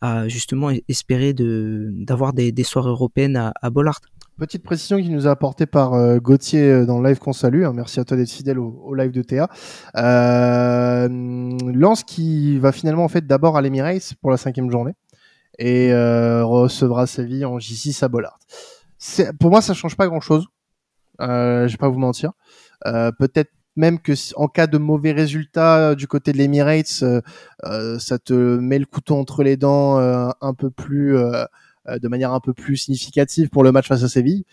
à 0.00 0.28
justement 0.28 0.70
espérer 0.88 1.34
de 1.34 1.90
d'avoir 1.94 2.32
des, 2.32 2.52
des 2.52 2.64
soirées 2.64 2.90
européennes 2.90 3.36
à, 3.36 3.52
à 3.62 3.70
Bollard. 3.70 4.00
Petite 4.38 4.62
précision 4.62 4.98
qui 4.98 5.08
nous 5.08 5.26
a 5.26 5.30
apportée 5.30 5.64
par 5.64 5.94
euh, 5.94 6.18
Gauthier 6.18 6.70
euh, 6.70 6.84
dans 6.84 7.00
le 7.00 7.08
live 7.08 7.18
qu'on 7.18 7.32
salue. 7.32 7.64
Hein. 7.64 7.72
merci 7.74 8.00
à 8.00 8.04
toi 8.04 8.18
d'être 8.18 8.30
fidèle 8.30 8.58
au, 8.58 8.92
live 8.92 9.10
de 9.10 9.22
Théa. 9.22 9.48
Euh, 9.96 11.08
Lance 11.72 12.04
qui 12.04 12.58
va 12.58 12.70
finalement 12.70 13.04
en 13.04 13.08
fait 13.08 13.26
d'abord 13.26 13.56
à 13.56 13.62
l'Emirates 13.62 14.12
pour 14.20 14.30
la 14.30 14.36
cinquième 14.36 14.70
journée 14.70 14.92
et 15.58 15.90
euh, 15.90 16.44
recevra 16.44 17.06
sa 17.06 17.22
vie 17.22 17.46
en 17.46 17.56
J6 17.56 18.04
à 18.04 18.08
Bollard. 18.08 18.38
Pour 19.40 19.50
moi, 19.50 19.62
ça 19.62 19.72
change 19.72 19.96
pas 19.96 20.06
grand 20.06 20.20
chose. 20.20 20.46
Euh, 21.22 21.66
je 21.66 21.72
vais 21.72 21.78
pas 21.78 21.88
vous 21.88 21.98
mentir. 21.98 22.32
Peut-être 22.84 23.50
même 23.74 23.98
que 23.98 24.12
en 24.36 24.48
cas 24.48 24.66
de 24.66 24.76
mauvais 24.76 25.12
résultats 25.12 25.94
du 25.94 26.06
côté 26.06 26.32
de 26.32 26.36
l'Emirates, 26.36 27.04
ça 27.98 28.18
te 28.18 28.58
met 28.58 28.78
le 28.78 28.84
couteau 28.84 29.16
entre 29.16 29.42
les 29.42 29.56
dents 29.56 29.96
un 29.98 30.54
peu 30.54 30.68
plus 30.68 31.16
de 31.88 32.08
manière 32.08 32.32
un 32.32 32.40
peu 32.40 32.52
plus 32.52 32.76
significative 32.76 33.48
pour 33.48 33.64
le 33.64 33.72
match 33.72 33.88
face 33.88 34.02
à 34.02 34.08
Séville. 34.08 34.44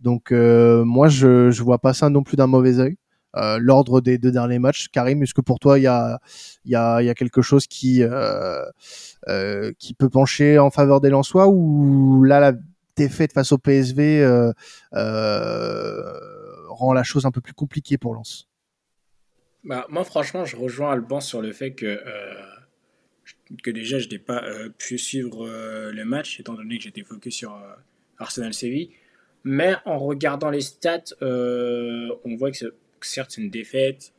Donc 0.00 0.32
euh, 0.32 0.84
moi, 0.84 1.08
je 1.08 1.50
je 1.50 1.62
vois 1.62 1.78
pas 1.78 1.94
ça 1.94 2.10
non 2.10 2.22
plus 2.22 2.36
d'un 2.36 2.46
mauvais 2.46 2.78
œil. 2.78 2.96
Euh, 3.36 3.58
l'ordre 3.58 4.02
des 4.02 4.18
deux 4.18 4.30
derniers 4.30 4.58
matchs. 4.58 4.88
Karim, 4.88 5.22
est-ce 5.22 5.32
que 5.32 5.40
pour 5.40 5.58
toi 5.58 5.78
il 5.78 5.82
y 5.84 5.86
a 5.86 7.14
quelque 7.14 7.40
chose 7.40 7.66
qui 7.66 8.02
euh, 8.02 8.62
euh, 9.28 9.72
qui 9.78 9.94
peut 9.94 10.10
pencher 10.10 10.58
en 10.58 10.70
faveur 10.70 11.00
des 11.00 11.08
Lensois 11.08 11.48
ou 11.48 12.24
là 12.24 12.40
la 12.40 12.52
défaite 12.94 13.32
face 13.32 13.52
au 13.52 13.58
PSV 13.58 14.52
rend 16.68 16.92
la 16.92 17.02
chose 17.04 17.24
un 17.24 17.30
peu 17.30 17.40
plus 17.40 17.54
compliquée 17.54 17.96
pour 17.96 18.14
Lens? 18.14 18.48
Bah, 19.64 19.86
moi 19.88 20.04
franchement 20.04 20.44
je 20.44 20.56
rejoins 20.56 20.92
Alban 20.92 21.20
sur 21.20 21.40
le 21.40 21.52
fait 21.52 21.72
que 21.72 22.00
que 23.62 23.70
déjà 23.70 23.98
je 23.98 24.08
n'ai 24.08 24.18
pas 24.18 24.42
euh, 24.44 24.68
pu 24.76 24.98
suivre 24.98 25.46
euh, 25.46 25.92
le 25.92 26.04
match, 26.04 26.40
étant 26.40 26.54
donné 26.54 26.78
que 26.78 26.84
j'étais 26.84 27.02
focus 27.02 27.34
sur 27.34 27.54
euh, 27.54 27.74
Arsenal-Séville. 28.18 28.90
Mais 29.44 29.74
en 29.84 29.98
regardant 29.98 30.50
les 30.50 30.60
stats, 30.60 31.14
on 31.20 32.36
voit 32.36 32.52
que, 32.52 32.74
certes 33.00 33.32
c'est 33.32 33.40
une 33.40 33.50
défaite, 33.50 34.12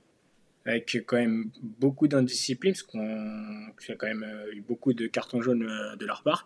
avec 0.65 1.01
quand 1.05 1.15
même 1.15 1.49
beaucoup 1.61 2.09
d'indiscipline, 2.09 2.73
parce 2.73 2.83
qu'on 2.83 2.99
a 2.99 3.95
quand 3.95 4.07
même 4.07 4.25
eu 4.51 4.59
beaucoup 4.59 4.93
de 4.93 5.07
cartons 5.07 5.41
jaunes 5.41 5.65
de 5.97 6.05
leur 6.05 6.23
part. 6.23 6.43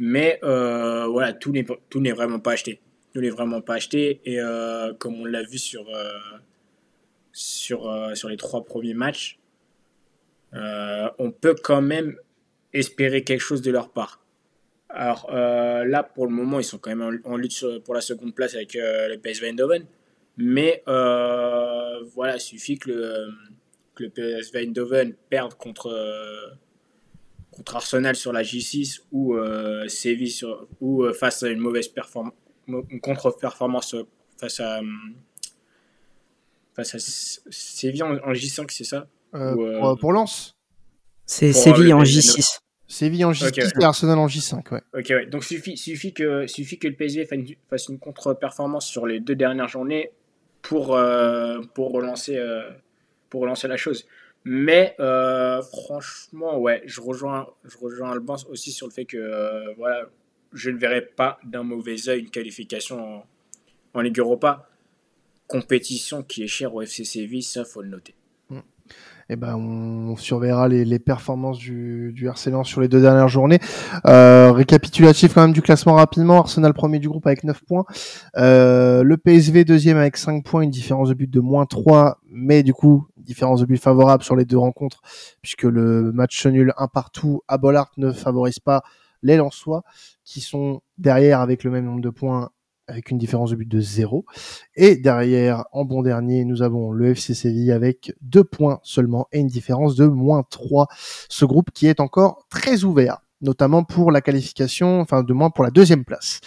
Mais 0.00 0.40
voilà, 0.42 1.32
tout 1.32 1.52
n'est 1.52 1.64
tout 1.90 2.00
n'est 2.00 2.10
vraiment 2.10 2.40
pas 2.40 2.52
acheté. 2.52 2.80
Tout 3.14 3.20
n'est 3.20 3.30
vraiment 3.30 3.60
pas 3.60 3.74
acheté. 3.74 4.20
Et 4.24 4.40
comme 4.98 5.20
on 5.20 5.24
l'a 5.24 5.44
vu 5.44 5.58
sur 5.58 5.86
sur 7.32 8.10
sur 8.16 8.28
les 8.28 8.36
trois 8.36 8.64
premiers 8.64 8.94
matchs, 8.94 9.38
euh, 10.54 11.08
on 11.18 11.30
peut 11.30 11.54
quand 11.54 11.82
même 11.82 12.16
espérer 12.72 13.24
quelque 13.24 13.40
chose 13.40 13.62
de 13.62 13.70
leur 13.70 13.90
part. 13.90 14.24
Alors 14.88 15.28
euh, 15.32 15.84
là, 15.84 16.02
pour 16.02 16.26
le 16.26 16.32
moment, 16.32 16.58
ils 16.58 16.64
sont 16.64 16.78
quand 16.78 16.94
même 16.94 17.20
en, 17.24 17.36
lutte 17.36 17.64
pour 17.84 17.94
la 17.94 18.00
seconde 18.00 18.34
place 18.34 18.54
avec 18.54 18.74
euh, 18.76 19.08
le 19.08 19.18
PSV 19.18 19.48
Eindhoven. 19.48 19.86
Mais 20.38 20.82
voilà, 20.86 22.36
il 22.36 22.40
suffit 22.40 22.78
que 22.78 22.90
le, 23.96 24.08
PSV 24.08 24.60
Eindhoven 24.60 25.14
perde 25.28 25.54
contre, 25.54 25.90
contre 27.50 27.74
Arsenal 27.74 28.14
sur 28.14 28.32
la 28.32 28.42
J6 28.42 29.00
ou 29.10 29.36
Séville 29.88 30.30
sur, 30.30 30.68
ou 30.80 31.12
face 31.12 31.42
à 31.42 31.48
une 31.48 31.58
mauvaise 31.58 31.88
performance, 31.88 32.34
contre-performance 33.02 33.96
face 34.38 34.60
à, 34.60 34.80
face 36.76 36.94
à 36.94 36.98
Séville 37.50 38.04
en 38.04 38.32
J5, 38.32 38.70
c'est 38.70 38.84
ça? 38.84 39.08
Euh, 39.34 39.54
pour, 39.54 39.86
euh, 39.86 39.94
pour 39.96 40.12
Lens 40.12 40.56
C'est 41.26 41.52
Séville 41.52 41.92
en 41.92 42.02
J6. 42.02 42.60
Séville 42.86 43.24
en 43.24 43.32
J6 43.32 43.80
et 43.80 43.84
Arsenal 43.84 44.18
en 44.18 44.26
J5, 44.26 44.72
ouais. 44.72 44.80
Ok, 44.94 45.06
ouais. 45.10 45.26
Donc 45.26 45.44
suffit, 45.44 45.76
suffit, 45.76 46.14
que, 46.14 46.46
suffit 46.46 46.78
que 46.78 46.88
le 46.88 46.94
PSV 46.94 47.28
fasse 47.68 47.88
une 47.88 47.98
contre-performance 47.98 48.86
sur 48.86 49.06
les 49.06 49.20
deux 49.20 49.34
dernières 49.34 49.68
journées 49.68 50.10
pour, 50.62 50.96
euh, 50.96 51.60
pour, 51.74 51.92
relancer, 51.92 52.42
pour 53.28 53.42
relancer 53.42 53.68
la 53.68 53.76
chose. 53.76 54.06
Mais 54.44 54.96
franchement, 55.70 56.58
ouais, 56.58 56.82
je 56.86 57.00
rejoins, 57.02 57.48
je 57.64 57.76
rejoins 57.76 58.12
Alban 58.12 58.36
aussi 58.48 58.72
sur 58.72 58.86
le 58.86 58.92
fait 58.92 59.04
que 59.04 59.74
voilà, 59.76 60.06
je 60.54 60.70
ne 60.70 60.78
verrai 60.78 61.02
pas 61.02 61.38
d'un 61.44 61.62
mauvais 61.62 62.08
oeil 62.08 62.20
une 62.20 62.30
qualification 62.30 63.18
en, 63.18 63.26
en 63.92 64.00
Ligue 64.00 64.18
Europa. 64.18 64.66
Compétition 65.46 66.22
qui 66.22 66.42
est 66.42 66.48
chère 66.48 66.74
au 66.74 66.82
FC 66.82 67.04
Séville, 67.04 67.42
ça 67.42 67.64
faut 67.64 67.82
le 67.82 67.88
noter 67.88 68.14
eh 69.30 69.36
ben, 69.36 69.56
on 69.56 70.16
surveillera 70.16 70.68
les, 70.68 70.98
performances 70.98 71.58
du, 71.58 72.12
du 72.14 72.30
sur 72.64 72.80
les 72.80 72.88
deux 72.88 73.00
dernières 73.00 73.28
journées. 73.28 73.58
Euh, 74.06 74.52
récapitulatif 74.52 75.34
quand 75.34 75.42
même 75.42 75.52
du 75.52 75.60
classement 75.60 75.94
rapidement. 75.94 76.38
Arsenal 76.38 76.72
premier 76.72 76.98
du 76.98 77.08
groupe 77.08 77.26
avec 77.26 77.44
9 77.44 77.62
points. 77.64 77.84
Euh, 78.38 79.02
le 79.02 79.16
PSV 79.18 79.64
deuxième 79.64 79.98
avec 79.98 80.16
5 80.16 80.44
points, 80.44 80.62
une 80.62 80.70
différence 80.70 81.10
de 81.10 81.14
but 81.14 81.30
de 81.30 81.40
moins 81.40 81.66
3, 81.66 82.20
mais 82.30 82.62
du 82.62 82.72
coup, 82.72 83.06
différence 83.18 83.60
de 83.60 83.66
but 83.66 83.76
favorable 83.76 84.22
sur 84.22 84.34
les 84.34 84.46
deux 84.46 84.58
rencontres, 84.58 85.02
puisque 85.42 85.64
le 85.64 86.10
match 86.12 86.46
nul 86.46 86.72
un 86.78 86.88
partout 86.88 87.42
à 87.48 87.58
Bollard 87.58 87.90
ne 87.98 88.12
favorise 88.12 88.60
pas 88.60 88.82
les 89.22 89.36
Lensois, 89.36 89.82
qui 90.24 90.40
sont 90.40 90.80
derrière 90.96 91.40
avec 91.40 91.64
le 91.64 91.70
même 91.70 91.84
nombre 91.84 92.00
de 92.00 92.10
points 92.10 92.50
avec 92.88 93.10
une 93.10 93.18
différence 93.18 93.50
de 93.50 93.56
but 93.56 93.68
de 93.68 93.80
0. 93.80 94.24
Et 94.74 94.96
derrière, 94.96 95.64
en 95.72 95.84
bon 95.84 96.02
dernier, 96.02 96.44
nous 96.44 96.62
avons 96.62 96.90
le 96.90 97.10
FC 97.10 97.34
Séville 97.34 97.72
avec 97.72 98.14
deux 98.20 98.44
points 98.44 98.80
seulement 98.82 99.28
et 99.32 99.38
une 99.38 99.46
différence 99.46 99.94
de 99.94 100.06
moins 100.06 100.42
3. 100.50 100.88
Ce 101.28 101.44
groupe 101.44 101.70
qui 101.72 101.86
est 101.86 102.00
encore 102.00 102.46
très 102.50 102.84
ouvert 102.84 103.18
notamment 103.40 103.84
pour 103.84 104.10
la 104.10 104.20
qualification, 104.20 105.00
enfin 105.00 105.22
de 105.22 105.32
moins 105.32 105.50
pour 105.50 105.62
la 105.62 105.70
deuxième 105.70 106.04
place. 106.04 106.40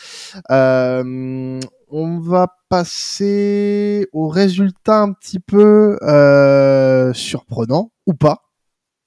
Euh, 0.52 1.60
on 1.90 2.20
va 2.20 2.48
passer 2.70 4.08
au 4.14 4.28
résultat 4.28 5.02
un 5.02 5.14
petit 5.14 5.40
peu 5.40 5.98
euh, 6.02 7.14
surprenant 7.14 7.92
ou 8.08 8.14
pas 8.14 8.44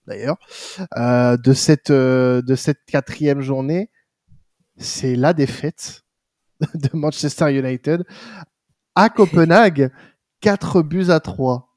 d'ailleurs 0.07 0.37
euh, 0.99 1.37
de 1.37 1.53
cette 1.55 1.91
euh, 1.91 2.43
de 2.43 2.55
cette 2.55 2.85
quatrième 2.87 3.41
journée. 3.41 3.91
C'est 4.77 5.17
la 5.17 5.33
défaite 5.33 6.04
de 6.75 6.91
Manchester 6.93 7.53
United 7.53 8.05
à 8.95 9.09
Copenhague, 9.09 9.91
4 10.41 10.83
buts 10.83 11.11
à 11.11 11.21
3. 11.21 11.71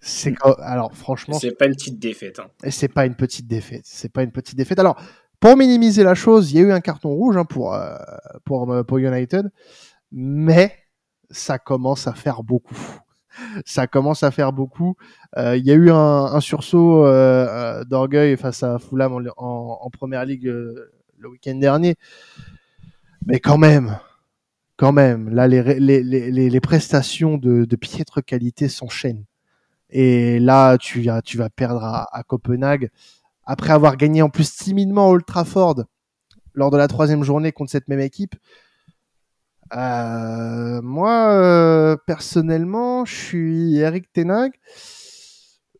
C'est 0.00 0.34
alors 0.60 0.94
franchement, 0.94 1.38
c'est 1.38 1.56
pas 1.56 1.66
une 1.66 1.74
petite 1.74 1.98
défaite. 1.98 2.38
Hein. 2.38 2.48
Et 2.62 2.70
c'est 2.70 2.88
pas 2.88 3.06
une 3.06 3.16
petite 3.16 3.48
défaite. 3.48 3.82
C'est 3.84 4.12
pas 4.12 4.22
une 4.22 4.30
petite 4.30 4.56
défaite. 4.56 4.78
Alors 4.78 5.00
pour 5.40 5.56
minimiser 5.56 6.02
la 6.02 6.14
chose, 6.14 6.52
il 6.52 6.58
y 6.58 6.60
a 6.60 6.62
eu 6.62 6.72
un 6.72 6.80
carton 6.80 7.10
rouge 7.10 7.36
hein, 7.36 7.44
pour, 7.44 7.74
euh, 7.74 7.96
pour 8.44 8.70
euh, 8.72 8.82
pour 8.82 8.98
United, 8.98 9.50
mais 10.12 10.72
ça 11.30 11.58
commence 11.58 12.06
à 12.06 12.12
faire 12.12 12.42
beaucoup. 12.42 12.76
Ça 13.66 13.86
commence 13.86 14.22
à 14.22 14.30
faire 14.30 14.52
beaucoup. 14.52 14.96
Euh, 15.36 15.58
il 15.58 15.66
y 15.66 15.70
a 15.70 15.74
eu 15.74 15.90
un, 15.90 16.40
sursaut 16.40 17.04
d'orgueil 17.84 18.36
face 18.38 18.62
à 18.62 18.78
Fulham 18.78 19.28
en, 19.36 19.78
en 19.82 19.90
première 19.90 20.24
ligue 20.24 20.46
le 20.46 21.28
week-end 21.28 21.56
dernier. 21.56 21.96
Mais 23.26 23.40
quand 23.40 23.58
même, 23.58 23.98
quand 24.76 24.92
même, 24.92 25.28
là, 25.30 25.48
les, 25.48 26.60
prestations 26.60 27.38
de, 27.38 27.76
piètre 27.76 28.24
qualité 28.24 28.68
s'enchaînent. 28.68 29.24
Et 29.90 30.38
là, 30.38 30.78
tu, 30.78 31.02
vas 31.02 31.50
perdre 31.50 31.84
à, 31.84 32.16
à, 32.16 32.22
Copenhague 32.22 32.90
après 33.44 33.72
avoir 33.72 33.96
gagné 33.96 34.22
en 34.22 34.30
plus 34.30 34.54
timidement 34.56 35.08
Old 35.10 35.24
Trafford 35.24 35.84
lors 36.54 36.70
de 36.70 36.76
la 36.76 36.88
troisième 36.88 37.22
journée 37.22 37.52
contre 37.52 37.70
cette 37.70 37.88
même 37.88 38.00
équipe. 38.00 38.34
Euh, 39.74 40.80
moi, 40.82 41.30
euh, 41.32 41.96
personnellement, 42.06 43.04
je 43.04 43.14
suis 43.14 43.76
Eric 43.76 44.12
Tenag. 44.12 44.52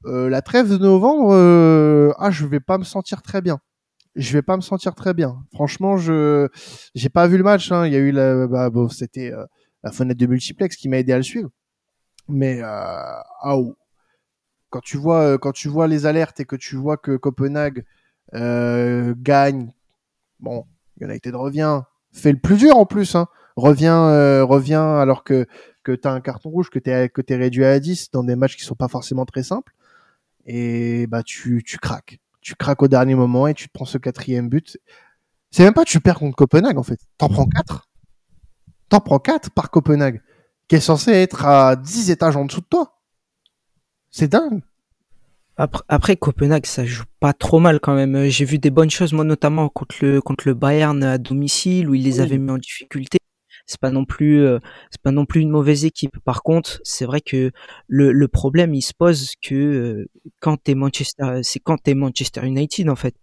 Euh, 0.05 0.29
la 0.29 0.43
trêve 0.43 0.69
de 0.69 0.79
novembre, 0.79 2.15
ah, 2.19 2.31
je 2.31 2.47
vais 2.47 2.61
pas 2.61 2.79
me 2.79 2.85
sentir 2.85 3.23
très 3.23 3.41
bien. 3.41 3.61
Je 4.17 4.33
vais 4.33 4.43
pas 4.43 4.57
me 4.57 4.63
sentir 4.63 4.95
très 4.95 5.15
bien. 5.15 5.45
Franchement, 5.53 5.97
je 5.97 6.49
j'ai 6.95 7.09
pas 7.09 7.27
vu 7.29 7.37
le 7.39 7.45
match. 7.45 7.71
Hein. 7.71 7.87
Il 7.87 7.93
y 7.93 7.97
a 7.97 8.01
eu 8.01 8.11
la, 8.11 8.47
bah, 8.47 8.71
c'était 8.91 9.33
la 9.85 9.93
fenêtre 9.93 10.19
de 10.19 10.27
multiplex 10.27 10.77
qui 10.77 10.89
m'a 10.89 10.99
aidé 10.99 11.13
à 11.13 11.19
le 11.19 11.23
suivre. 11.23 11.51
Mais 12.29 12.61
ah, 12.65 13.25
quand 14.71 14.81
tu 14.81 14.97
vois 14.97 15.39
quand 15.39 15.53
tu 15.53 15.69
vois 15.69 15.87
les 15.87 16.07
alertes 16.07 16.41
et 16.41 16.45
que 16.45 16.57
tu 16.57 16.77
vois 16.77 16.97
que 16.97 17.17
Copenhague 17.17 17.85
gagne, 18.33 19.73
bon, 20.41 20.67
United 21.01 21.35
revient, 21.35 21.83
fait 22.13 22.33
le 22.33 22.39
plus 22.39 22.57
dur 22.57 22.77
en 22.77 22.87
plus. 22.87 23.15
Hein 23.15 23.29
reviens, 23.57 24.09
euh, 24.09 24.45
reviens 24.45 24.97
alors 24.99 25.25
que 25.25 25.47
que 25.83 25.93
tu 25.93 26.09
as 26.09 26.13
un 26.13 26.21
carton 26.21 26.51
rouge, 26.51 26.71
que 26.71 26.79
tu 26.79 26.91
es, 26.91 27.09
que 27.09 27.23
es 27.27 27.37
réduit 27.37 27.65
à 27.65 27.79
10 27.79 28.11
dans 28.11 28.25
des 28.25 28.37
matchs 28.37 28.57
qui 28.57 28.65
sont 28.65 28.75
pas 28.75 28.89
forcément 28.89 29.25
très 29.25 29.43
simples. 29.45 29.73
Et 30.47 31.07
bah 31.07 31.23
tu, 31.23 31.63
tu 31.65 31.79
craques. 31.79 32.21
Tu 32.47 32.55
craques 32.55 32.81
au 32.81 32.87
dernier 32.87 33.17
moment 33.17 33.49
et 33.49 33.55
tu 33.55 33.67
te 33.67 33.73
prends 33.73 33.87
ce 33.87 33.99
quatrième 33.99 34.49
but. 34.49 34.79
C'est 35.51 35.65
même 35.65 35.75
pas 35.75 35.85
tu 35.85 35.99
perds 35.99 36.21
contre 36.21 36.37
Copenhague 36.37 36.79
en 36.79 36.85
fait. 36.85 37.01
T'en 37.19 37.29
prends 37.29 37.45
4. 37.45 37.89
T'en 38.89 39.01
prends 39.01 39.19
4 39.19 39.51
par 39.51 39.69
Copenhague, 39.69 40.23
qui 40.69 40.77
est 40.77 40.81
censé 40.81 41.11
être 41.11 41.45
à 41.45 41.75
10 41.75 42.13
étages 42.13 42.37
en 42.37 42.45
dessous 42.45 42.61
de 42.61 42.67
toi. 42.67 43.01
C'est 44.13 44.29
dingue. 44.29 44.63
Après, 45.57 45.83
après, 45.89 46.17
Copenhague, 46.17 46.67
ça 46.67 46.85
joue 46.87 47.03
pas 47.19 47.33
trop 47.33 47.59
mal 47.59 47.81
quand 47.81 47.97
même. 47.97 48.29
J'ai 48.29 48.45
vu 48.45 48.61
des 48.61 48.71
bonnes 48.71 48.91
choses, 48.91 49.13
moi 49.13 49.25
notamment 49.25 49.69
contre 49.69 49.97
le 50.03 50.21
contre 50.21 50.47
le 50.47 50.55
Bayern 50.55 51.03
à 51.03 51.19
domicile 51.19 51.91
où 51.91 51.95
ils 51.95 52.05
les 52.05 52.21
avaient 52.21 52.39
mis 52.39 52.53
en 52.53 52.59
difficulté 52.59 53.19
c'est 53.67 53.81
pas 53.81 53.91
non 53.91 54.05
plus 54.05 54.41
euh, 54.45 54.59
c'est 54.91 55.01
pas 55.03 55.11
non 55.13 55.27
plus 55.27 55.41
une 55.43 55.51
mauvaise 55.51 55.85
équipe. 55.85 56.19
Par 56.25 56.43
contre, 56.43 56.81
c'est 56.85 57.05
vrai 57.07 57.21
que 57.21 57.51
le, 57.89 58.13
le 58.13 58.29
problème 58.29 58.75
il 58.75 58.83
se 58.83 58.93
pose 58.95 59.33
que 59.43 59.55
euh, 59.55 60.09
quand 60.41 60.57
t'es 60.63 60.75
Manchester, 60.75 61.41
c'est 61.43 61.61
quand 61.61 61.79
t'es 61.83 61.95
Manchester 61.95 62.47
United 62.47 62.89
en 62.91 62.97
fait. 62.97 63.15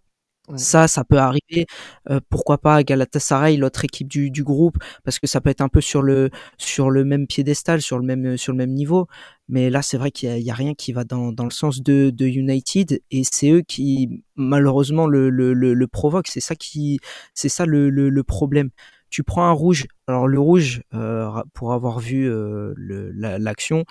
Ça, 0.58 0.89
ça 0.89 1.06
peut 1.06 1.20
arriver. 1.20 1.66
Euh, 2.10 2.20
pourquoi 2.30 2.58
pas 2.58 2.84
Galatasaray, 2.84 3.56
l'autre 3.56 3.86
équipe 3.86 4.10
du, 4.10 4.30
du 4.30 4.44
groupe, 4.44 4.78
parce 5.06 5.18
que 5.18 5.26
ça 5.26 5.39
peut 5.39 5.50
être 5.50 5.62
un 5.62 5.70
peu 5.70 5.80
sur 5.80 6.02
le 6.02 6.32
sur 6.58 6.89
le 6.89 7.06
même 7.06 7.28
piédestal, 7.28 7.82
sur 7.82 7.98
le 7.98 8.04
même 8.06 8.36
sur 8.36 8.52
le 8.52 8.58
même 8.58 8.72
niveau. 8.74 9.08
Mais 9.48 9.70
là, 9.70 9.82
c'est 9.82 9.98
vrai 9.98 10.12
qu'il 10.12 10.38
y, 10.39 10.52
a 10.52 10.54
rien 10.54 10.74
qui 10.74 10.91
va 10.91 11.06
dans, 11.06 11.32
dans 11.32 11.46
le 11.46 11.50
sens 11.52 11.82
de, 11.82 12.10
de 12.14 12.26
United, 12.26 13.02
et 13.12 13.24
c'est 13.24 13.52
eux 13.52 13.62
qui 13.62 14.24
malheureusement 14.36 15.08
le 15.08 15.30
le, 15.30 15.54
le, 15.54 15.74
le 15.74 15.88
provoquent. 15.88 16.28
C'est 16.28 16.41
ça 16.41 16.56
qui 16.56 17.00
c'est 17.34 17.50
ça 17.50 17.66
le, 17.66 17.89
le, 17.89 18.10
le 18.10 18.24
problème 18.24 18.70
tu 19.14 19.24
prends 19.24 19.45
un 19.45 19.51
rouge. 19.51 19.86
Alors 20.07 20.28
le 20.28 20.39
rouge, 20.39 20.82
euh, 20.95 21.30
pour 21.53 21.74
avoir 21.74 21.99
vu 21.99 22.28
euh, 22.28 22.74
l'action, 22.76 23.86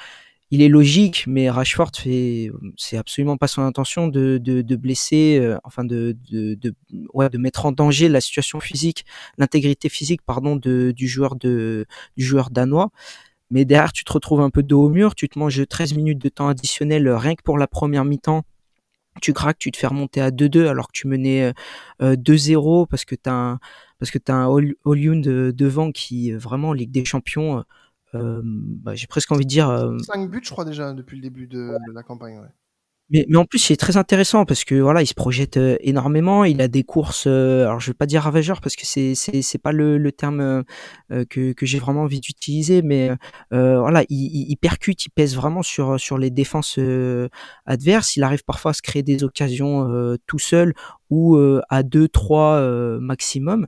il 0.50 0.62
est 0.62 0.68
logique, 0.68 1.26
mais 1.28 1.48
Rashford 1.48 1.92
fait, 1.94 2.50
c'est 2.76 2.96
absolument 2.96 3.36
pas 3.36 3.46
son 3.46 3.62
intention 3.62 4.08
de, 4.08 4.38
de, 4.38 4.76
blesser, 4.76 5.38
euh, 5.40 5.58
enfin 5.62 5.84
de, 5.84 6.16
de, 6.28 6.74
ouais, 7.14 7.30
de 7.30 7.38
mettre 7.38 7.66
en 7.66 7.72
danger 7.72 8.08
la 8.08 8.20
situation 8.20 8.58
physique, 8.58 9.04
l'intégrité 9.38 9.88
physique, 9.88 10.22
pardon, 10.26 10.56
de, 10.56 10.90
du 10.90 11.06
joueur 11.06 11.36
de, 11.36 11.86
du 12.16 12.24
joueur 12.24 12.50
danois. 12.50 12.90
Mais 13.50 13.64
derrière, 13.64 13.92
tu 13.92 14.02
te 14.02 14.12
retrouves 14.12 14.40
un 14.40 14.50
peu 14.50 14.64
dos 14.64 14.86
au 14.86 14.88
mur, 14.88 15.14
tu 15.14 15.28
te 15.28 15.38
manges 15.38 15.62
13 15.68 15.94
minutes 15.94 16.18
de 16.18 16.30
temps 16.30 16.48
additionnel 16.48 17.08
rien 17.08 17.36
que 17.36 17.42
pour 17.44 17.58
la 17.58 17.68
première 17.68 18.04
mi-temps 18.04 18.42
tu 19.20 19.32
craques, 19.32 19.58
tu 19.58 19.70
te 19.70 19.76
fais 19.76 19.86
remonter 19.86 20.20
à 20.20 20.30
2-2 20.30 20.66
alors 20.66 20.88
que 20.88 20.92
tu 20.92 21.06
menais 21.06 21.52
2-0 22.00 22.86
parce 22.86 23.04
que 23.04 23.14
tu 23.14 23.28
un, 23.28 23.58
parce 23.98 24.10
que 24.10 24.18
tu 24.18 24.32
as 24.32 24.36
un 24.36 24.56
All, 24.56 24.74
devant 25.54 25.92
qui 25.92 26.32
vraiment 26.32 26.72
Ligue 26.72 26.90
des 26.90 27.04
Champions 27.04 27.64
bah, 28.14 28.94
j'ai 28.94 29.06
presque 29.06 29.32
envie 29.32 29.44
de 29.44 29.50
dire 29.50 29.94
5 30.04 30.30
buts 30.30 30.40
je 30.42 30.50
crois 30.50 30.64
déjà 30.64 30.92
depuis 30.92 31.16
le 31.16 31.22
début 31.22 31.46
de, 31.46 31.76
la 31.94 32.02
campagne. 32.02 32.40
Mais, 33.12 33.26
mais 33.28 33.36
en 33.36 33.44
plus, 33.44 33.68
il 33.68 33.74
est 33.74 33.76
très 33.76 33.98
intéressant 33.98 34.46
parce 34.46 34.64
que 34.64 34.74
voilà, 34.76 35.02
il 35.02 35.06
se 35.06 35.12
projette 35.14 35.58
euh, 35.58 35.76
énormément. 35.80 36.44
Il 36.44 36.62
a 36.62 36.68
des 36.68 36.82
courses. 36.82 37.24
Euh, 37.26 37.64
alors, 37.66 37.78
je 37.78 37.90
vais 37.90 37.94
pas 37.94 38.06
dire 38.06 38.22
ravageur 38.22 38.60
parce 38.62 38.74
que 38.74 38.86
c'est 38.86 39.14
c'est 39.14 39.42
c'est 39.42 39.58
pas 39.58 39.72
le, 39.72 39.98
le 39.98 40.12
terme 40.12 40.40
euh, 41.10 41.24
que 41.28 41.52
que 41.52 41.66
j'ai 41.66 41.78
vraiment 41.78 42.02
envie 42.02 42.20
d'utiliser, 42.20 42.80
mais 42.82 43.10
voilà, 43.50 44.04
il, 44.08 44.50
il, 44.50 44.56
percute, 44.56 45.04
il 45.06 45.10
pèse 45.10 45.36
vraiment 45.36 45.62
sur 45.62 46.00
sur 46.00 46.16
les 46.18 46.30
défenses 46.30 46.78
adverses. 47.66 48.16
Il 48.16 48.22
arrive 48.22 48.44
parfois 48.44 48.70
à 48.70 48.74
se 48.74 48.82
créer 48.82 49.02
des 49.02 49.24
occasions 49.24 50.16
tout 50.26 50.38
seul 50.38 50.74
ou 51.10 51.36
à 51.68 51.82
deux 51.82 52.08
trois 52.08 52.60
maximum. 53.00 53.66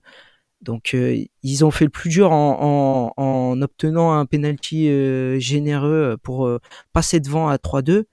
Donc 0.63 0.97
ils 1.43 1.65
ont 1.65 1.71
fait 1.71 1.85
le 1.85 1.91
plus 1.91 2.09
dur 2.11 2.33
en, 2.33 3.13
en, 3.19 3.23
en 3.23 3.63
obtenant 3.63 4.13
un 4.13 4.27
penalty 4.27 4.89
généreux 5.41 6.17
pour 6.23 6.51
passer 6.93 7.21
devant 7.21 7.49
à 7.49 7.57
3-2 7.59 8.05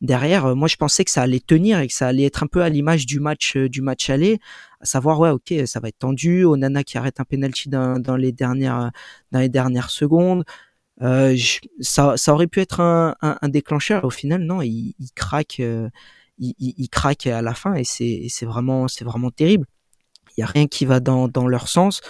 derrière, 0.00 0.46
euh, 0.46 0.54
moi 0.54 0.68
je 0.68 0.76
pensais 0.76 1.04
que 1.04 1.10
ça 1.10 1.22
allait 1.22 1.40
tenir 1.40 1.80
et 1.80 1.86
que 1.88 1.94
ça 1.94 2.08
allait 2.08 2.24
être 2.24 2.42
un 2.42 2.46
peu 2.46 2.62
à 2.62 2.68
l'image 2.68 3.06
du 3.06 3.20
match 3.20 3.56
euh, 3.56 3.68
du 3.68 3.82
match 3.82 4.10
aller, 4.10 4.38
à 4.80 4.86
savoir 4.86 5.18
ouais 5.20 5.30
ok 5.30 5.54
ça 5.66 5.80
va 5.80 5.88
être 5.88 5.98
tendu, 5.98 6.44
Onana 6.44 6.84
qui 6.84 6.98
arrête 6.98 7.20
un 7.20 7.24
penalty 7.24 7.68
dans, 7.68 7.98
dans 7.98 8.16
les 8.16 8.32
dernières 8.32 8.90
dans 9.32 9.40
les 9.40 9.48
dernières 9.48 9.90
secondes, 9.90 10.44
euh, 11.02 11.36
ça, 11.80 12.16
ça 12.16 12.32
aurait 12.34 12.46
pu 12.46 12.60
être 12.60 12.80
un, 12.80 13.14
un, 13.20 13.48
déclencheur. 13.48 14.04
Au 14.04 14.10
final 14.10 14.42
non, 14.42 14.62
il, 14.62 14.94
craque, 15.14 15.58
il, 15.58 15.90
il, 16.38 16.88
craque 16.88 17.26
à 17.26 17.42
la 17.42 17.54
fin 17.54 17.74
et 17.74 17.84
c'est 17.84 18.26
c'est 18.30 18.46
vraiment 18.46 18.88
c'est 18.88 19.04
vraiment 19.04 19.30
terrible. 19.30 19.66
Il 20.36 20.40
y 20.40 20.44
a 20.44 20.46
rien 20.46 20.66
qui 20.66 20.84
va 20.86 21.00
dans 21.00 21.28
dans 21.28 21.48
leur 21.48 21.68
sens 21.68 22.00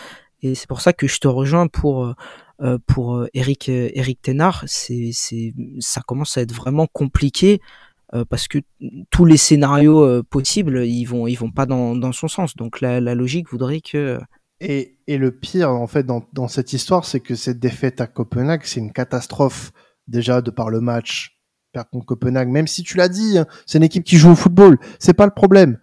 et 0.42 0.54
c'est 0.54 0.68
pour 0.68 0.80
ça 0.80 0.92
que 0.92 1.08
je 1.08 1.18
te 1.18 1.28
rejoins 1.28 1.68
pour 1.68 2.14
euh, 2.62 2.78
pour 2.86 3.16
euh, 3.16 3.28
Eric 3.34 3.68
euh, 3.68 3.90
Eric 3.92 4.22
Ténard, 4.22 4.64
c'est 4.66 5.10
c'est 5.12 5.52
ça 5.78 6.00
commence 6.00 6.38
à 6.38 6.40
être 6.40 6.54
vraiment 6.54 6.86
compliqué 6.86 7.60
parce 8.30 8.48
que 8.48 8.58
tous 9.10 9.26
les 9.26 9.36
scénarios 9.36 10.22
possibles, 10.22 10.86
ils 10.86 11.04
vont 11.04 11.26
ils 11.26 11.34
vont 11.34 11.50
pas 11.50 11.66
dans, 11.66 11.94
dans 11.94 12.12
son 12.12 12.28
sens. 12.28 12.56
Donc 12.56 12.80
la, 12.80 13.00
logique 13.00 13.50
voudrait 13.50 13.82
que 13.82 14.18
et, 14.60 14.96
et 15.06 15.18
le 15.18 15.32
pire 15.32 15.70
en 15.70 15.86
fait 15.86 16.04
dans, 16.04 16.24
dans 16.32 16.48
cette 16.48 16.72
histoire, 16.72 17.04
c'est 17.04 17.20
que 17.20 17.34
cette 17.34 17.58
défaite 17.58 18.00
à 18.00 18.06
Copenhague, 18.06 18.62
c'est 18.64 18.80
une 18.80 18.92
catastrophe 18.92 19.72
déjà 20.06 20.40
de 20.40 20.50
par 20.50 20.70
le 20.70 20.80
match 20.80 21.36
perdre 21.72 21.90
contre 21.90 22.06
Copenhague. 22.06 22.48
Même 22.48 22.68
si 22.68 22.84
tu 22.84 22.96
l'as 22.96 23.10
dit, 23.10 23.36
hein, 23.36 23.46
c'est 23.66 23.76
une 23.76 23.84
équipe 23.84 24.04
qui 24.04 24.16
joue 24.16 24.30
au 24.30 24.36
football, 24.36 24.78
c'est 24.98 25.12
pas 25.12 25.26
le 25.26 25.34
problème. 25.34 25.78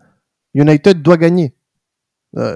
United 0.55 1.03
doit 1.03 1.17
gagner. 1.17 1.53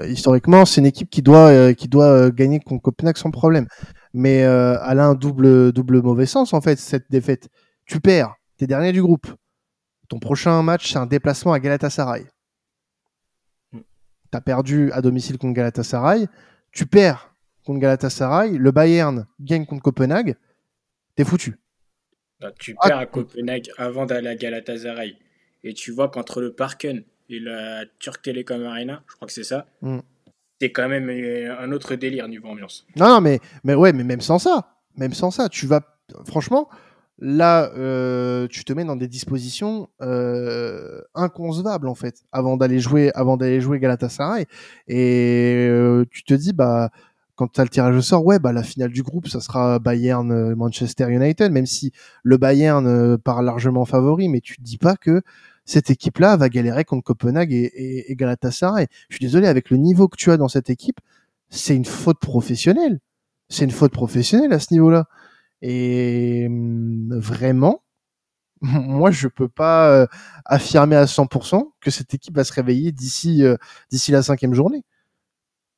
Historiquement, 0.08 0.64
c'est 0.64 0.80
une 0.80 0.88
équipe 0.88 1.08
qui 1.08 1.22
doit 1.22 1.72
qui 1.74 1.86
doit 1.86 2.32
gagner 2.32 2.58
contre 2.58 2.82
Copenhague 2.82 3.18
sans 3.18 3.30
problème 3.30 3.68
mais 4.12 4.44
euh, 4.44 4.78
elle 4.88 5.00
a 5.00 5.06
un 5.06 5.14
double, 5.14 5.72
double 5.72 6.02
mauvais 6.02 6.26
sens 6.26 6.52
en 6.52 6.60
fait, 6.60 6.78
cette 6.78 7.10
défaite. 7.10 7.48
Tu 7.86 8.00
perds, 8.00 8.34
t'es 8.56 8.66
dernier 8.66 8.92
du 8.92 9.02
groupe. 9.02 9.26
Ton 10.08 10.18
prochain 10.18 10.62
match, 10.62 10.92
c'est 10.92 10.98
un 10.98 11.06
déplacement 11.06 11.52
à 11.52 11.60
Galatasaray. 11.60 12.26
Mm. 13.72 13.80
T'as 14.30 14.40
perdu 14.40 14.90
à 14.92 15.02
domicile 15.02 15.38
contre 15.38 15.54
Galatasaray, 15.54 16.26
tu 16.72 16.86
perds 16.86 17.34
contre 17.64 17.80
Galatasaray, 17.80 18.56
le 18.56 18.70
Bayern 18.70 19.26
gagne 19.40 19.66
contre 19.66 19.82
Copenhague, 19.82 20.36
t'es 21.14 21.24
foutu. 21.24 21.58
tu 22.58 22.74
ah, 22.80 22.88
perds 22.88 22.98
à 22.98 23.06
Copenhague 23.06 23.70
avant 23.76 24.06
d'aller 24.06 24.28
à 24.28 24.36
Galatasaray. 24.36 25.16
Et 25.64 25.74
tu 25.74 25.90
vois 25.90 26.08
qu'entre 26.08 26.40
le 26.40 26.52
Parken 26.52 27.02
et 27.28 27.40
la 27.40 27.84
Turk 27.98 28.22
Telecom 28.22 28.64
Arena, 28.64 29.02
je 29.08 29.16
crois 29.16 29.26
que 29.26 29.34
c'est 29.34 29.44
ça, 29.44 29.66
mm 29.82 29.98
c'est 30.60 30.70
quand 30.72 30.88
même 30.88 31.08
euh, 31.08 31.54
un 31.60 31.72
autre 31.72 31.94
délire 31.94 32.28
niveau 32.28 32.48
ambiance. 32.48 32.86
Non, 32.96 33.08
non, 33.08 33.20
mais, 33.20 33.40
mais 33.64 33.74
ouais, 33.74 33.92
mais 33.92 34.04
même 34.04 34.20
sans 34.20 34.38
ça, 34.38 34.74
même 34.96 35.14
sans 35.14 35.30
ça, 35.30 35.48
tu 35.48 35.66
vas, 35.66 35.80
franchement, 36.26 36.68
là, 37.18 37.70
euh, 37.76 38.46
tu 38.48 38.64
te 38.64 38.72
mets 38.72 38.84
dans 38.84 38.96
des 38.96 39.08
dispositions 39.08 39.88
euh, 40.02 41.00
inconcevables 41.14 41.88
en 41.88 41.94
fait, 41.94 42.22
avant 42.32 42.56
d'aller 42.56 42.80
jouer, 42.80 43.10
avant 43.14 43.36
d'aller 43.36 43.60
jouer 43.60 43.78
Galatasaray, 43.78 44.46
et 44.88 45.68
tu 46.10 46.24
te 46.24 46.34
dis 46.34 46.52
bah 46.52 46.90
quand 47.34 47.46
tu 47.52 47.60
as 47.60 47.64
le 47.64 47.70
tirage 47.70 47.94
au 47.94 48.02
sort, 48.02 48.24
ouais, 48.24 48.40
bah 48.40 48.52
la 48.52 48.64
finale 48.64 48.90
du 48.90 49.04
groupe, 49.04 49.28
ça 49.28 49.40
sera 49.40 49.78
Bayern 49.78 50.54
Manchester 50.56 51.08
United, 51.08 51.52
même 51.52 51.66
si 51.66 51.92
le 52.24 52.36
Bayern 52.36 53.16
part 53.18 53.42
largement 53.42 53.84
favori, 53.84 54.28
mais 54.28 54.40
tu 54.40 54.56
te 54.56 54.62
dis 54.62 54.78
pas 54.78 54.96
que 54.96 55.22
cette 55.68 55.90
équipe-là 55.90 56.38
va 56.38 56.48
galérer 56.48 56.84
contre 56.86 57.04
Copenhague 57.04 57.52
et, 57.52 58.06
Galatasaray. 58.16 58.86
Je 59.10 59.16
suis 59.16 59.24
désolé, 59.26 59.46
avec 59.46 59.68
le 59.68 59.76
niveau 59.76 60.08
que 60.08 60.16
tu 60.16 60.30
as 60.30 60.38
dans 60.38 60.48
cette 60.48 60.70
équipe, 60.70 60.98
c'est 61.50 61.76
une 61.76 61.84
faute 61.84 62.18
professionnelle. 62.20 63.00
C'est 63.50 63.64
une 63.64 63.70
faute 63.70 63.92
professionnelle 63.92 64.54
à 64.54 64.60
ce 64.60 64.72
niveau-là. 64.72 65.08
Et 65.60 66.46
hum, 66.48 67.18
vraiment, 67.18 67.82
moi, 68.62 69.10
je 69.10 69.28
peux 69.28 69.48
pas 69.48 69.90
euh, 69.92 70.06
affirmer 70.46 70.96
à 70.96 71.04
100% 71.04 71.70
que 71.80 71.90
cette 71.90 72.14
équipe 72.14 72.34
va 72.34 72.44
se 72.44 72.52
réveiller 72.54 72.90
d'ici 72.90 73.44
euh, 73.44 73.56
d'ici 73.90 74.10
la 74.10 74.22
cinquième 74.22 74.54
journée. 74.54 74.84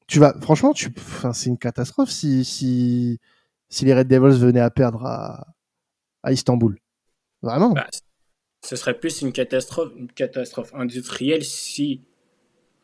Tu 0.07 0.21
vas, 0.21 0.35
franchement, 0.41 0.73
tu, 0.73 0.93
enfin, 0.99 1.33
c'est 1.33 1.51
une 1.51 1.59
catastrophe 1.59 2.11
si, 2.11 2.45
si 2.45 3.19
si 3.69 3.85
les 3.85 3.95
Red 3.95 4.07
Devils 4.07 4.39
venaient 4.39 4.61
à 4.61 4.71
perdre 4.71 5.05
à, 5.05 5.49
à 6.23 6.33
Istanbul. 6.33 6.79
Vraiment. 7.43 7.73
Bah, 7.73 7.89
ce 8.63 8.77
serait 8.77 8.99
plus 8.99 9.23
une 9.23 9.33
catastrophe, 9.33 9.93
une 9.97 10.11
catastrophe 10.13 10.75
industrielle 10.75 11.45
si 11.45 12.03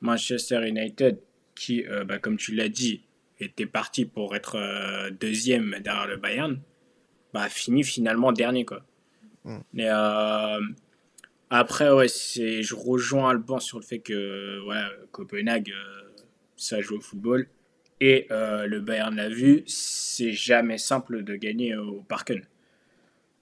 Manchester 0.01 0.67
United, 0.67 1.19
qui, 1.55 1.87
euh, 1.87 2.05
bah, 2.05 2.19
comme 2.19 2.37
tu 2.37 2.55
l'as 2.55 2.69
dit, 2.69 3.03
était 3.39 3.67
parti 3.67 4.05
pour 4.05 4.35
être 4.35 4.57
euh, 4.57 5.11
deuxième 5.11 5.77
derrière 5.83 6.07
le 6.07 6.17
Bayern, 6.17 6.61
bah, 7.33 7.49
finit 7.49 7.85
finalement 7.85 8.33
dernier. 8.33 8.65
Quoi. 8.65 8.85
Mm. 9.45 9.59
Mais 9.75 9.89
euh, 9.89 10.61
après, 11.51 11.91
ouais, 11.91 12.09
je 12.09 12.75
rejoins 12.75 13.31
Alban 13.31 13.61
sur 13.61 13.79
le 13.79 13.85
fait 13.85 13.99
que 13.99 14.61
voilà, 14.65 14.91
Copenhague, 15.13 15.73
ça 16.57 16.81
joue 16.81 16.97
au 16.97 17.01
football. 17.01 17.49
Et 18.01 18.27
le 18.31 18.79
Bayern 18.81 19.15
l'a 19.17 19.31
vu, 19.31 19.63
c'est 19.67 20.33
jamais 20.33 20.77
simple 20.77 21.23
de 21.23 21.35
gagner 21.35 21.75
au 21.77 22.03
Parken. 22.03 22.43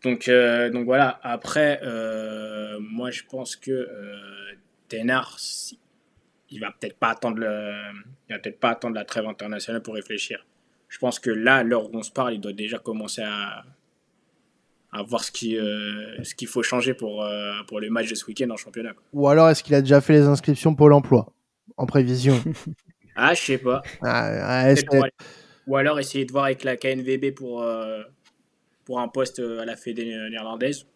Donc, 0.04 0.30
donc 0.72 0.84
voilà, 0.84 1.18
après, 1.22 1.80
moi 2.80 3.10
je 3.10 3.22
pense 3.28 3.56
que 3.56 3.88
Tenard, 4.88 5.38
il 6.50 6.60
va 6.60 6.70
peut-être 6.70 6.96
pas 6.96 7.08
attendre 7.08 7.38
le, 7.38 7.72
il 8.28 8.32
va 8.32 8.38
peut-être 8.38 8.60
pas 8.60 8.70
attendre 8.70 8.94
la 8.94 9.04
trêve 9.04 9.26
internationale 9.26 9.82
pour 9.82 9.94
réfléchir. 9.94 10.46
Je 10.88 10.98
pense 10.98 11.18
que 11.18 11.30
là, 11.30 11.56
à 11.56 11.62
l'heure 11.64 11.90
où 11.90 11.96
on 11.96 12.02
se 12.02 12.12
parle, 12.12 12.34
il 12.34 12.40
doit 12.40 12.52
déjà 12.52 12.78
commencer 12.78 13.22
à, 13.22 13.64
à 14.92 15.02
voir 15.02 15.24
ce 15.24 15.32
euh, 15.56 16.22
ce 16.22 16.34
qu'il 16.34 16.46
faut 16.46 16.62
changer 16.62 16.94
pour, 16.94 17.24
euh, 17.24 17.54
pour 17.66 17.80
les 17.80 17.90
matchs 17.90 18.10
de 18.10 18.14
ce 18.14 18.24
week-end 18.26 18.48
en 18.50 18.56
championnat. 18.56 18.92
Ou 19.12 19.28
alors, 19.28 19.48
est-ce 19.50 19.64
qu'il 19.64 19.74
a 19.74 19.80
déjà 19.80 20.00
fait 20.00 20.12
les 20.12 20.26
inscriptions 20.26 20.74
pour 20.74 20.88
l'emploi 20.88 21.32
en 21.76 21.86
prévision? 21.86 22.40
Ah, 23.16 23.34
je 23.34 23.40
sais 23.40 23.58
pas. 23.58 23.82
Ah, 24.02 24.72
Ou 25.66 25.76
alors 25.76 25.98
essayer 25.98 26.24
de 26.24 26.32
voir 26.32 26.44
avec 26.44 26.62
la 26.62 26.76
KNVB 26.76 27.32
pour, 27.34 27.62
euh, 27.62 28.02
pour 28.84 29.00
un 29.00 29.08
poste 29.08 29.40
à 29.40 29.64
la 29.64 29.76
Fédé 29.76 30.04
néerlandaise. 30.30 30.86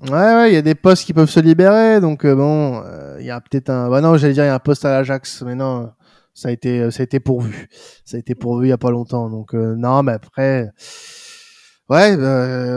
Ouais, 0.00 0.10
ouais, 0.10 0.50
il 0.50 0.54
y 0.54 0.58
a 0.58 0.62
des 0.62 0.74
postes 0.74 1.06
qui 1.06 1.14
peuvent 1.14 1.30
se 1.30 1.40
libérer, 1.40 2.02
donc 2.02 2.26
euh, 2.26 2.34
bon, 2.34 2.82
euh, 2.84 3.16
il 3.18 3.24
y 3.24 3.30
a 3.30 3.40
peut-être 3.40 3.70
un. 3.70 3.88
Bah 3.88 4.02
non, 4.02 4.18
j'allais 4.18 4.34
dire 4.34 4.44
il 4.44 4.48
y 4.48 4.50
a 4.50 4.54
un 4.54 4.58
poste 4.58 4.84
à 4.84 4.90
l'Ajax, 4.90 5.42
mais 5.42 5.54
non, 5.54 5.90
ça 6.34 6.48
a 6.50 6.52
été, 6.52 6.90
ça 6.90 7.02
a 7.02 7.04
été 7.04 7.18
pourvu. 7.18 7.68
Ça 8.04 8.18
a 8.18 8.20
été 8.20 8.34
pourvu 8.34 8.66
il 8.66 8.68
y 8.70 8.72
a 8.72 8.78
pas 8.78 8.90
longtemps, 8.90 9.30
donc 9.30 9.54
euh, 9.54 9.74
non, 9.74 10.02
mais 10.02 10.12
après, 10.12 10.70
ouais, 11.88 12.16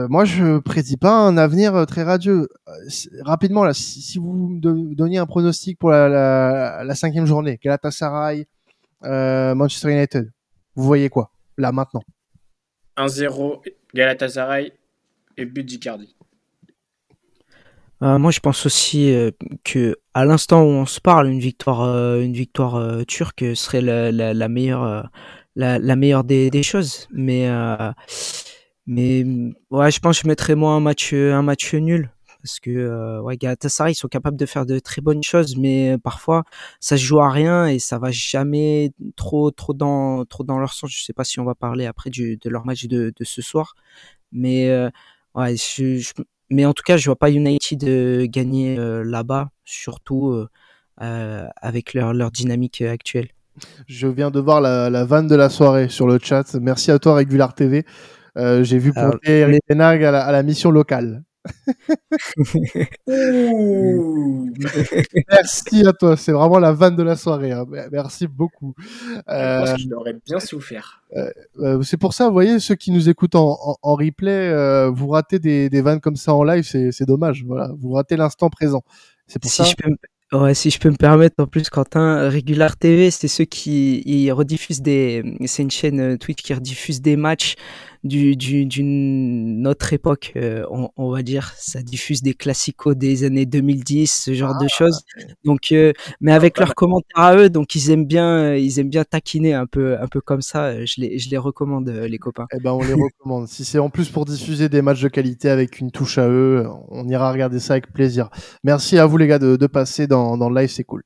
moi 0.08 0.24
je 0.24 0.60
prédis 0.60 0.96
pas 0.96 1.12
un 1.12 1.36
avenir 1.36 1.84
très 1.86 2.04
radieux. 2.04 2.48
rapidement 3.20 3.64
là, 3.64 3.74
si, 3.74 4.18
vous 4.18 4.32
me 4.32 4.94
donniez 4.94 5.18
un 5.18 5.26
pronostic 5.26 5.78
pour 5.78 5.90
la, 5.90 6.08
la, 6.08 6.84
la 6.84 6.94
cinquième 6.94 7.26
journée, 7.26 7.60
Galatasaray, 7.62 8.46
Manchester 9.02 9.90
United, 9.92 10.32
vous 10.74 10.84
voyez 10.84 11.10
quoi 11.10 11.32
là 11.58 11.70
maintenant? 11.70 12.02
1-0 12.96 13.60
Galatasaray 13.94 14.72
et 15.36 15.44
but 15.44 15.64
d'Icardi. 15.64 16.14
Euh, 18.02 18.18
moi, 18.18 18.30
je 18.30 18.40
pense 18.40 18.64
aussi 18.64 19.12
euh, 19.12 19.30
que 19.62 19.96
à 20.14 20.24
l'instant 20.24 20.62
où 20.62 20.68
on 20.68 20.86
se 20.86 21.00
parle, 21.00 21.28
une 21.28 21.40
victoire, 21.40 21.82
euh, 21.82 22.20
victoire 22.32 23.04
turque 23.06 23.44
serait 23.54 23.82
la, 23.82 24.48
meilleure, 24.48 25.10
des, 26.24 26.62
choses. 26.62 27.08
Mais, 27.12 27.48
mais 28.86 29.22
je 29.22 29.98
pense 29.98 30.18
que 30.18 30.22
je 30.24 30.28
mettrais 30.28 30.54
moi 30.54 30.72
un 30.72 30.80
un 31.12 31.42
match 31.42 31.74
nul 31.74 32.10
parce 32.42 32.60
que 32.60 33.20
ouais, 33.20 33.36
Galatasaray 33.36 33.92
ils 33.92 33.96
sont 33.96 34.08
capables 34.08 34.36
de 34.36 34.46
faire 34.46 34.66
de 34.66 34.78
très 34.78 35.02
bonnes 35.02 35.22
choses, 35.22 35.56
mais 35.56 35.96
parfois 35.98 36.44
ça 36.80 36.96
se 36.96 37.02
joue 37.02 37.20
à 37.20 37.30
rien 37.30 37.66
et 37.66 37.78
ça 37.78 37.98
va 37.98 38.10
jamais 38.10 38.92
trop, 39.16 39.50
trop 39.50 39.74
dans, 39.74 40.24
trop 40.24 40.44
dans 40.44 40.58
leur 40.58 40.72
sens. 40.72 40.90
Je 40.90 41.02
sais 41.02 41.12
pas 41.12 41.24
si 41.24 41.40
on 41.40 41.44
va 41.44 41.54
parler 41.54 41.86
après 41.86 42.10
du, 42.10 42.36
de 42.36 42.50
leur 42.50 42.64
match 42.66 42.86
de, 42.86 43.12
de 43.16 43.24
ce 43.24 43.42
soir, 43.42 43.74
mais 44.32 44.70
ouais, 45.34 45.56
je, 45.56 45.98
je 45.98 46.12
mais 46.50 46.66
en 46.66 46.74
tout 46.74 46.82
cas, 46.82 46.96
je 46.96 47.06
vois 47.06 47.16
pas 47.16 47.30
United 47.30 47.84
euh, 47.84 48.26
gagner 48.28 48.76
euh, 48.78 49.04
là-bas, 49.04 49.50
surtout 49.64 50.32
euh, 50.32 51.48
avec 51.56 51.94
leur, 51.94 52.12
leur 52.12 52.30
dynamique 52.32 52.82
actuelle. 52.82 53.28
Je 53.86 54.08
viens 54.08 54.30
de 54.30 54.40
voir 54.40 54.60
la, 54.60 54.90
la, 54.90 55.04
vanne 55.04 55.28
de 55.28 55.36
la 55.36 55.48
soirée 55.48 55.88
sur 55.88 56.06
le 56.06 56.18
chat. 56.20 56.54
Merci 56.60 56.90
à 56.90 56.98
toi, 56.98 57.14
Regular 57.14 57.54
TV. 57.54 57.84
J'ai 58.36 58.78
vu 58.78 58.92
Eric 59.24 59.60
Tenag 59.68 60.02
à 60.02 60.10
la, 60.10 60.24
à 60.24 60.32
la 60.32 60.42
mission 60.42 60.70
locale. 60.70 61.22
Merci 65.30 65.86
à 65.86 65.92
toi, 65.92 66.16
c'est 66.16 66.32
vraiment 66.32 66.58
la 66.58 66.72
vanne 66.72 66.96
de 66.96 67.02
la 67.02 67.16
soirée. 67.16 67.52
Hein. 67.52 67.66
Merci 67.90 68.26
beaucoup. 68.26 68.74
Euh, 69.28 69.64
je 69.64 69.70
pense 69.70 69.80
qu'il 69.80 69.94
aurait 69.94 70.16
bien 70.26 70.40
souffert. 70.40 71.02
Euh, 71.16 71.30
euh, 71.58 71.82
c'est 71.82 71.96
pour 71.96 72.12
ça, 72.14 72.26
vous 72.26 72.32
voyez, 72.32 72.58
ceux 72.60 72.74
qui 72.74 72.90
nous 72.92 73.08
écoutent 73.08 73.34
en, 73.34 73.56
en, 73.82 73.94
replay, 73.94 74.30
euh, 74.30 74.90
vous 74.90 75.08
ratez 75.08 75.38
des, 75.38 75.70
des, 75.70 75.80
vannes 75.80 76.00
comme 76.00 76.16
ça 76.16 76.34
en 76.34 76.44
live, 76.44 76.62
c'est 76.62 77.06
dommage. 77.06 77.44
Voilà, 77.46 77.70
vous 77.78 77.92
ratez 77.92 78.16
l'instant 78.16 78.50
présent. 78.50 78.82
C'est 79.26 79.40
pour 79.40 79.50
si 79.50 79.58
ça. 79.58 79.64
Je 79.64 79.74
peux 79.76 79.94
Ouais, 80.32 80.54
si 80.54 80.70
je 80.70 80.78
peux 80.78 80.90
me 80.90 80.96
permettre, 80.96 81.42
en 81.42 81.46
plus, 81.48 81.68
Quentin, 81.70 82.30
Regular 82.30 82.76
TV, 82.76 83.10
c'est 83.10 83.26
ceux 83.26 83.46
qui 83.46 84.00
ils 84.06 84.30
rediffusent 84.30 84.80
des, 84.80 85.24
c'est 85.46 85.64
une 85.64 85.72
chaîne 85.72 86.18
Twitch 86.18 86.42
qui 86.42 86.54
rediffuse 86.54 87.00
des 87.00 87.16
matchs 87.16 87.56
du, 88.04 88.66
d'une 88.66 89.66
autre 89.66 89.92
époque, 89.92 90.32
euh, 90.36 90.64
on, 90.70 90.90
on, 90.96 91.10
va 91.10 91.22
dire. 91.22 91.52
Ça 91.56 91.82
diffuse 91.82 92.22
des 92.22 92.34
classicos 92.34 92.96
des 92.96 93.24
années 93.24 93.46
2010, 93.46 94.22
ce 94.24 94.34
genre 94.34 94.56
de 94.58 94.66
ah, 94.66 94.68
choses. 94.68 95.02
Donc, 95.44 95.72
euh, 95.72 95.92
mais 96.20 96.32
avec 96.32 96.58
leurs 96.58 96.74
commentaires 96.74 97.22
à 97.22 97.36
eux, 97.36 97.50
donc 97.50 97.74
ils 97.74 97.90
aiment 97.90 98.06
bien, 98.06 98.54
ils 98.54 98.78
aiment 98.78 98.88
bien 98.88 99.04
taquiner 99.04 99.54
un 99.54 99.66
peu, 99.66 99.98
un 100.00 100.06
peu 100.06 100.20
comme 100.20 100.40
ça. 100.40 100.84
Je 100.84 101.00
les, 101.00 101.18
je 101.18 101.30
les 101.30 101.38
recommande, 101.38 101.88
euh, 101.88 102.08
les 102.08 102.18
copains. 102.18 102.46
Eh 102.54 102.60
ben, 102.60 102.72
on 102.72 102.82
les 102.82 102.94
recommande. 102.94 103.48
si 103.48 103.64
c'est 103.64 103.78
en 103.78 103.90
plus 103.90 104.08
pour 104.08 104.24
diffuser 104.24 104.68
des 104.68 104.82
matchs 104.82 105.02
de 105.02 105.08
qualité 105.08 105.50
avec 105.50 105.80
une 105.80 105.90
touche 105.90 106.18
à 106.18 106.28
eux, 106.28 106.66
on 106.88 107.06
ira 107.08 107.30
regarder 107.30 107.60
ça 107.60 107.74
avec 107.74 107.92
plaisir. 107.92 108.30
Merci 108.64 108.98
à 108.98 109.06
vous 109.06 109.16
les 109.16 109.26
gars 109.26 109.38
de, 109.38 109.56
de 109.56 109.66
passer 109.66 110.06
dans, 110.06 110.36
dans 110.36 110.48
le 110.48 110.60
live, 110.60 110.70
c'est 110.70 110.84
cool. 110.84 111.02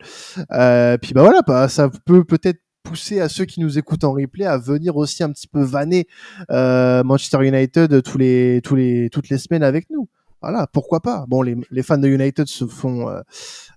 Euh, 0.52 0.96
puis 0.98 1.12
bah 1.12 1.22
voilà, 1.22 1.40
bah, 1.46 1.68
ça 1.68 1.90
peut 2.06 2.24
peut-être 2.24 2.60
pousser 2.84 3.20
à 3.20 3.28
ceux 3.28 3.46
qui 3.46 3.58
nous 3.60 3.78
écoutent 3.78 4.04
en 4.04 4.12
replay 4.12 4.44
à 4.44 4.58
venir 4.58 4.96
aussi 4.96 5.24
un 5.24 5.32
petit 5.32 5.48
peu 5.48 5.62
vanner 5.62 6.06
euh, 6.50 7.02
Manchester 7.02 7.44
United 7.44 8.02
tous 8.02 8.18
les, 8.18 8.60
tous 8.62 8.76
les, 8.76 9.10
toutes 9.10 9.28
les 9.30 9.38
semaines 9.38 9.64
avec 9.64 9.90
nous. 9.90 10.08
Voilà, 10.40 10.66
pourquoi 10.66 11.00
pas. 11.00 11.24
Bon, 11.26 11.40
les, 11.40 11.56
les 11.70 11.82
fans 11.82 11.96
de 11.96 12.06
United 12.06 12.46
se 12.46 12.66
font, 12.66 13.08
euh, 13.08 13.20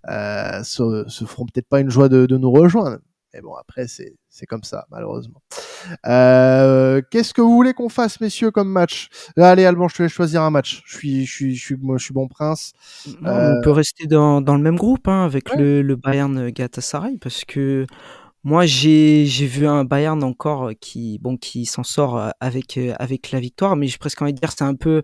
euh, 0.09 0.61
se, 0.63 1.05
se 1.07 1.23
feront 1.25 1.45
peut-être 1.45 1.69
pas 1.69 1.79
une 1.79 1.89
joie 1.89 2.09
de, 2.09 2.25
de 2.25 2.37
nous 2.37 2.51
rejoindre. 2.51 2.97
Mais 3.33 3.41
bon, 3.41 3.53
après, 3.55 3.87
c'est, 3.87 4.15
c'est 4.29 4.45
comme 4.45 4.63
ça, 4.63 4.85
malheureusement. 4.89 5.41
Euh, 6.07 7.01
qu'est-ce 7.09 7.33
que 7.33 7.41
vous 7.41 7.53
voulez 7.53 7.73
qu'on 7.73 7.87
fasse, 7.87 8.19
messieurs, 8.19 8.51
comme 8.51 8.69
match? 8.69 9.09
Là, 9.37 9.51
Allez, 9.51 9.63
Alban, 9.65 9.87
je 9.87 9.95
te 9.95 10.03
laisse 10.03 10.11
choisir 10.11 10.41
un 10.41 10.49
match. 10.49 10.81
Je 10.85 10.97
suis, 10.97 11.25
je 11.25 11.33
suis, 11.33 11.55
je 11.55 11.63
suis, 11.63 11.75
moi, 11.77 11.97
je 11.97 12.03
suis 12.05 12.13
bon 12.13 12.27
prince. 12.27 12.73
On 13.23 13.61
peut 13.63 13.71
rester 13.71 14.07
dans, 14.07 14.41
dans 14.41 14.55
le 14.55 14.61
même 14.61 14.77
groupe, 14.77 15.07
hein, 15.07 15.23
avec 15.23 15.55
le, 15.55 15.81
le 15.81 15.95
Bayern 15.95 16.49
Galatasaray, 16.49 17.17
parce 17.17 17.45
que 17.45 17.85
moi, 18.47 18.65
j'ai 18.65 19.25
vu 19.25 19.67
un 19.67 19.83
Bayern 19.83 20.23
encore 20.23 20.71
qui 20.79 21.19
bon 21.19 21.35
qui 21.35 21.65
s'en 21.65 21.83
sort 21.83 22.31
avec 22.39 22.79
avec 22.97 23.31
la 23.31 23.41
victoire, 23.41 23.75
mais 23.75 23.87
j'ai 23.87 23.97
presque 23.97 24.21
envie 24.21 24.33
de 24.33 24.39
dire 24.39 24.53
c'est 24.53 24.63
un 24.63 24.75
peu 24.75 25.01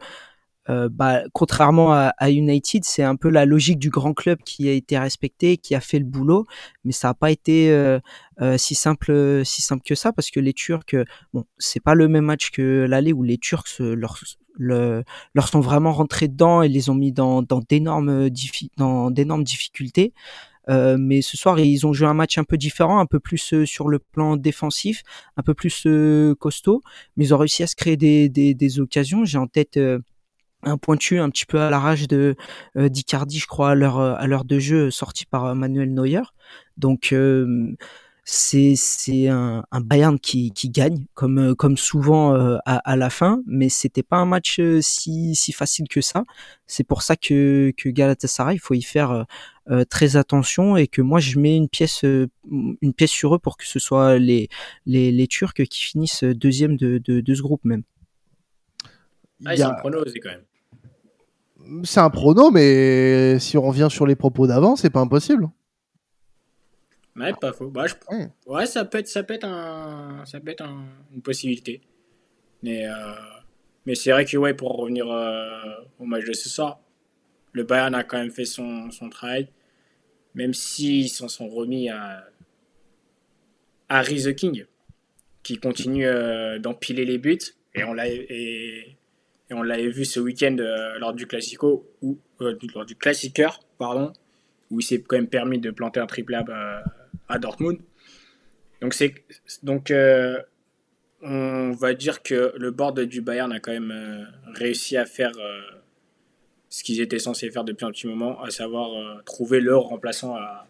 euh, 0.69 0.87
bah, 0.89 1.23
contrairement 1.33 1.91
à, 1.93 2.29
United, 2.29 2.85
c'est 2.85 3.03
un 3.03 3.17
peu 3.17 3.27
la 3.29 3.45
logique 3.45 3.79
du 3.79 3.89
grand 3.89 4.13
club 4.13 4.39
qui 4.45 4.69
a 4.69 4.71
été 4.71 4.97
respecté, 4.97 5.57
qui 5.57 5.75
a 5.75 5.81
fait 5.81 5.99
le 5.99 6.05
boulot, 6.05 6.45
mais 6.85 6.93
ça 6.93 7.09
n'a 7.09 7.13
pas 7.15 7.31
été 7.31 7.69
euh, 7.69 7.99
euh, 8.41 8.57
si 8.57 8.75
simple 8.75 9.41
si 9.43 9.61
simple 9.61 9.83
que 9.85 9.95
ça 9.95 10.13
parce 10.13 10.31
que 10.31 10.39
les 10.39 10.53
Turcs, 10.53 10.95
bon, 11.33 11.43
c'est 11.57 11.81
pas 11.81 11.95
le 11.95 12.07
même 12.07 12.23
match 12.25 12.49
que 12.51 12.85
l'aller 12.89 13.11
où 13.11 13.23
les 13.23 13.37
Turcs 13.37 13.79
leur 13.79 14.17
le, 14.55 15.03
leur 15.33 15.49
sont 15.49 15.59
vraiment 15.59 15.91
rentrés 15.91 16.29
dedans 16.29 16.61
et 16.61 16.69
les 16.69 16.89
ont 16.89 16.95
mis 16.95 17.11
dans 17.11 17.41
dans 17.41 17.59
d'énormes 17.59 18.29
dans 18.77 19.11
d'énormes 19.11 19.43
difficultés. 19.43 20.13
Euh, 20.70 20.97
mais 20.99 21.22
ce 21.22 21.38
soir, 21.38 21.59
ils 21.59 21.86
ont 21.86 21.93
joué 21.93 22.07
un 22.07 22.14
match 22.14 22.38
un 22.38 22.43
peu 22.43 22.57
différent, 22.57 22.99
un 22.99 23.05
peu 23.05 23.20
plus 23.20 23.53
euh, 23.53 23.66
sur 23.66 23.89
le 23.89 23.99
plan 23.99 24.38
défensif, 24.38 25.03
un 25.38 25.43
peu 25.43 25.53
plus 25.53 25.84
euh, 25.86 26.36
costaud, 26.36 26.82
mais 27.18 27.26
ils 27.26 27.34
ont 27.34 27.38
réussi 27.38 27.64
à 27.64 27.68
se 27.68 27.76
créer 27.76 27.97
des, 27.97 28.30
des, 28.30 28.53
des 28.53 28.80
occasions. 28.80 29.26
J'ai 29.26 29.38
en 29.38 29.47
tête 29.47 29.80
un 30.64 30.78
pointu 30.78 31.20
un 31.20 31.30
petit 31.30 31.45
peu 31.45 31.59
à 31.59 31.70
l'arrache 31.70 32.07
de 32.07 32.36
d'Icardi, 32.76 33.39
je 33.39 33.47
crois, 33.47 33.72
à 33.72 33.76
l'heure 33.76 33.99
à 33.99 34.26
l'heure 34.28 34.45
de 34.45 34.59
jeu 34.59 34.91
sorti 34.91 35.26
par 35.26 35.55
Manuel 35.55 35.93
Neuer. 35.93 36.22
Donc 36.78 37.14
c'est 38.26 38.76
c'est 38.78 39.28
un, 39.28 39.65
un, 39.71 39.82
Bayern 39.82 40.17
qui, 40.17 40.51
qui 40.51 40.69
gagne 40.69 41.05
comme 41.13 41.39
euh, 41.39 41.55
comme 41.55 41.76
souvent 41.76 42.34
euh, 42.34 42.57
à, 42.65 42.78
à, 42.89 42.95
la 42.95 43.09
fin 43.09 43.41
mais 43.45 43.67
c'était 43.67 44.03
pas 44.03 44.15
un 44.15 44.26
match 44.26 44.59
euh, 44.59 44.80
si 44.82 45.36
si 45.36 45.51
facile 45.51 45.89
que 45.89 45.99
ça. 45.99 46.24
C'est 46.65 46.86
pour 46.86 47.01
ça 47.01 47.17
que 47.17 47.74
que 47.76 47.89
Galatasaray 47.89 48.55
il 48.55 48.59
faut 48.59 48.76
y 48.76 48.82
faire 48.82 49.26
très 49.89 50.17
attention 50.17 50.76
et 50.78 50.88
que 50.88 51.01
moi 51.01 51.19
je 51.19 51.38
mets 51.39 51.55
une 51.55 51.69
pièce 51.69 52.03
une 52.03 52.93
pièce 52.95 53.11
sur 53.11 53.36
eux 53.36 53.39
pour 53.39 53.57
que 53.57 53.67
ce 53.67 53.80
soit 53.80 54.17
les 54.19 54.47
les, 54.86 55.11
les 55.11 55.28
Turcs 55.28 55.53
qui 55.53 55.84
finissent 55.84 56.24
deuxième 56.24 56.78
de, 56.78 56.99
de, 56.99 57.21
de 57.21 57.36
ce 57.36 57.41
groupe 57.41 57.63
même. 57.65 57.84
Ah, 59.45 59.55
c'est 59.55 59.63
un 59.63 59.74
prono 59.74 60.01
aussi 60.01 60.19
quand 60.19 60.30
même. 60.30 61.84
C'est 61.84 61.99
un 61.99 62.09
prono 62.09 62.51
mais 62.51 63.38
si 63.39 63.57
on 63.57 63.63
revient 63.63 63.88
sur 63.89 64.05
les 64.05 64.15
propos 64.15 64.47
d'avant 64.47 64.78
c'est 64.78 64.89
pas 64.89 65.01
impossible 65.01 65.49
Ouais, 67.16 67.34
pas 67.39 67.53
faux. 67.53 67.70
Bah, 67.70 67.86
je... 67.88 67.93
Ouais, 68.47 68.66
ça 68.66 68.86
peut 68.86 68.99
être, 68.99 69.07
ça 69.07 69.24
peut 69.24 69.36
être, 69.36 69.45
un... 69.45 70.24
ça 70.26 70.39
peut 70.39 70.51
être 70.51 70.64
un... 70.64 70.86
une 71.14 71.22
possibilité. 71.22 71.82
Mais, 72.64 72.88
euh... 72.88 72.93
mais 73.86 73.95
c'est 73.95 74.11
vrai 74.11 74.26
que 74.26 74.36
ouais, 74.38 74.53
pour 74.53 74.76
revenir 74.76 75.09
euh, 75.09 75.49
au 75.99 76.05
match 76.05 76.26
de 76.26 76.34
ce 76.34 76.49
soir, 76.49 76.80
le 77.51 77.64
Bayern 77.64 77.93
a 77.93 78.03
quand 78.03 78.18
même 78.18 78.32
fait 78.32 78.45
son, 78.45 78.89
son 78.89 79.09
travail, 79.09 79.47
même 80.34 80.53
s'ils 80.53 81.09
s'en 81.09 81.28
sont 81.28 81.47
remis 81.47 81.89
à 81.89 82.26
Harry 83.89 84.24
the 84.24 84.34
King, 84.34 84.66
qui 85.43 85.59
continue 85.59 86.07
euh, 86.07 86.57
d'empiler 86.57 87.05
les 87.05 87.20
buts. 87.20 87.38
Et 87.76 87.84
on 87.84 87.93
l'a 87.93 88.07
et, 88.07 88.97
on 89.51 89.61
l'avait 89.61 89.89
vu 89.89 90.03
ce 90.03 90.20
week-end 90.20 90.55
lors 90.97 91.14
du 91.14 91.28
Classico 91.28 91.88
ou 92.01 92.18
lors 92.39 92.86
du 92.86 92.95
Classiqueur, 92.95 93.59
pardon, 93.78 94.11
où 94.72 94.80
il 94.80 94.84
s'est 94.84 95.03
quand 95.03 95.16
même 95.16 95.28
permis 95.28 95.59
de 95.59 95.70
planter 95.70 95.99
un 95.99 96.07
triple 96.07 96.34
à, 96.34 96.84
Dortmund. 97.39 97.79
Donc 98.81 98.93
c'est 98.93 99.13
donc 99.63 99.93
on 101.21 101.71
va 101.71 101.93
dire 101.93 102.21
que 102.21 102.53
le 102.57 102.71
board 102.71 102.99
du 102.99 103.21
Bayern 103.21 103.51
a 103.51 103.59
quand 103.59 103.71
même 103.71 104.27
réussi 104.53 104.97
à 104.97 105.05
faire 105.05 105.31
ce 106.69 106.84
qu'ils 106.84 106.99
étaient 106.99 107.19
censés 107.19 107.49
faire 107.49 107.63
depuis 107.63 107.86
un 107.86 107.91
petit 107.91 108.07
moment, 108.07 108.41
à 108.41 108.49
savoir 108.49 109.23
trouver 109.23 109.61
leur 109.61 109.84
remplaçant 109.84 110.36
à, 110.36 110.67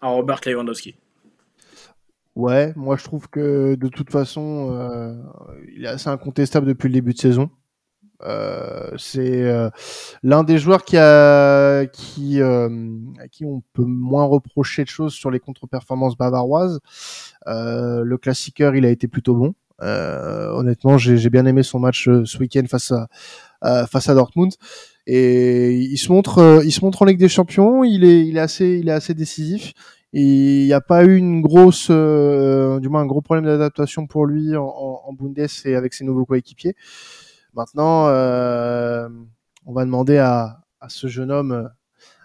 à 0.00 0.08
Robert 0.08 0.40
Lewandowski. 0.46 0.96
Ouais, 2.38 2.72
moi 2.76 2.96
je 2.96 3.02
trouve 3.02 3.28
que 3.28 3.74
de 3.74 3.88
toute 3.88 4.12
façon, 4.12 4.72
euh, 4.72 5.12
il 5.74 5.84
est 5.84 5.88
assez 5.88 6.08
incontestable 6.08 6.68
depuis 6.68 6.86
le 6.86 6.94
début 6.94 7.12
de 7.12 7.18
saison. 7.18 7.50
Euh, 8.24 8.90
c'est 8.96 9.42
euh, 9.42 9.70
l'un 10.22 10.42
des 10.42 10.58
joueurs 10.58 10.84
qui 10.84 10.96
a 10.96 11.86
qui 11.86 12.42
à 12.42 13.28
qui 13.30 13.44
on 13.44 13.62
peut 13.72 13.84
moins 13.84 14.24
reprocher 14.24 14.84
de 14.84 14.88
choses 14.88 15.14
sur 15.14 15.30
les 15.30 15.40
contre-performances 15.40 16.16
bavaroises. 16.16 16.80
le 17.46 18.16
classiqueur, 18.16 18.74
il 18.74 18.84
a 18.84 18.90
été 18.90 19.08
plutôt 19.08 19.34
bon. 19.34 19.54
honnêtement, 19.80 20.98
j'ai 20.98 21.30
bien 21.30 21.46
aimé 21.46 21.62
son 21.62 21.78
match 21.78 22.04
ce 22.04 22.38
week-end 22.38 22.64
face 22.68 22.92
à 23.62 23.86
face 23.86 24.08
à 24.08 24.14
Dortmund 24.14 24.52
et 25.06 25.74
il 25.74 25.96
se 25.96 26.12
montre 26.12 26.62
il 26.64 26.72
se 26.72 26.84
montre 26.84 27.02
en 27.02 27.04
Ligue 27.04 27.18
des 27.18 27.28
Champions. 27.28 27.84
Il 27.84 28.04
est 28.04 28.26
il 28.26 28.36
est 28.36 28.40
assez 28.40 28.78
il 28.80 28.88
est 28.88 28.92
assez 28.92 29.14
décisif 29.14 29.74
il 30.12 30.64
n'y 30.64 30.72
a 30.72 30.80
pas 30.80 31.04
eu 31.04 31.16
une 31.16 31.42
grosse, 31.42 31.88
euh, 31.90 32.80
du 32.80 32.88
moins 32.88 33.02
un 33.02 33.06
gros 33.06 33.20
problème 33.20 33.44
d'adaptation 33.44 34.06
pour 34.06 34.26
lui 34.26 34.56
en, 34.56 34.64
en, 34.64 35.12
Bundes 35.12 35.46
et 35.64 35.74
avec 35.74 35.94
ses 35.94 36.04
nouveaux 36.04 36.24
coéquipiers. 36.24 36.74
Maintenant, 37.54 38.08
euh, 38.08 39.08
on 39.66 39.72
va 39.72 39.84
demander 39.84 40.18
à, 40.18 40.60
à, 40.80 40.88
ce 40.88 41.06
jeune 41.08 41.30
homme 41.30 41.70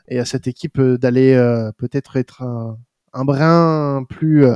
et 0.07 0.19
à 0.19 0.25
cette 0.25 0.47
équipe 0.47 0.79
d'aller 0.79 1.33
euh, 1.33 1.71
peut-être 1.77 2.17
être 2.17 2.43
un, 2.43 2.77
un, 3.13 3.25
brin 3.25 4.05
plus, 4.07 4.45
euh, 4.45 4.55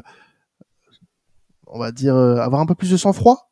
on 1.68 1.80
va 1.80 1.91
dire, 1.91 2.15
avoir 2.15 2.61
un 2.61 2.65
peu 2.65 2.76
plus 2.76 2.91
de 2.91 2.97
sang-froid? 2.97 3.47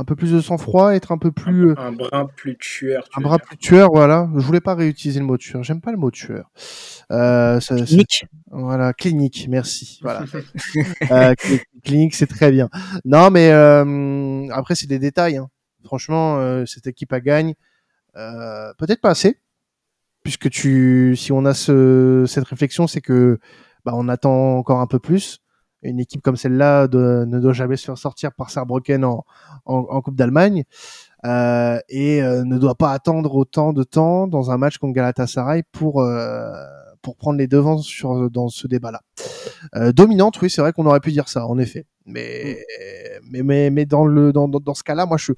Un 0.00 0.04
peu 0.04 0.14
plus 0.14 0.30
de 0.30 0.40
sang-froid, 0.40 0.94
être 0.94 1.10
un 1.10 1.18
peu 1.18 1.32
plus. 1.32 1.74
Un, 1.76 1.90
brin 1.90 2.26
plus 2.26 2.56
tueur. 2.56 3.02
Un 3.16 3.20
brin 3.20 3.38
plus 3.38 3.56
tueur, 3.56 3.90
voilà. 3.90 4.30
Je 4.36 4.44
voulais 4.44 4.60
pas 4.60 4.76
réutiliser 4.76 5.18
le 5.18 5.26
mot 5.26 5.36
tueur. 5.36 5.64
J'aime 5.64 5.80
pas 5.80 5.90
le 5.90 5.96
mot 5.96 6.12
tueur. 6.12 6.52
Euh, 7.10 7.58
clinique. 7.58 8.26
voilà, 8.52 8.92
clinique. 8.92 9.46
Merci. 9.50 9.98
Voilà. 10.00 10.24
euh, 11.10 11.34
clinique, 11.82 12.14
c'est 12.14 12.28
très 12.28 12.52
bien. 12.52 12.68
Non, 13.04 13.30
mais 13.30 13.50
euh, 13.50 14.46
après, 14.52 14.76
c'est 14.76 14.86
des 14.86 15.00
détails. 15.00 15.38
Hein. 15.38 15.48
Franchement, 15.84 16.38
euh, 16.38 16.64
cette 16.66 16.86
équipe 16.86 17.12
a 17.12 17.20
gagne. 17.20 17.54
Euh, 18.16 18.72
peut-être 18.78 19.00
pas 19.00 19.10
assez, 19.10 19.40
puisque 20.22 20.50
tu, 20.50 21.14
si 21.16 21.32
on 21.32 21.44
a 21.44 21.54
ce, 21.54 22.24
cette 22.26 22.44
réflexion, 22.44 22.86
c'est 22.86 23.00
que 23.00 23.38
bah, 23.84 23.92
on 23.94 24.08
attend 24.08 24.58
encore 24.58 24.80
un 24.80 24.86
peu 24.86 24.98
plus 24.98 25.40
une 25.82 26.00
équipe 26.00 26.22
comme 26.22 26.36
celle-là 26.36 26.88
ne 26.88 27.38
doit 27.38 27.52
jamais 27.52 27.76
se 27.76 27.84
faire 27.84 27.96
sortir 27.96 28.32
par 28.32 28.50
Saarbrücken 28.50 29.04
en, 29.04 29.24
en, 29.64 30.00
Coupe 30.02 30.16
d'Allemagne 30.16 30.64
euh, 31.24 31.78
et 31.88 32.20
ne 32.20 32.58
doit 32.58 32.74
pas 32.74 32.90
attendre 32.90 33.32
autant 33.36 33.72
de 33.72 33.84
temps 33.84 34.26
dans 34.26 34.50
un 34.50 34.58
match 34.58 34.78
contre 34.78 34.94
Galatasaray 34.94 35.62
pour 35.70 36.04
pour 37.00 37.16
prendre 37.16 37.38
les 37.38 37.46
devants 37.46 37.78
sur 37.78 38.28
dans 38.28 38.48
ce 38.48 38.66
débat-là. 38.66 39.02
Euh, 39.74 39.92
dominante, 39.92 40.40
oui, 40.40 40.50
c'est 40.50 40.60
vrai 40.60 40.72
qu'on 40.72 40.86
aurait 40.86 41.00
pu 41.00 41.12
dire 41.12 41.28
ça, 41.28 41.46
en 41.46 41.58
effet. 41.58 41.86
Mais 42.06 42.58
mais 43.22 43.42
mais, 43.42 43.70
mais 43.70 43.86
dans 43.86 44.04
le 44.04 44.32
dans, 44.32 44.48
dans, 44.48 44.60
dans 44.60 44.74
ce 44.74 44.82
cas-là, 44.82 45.06
moi 45.06 45.16
je 45.18 45.32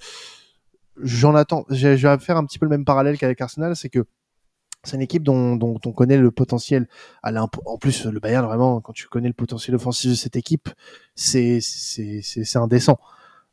j'en 1.03 1.35
attends. 1.35 1.65
Je 1.71 1.89
vais 1.89 2.19
faire 2.19 2.37
un 2.37 2.45
petit 2.45 2.59
peu 2.59 2.67
le 2.67 2.71
même 2.71 2.85
parallèle 2.85 3.19
qu'avec 3.19 3.41
Arsenal, 3.41 3.77
c'est 3.77 3.89
que 3.89 4.05
c'est 4.85 4.97
une 4.97 5.03
équipe 5.03 5.23
dont, 5.23 5.57
dont, 5.57 5.79
on 5.85 5.93
connaît 5.93 6.17
le 6.17 6.31
potentiel. 6.31 6.89
En 7.23 7.79
plus, 7.79 8.07
le 8.07 8.19
Bayern, 8.19 8.47
vraiment, 8.47 8.81
quand 8.81 8.93
tu 8.93 9.09
connais 9.09 9.29
le 9.29 9.35
potentiel 9.35 9.75
offensif 9.77 10.11
de 10.11 10.17
cette 10.17 10.37
équipe, 10.37 10.71
c'est 11.15 11.61
c'est 11.61 12.57
indécent. 12.57 12.99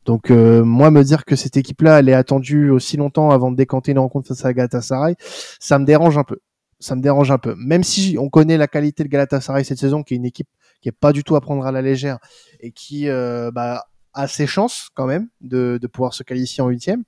Donc 0.04 0.30
euh, 0.30 0.64
moi, 0.64 0.90
me 0.90 1.02
dire 1.02 1.24
que 1.26 1.36
cette 1.36 1.56
équipe-là, 1.56 1.98
elle 1.98 2.08
est 2.08 2.14
attendue 2.14 2.70
aussi 2.70 2.96
longtemps 2.96 3.30
avant 3.30 3.50
de 3.50 3.56
décanter 3.56 3.92
une 3.92 3.98
rencontre 3.98 4.28
face 4.28 4.44
à 4.44 4.54
Galatasaray, 4.54 5.16
ça 5.60 5.78
me 5.78 5.84
dérange 5.84 6.16
un 6.16 6.24
peu. 6.24 6.38
Ça 6.80 6.94
me 6.94 7.02
dérange 7.02 7.30
un 7.30 7.38
peu. 7.38 7.54
Même 7.58 7.84
si 7.84 8.16
on 8.18 8.30
connaît 8.30 8.56
la 8.56 8.68
qualité 8.68 9.02
de 9.02 9.08
Galatasaray 9.08 9.64
cette 9.64 9.78
saison, 9.78 10.02
qui 10.02 10.14
est 10.14 10.16
une 10.16 10.24
équipe 10.24 10.48
qui 10.80 10.88
est 10.88 10.92
pas 10.92 11.12
du 11.12 11.24
tout 11.24 11.36
à 11.36 11.40
prendre 11.40 11.66
à 11.66 11.72
la 11.72 11.82
légère 11.82 12.18
et 12.60 12.72
qui 12.72 13.08
euh, 13.08 13.50
bah, 13.50 13.86
a 14.14 14.28
ses 14.28 14.46
chances 14.46 14.90
quand 14.94 15.06
même 15.06 15.28
de, 15.40 15.78
pouvoir 15.92 16.14
se 16.14 16.22
qualifier 16.22 16.62
en 16.62 16.68
huitième 16.68 17.04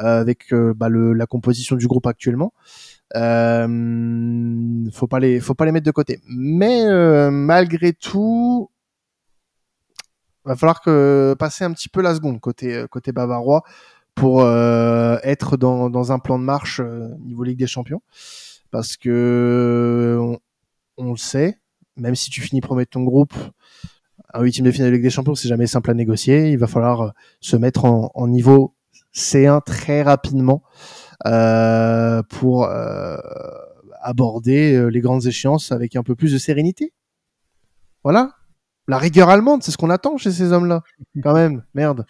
euh, 0.00 0.20
avec 0.20 0.52
euh, 0.52 0.74
bah, 0.74 0.88
la 0.90 1.26
composition 1.26 1.76
du 1.76 1.86
groupe 1.86 2.06
actuellement. 2.06 2.52
Faut 3.14 5.06
pas 5.06 5.20
les, 5.20 5.40
faut 5.40 5.54
pas 5.54 5.64
les 5.64 5.72
mettre 5.72 5.86
de 5.86 5.90
côté. 5.90 6.20
Mais 6.28 7.30
malgré 7.30 7.92
tout, 7.92 8.70
va 10.44 10.56
falloir 10.56 10.80
que 10.80 11.34
passer 11.38 11.64
un 11.64 11.72
petit 11.72 11.88
peu 11.88 12.02
la 12.02 12.14
seconde 12.14 12.40
côté 12.40 13.12
bavarois 13.12 13.62
pour 14.14 14.46
être 14.46 15.56
dans, 15.56 16.12
un 16.12 16.18
plan 16.18 16.38
de 16.38 16.44
marche 16.44 16.80
niveau 17.20 17.44
Ligue 17.44 17.58
des 17.58 17.66
Champions, 17.66 18.02
parce 18.70 18.96
que 18.96 20.18
on, 20.98 21.12
le 21.12 21.16
sait, 21.16 21.58
même 21.96 22.14
si 22.14 22.30
tu 22.30 22.40
finis 22.40 22.60
premier 22.60 22.84
de 22.84 22.90
ton 22.90 23.02
groupe, 23.02 23.34
un 24.34 24.42
huitième 24.42 24.66
de 24.66 24.70
finale 24.70 24.90
de 24.90 24.94
Ligue 24.94 25.04
des 25.04 25.10
Champions, 25.10 25.34
c'est 25.34 25.48
jamais 25.48 25.66
simple 25.66 25.90
à 25.90 25.94
négocier. 25.94 26.50
Il 26.50 26.58
va 26.58 26.66
falloir 26.66 27.12
se 27.40 27.56
mettre 27.56 27.84
en, 27.84 28.28
niveau 28.28 28.74
C1 29.14 29.62
très 29.64 30.02
rapidement 30.02 30.62
euh, 31.26 32.22
pour 32.22 32.64
euh, 32.64 33.16
aborder 34.02 34.74
euh, 34.74 34.88
les 34.88 35.00
grandes 35.00 35.26
échéances 35.26 35.72
avec 35.72 35.96
un 35.96 36.02
peu 36.02 36.14
plus 36.14 36.32
de 36.32 36.38
sérénité. 36.38 36.92
Voilà. 38.04 38.32
La 38.88 38.98
rigueur 38.98 39.30
allemande, 39.30 39.62
c'est 39.62 39.70
ce 39.70 39.78
qu'on 39.78 39.90
attend 39.90 40.16
chez 40.16 40.30
ces 40.30 40.52
hommes-là. 40.52 40.82
Quand 41.22 41.34
même, 41.34 41.64
merde. 41.74 42.06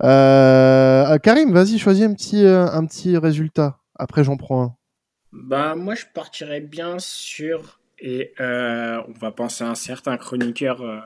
Karim, 0.00 1.52
vas-y, 1.52 1.78
choisis 1.78 2.04
un 2.04 2.14
petit, 2.14 2.44
un 2.44 2.84
petit 2.86 3.16
résultat. 3.16 3.78
Après, 3.94 4.24
j'en 4.24 4.36
prends 4.36 4.62
un. 4.62 4.76
Bah, 5.32 5.74
moi, 5.76 5.94
je 5.94 6.04
partirais 6.12 6.60
bien 6.60 6.98
sur. 6.98 7.80
Et 8.06 8.34
on 8.38 9.12
va 9.18 9.30
penser 9.30 9.64
à 9.64 9.70
un 9.70 9.74
certain 9.74 10.18
chroniqueur. 10.18 11.04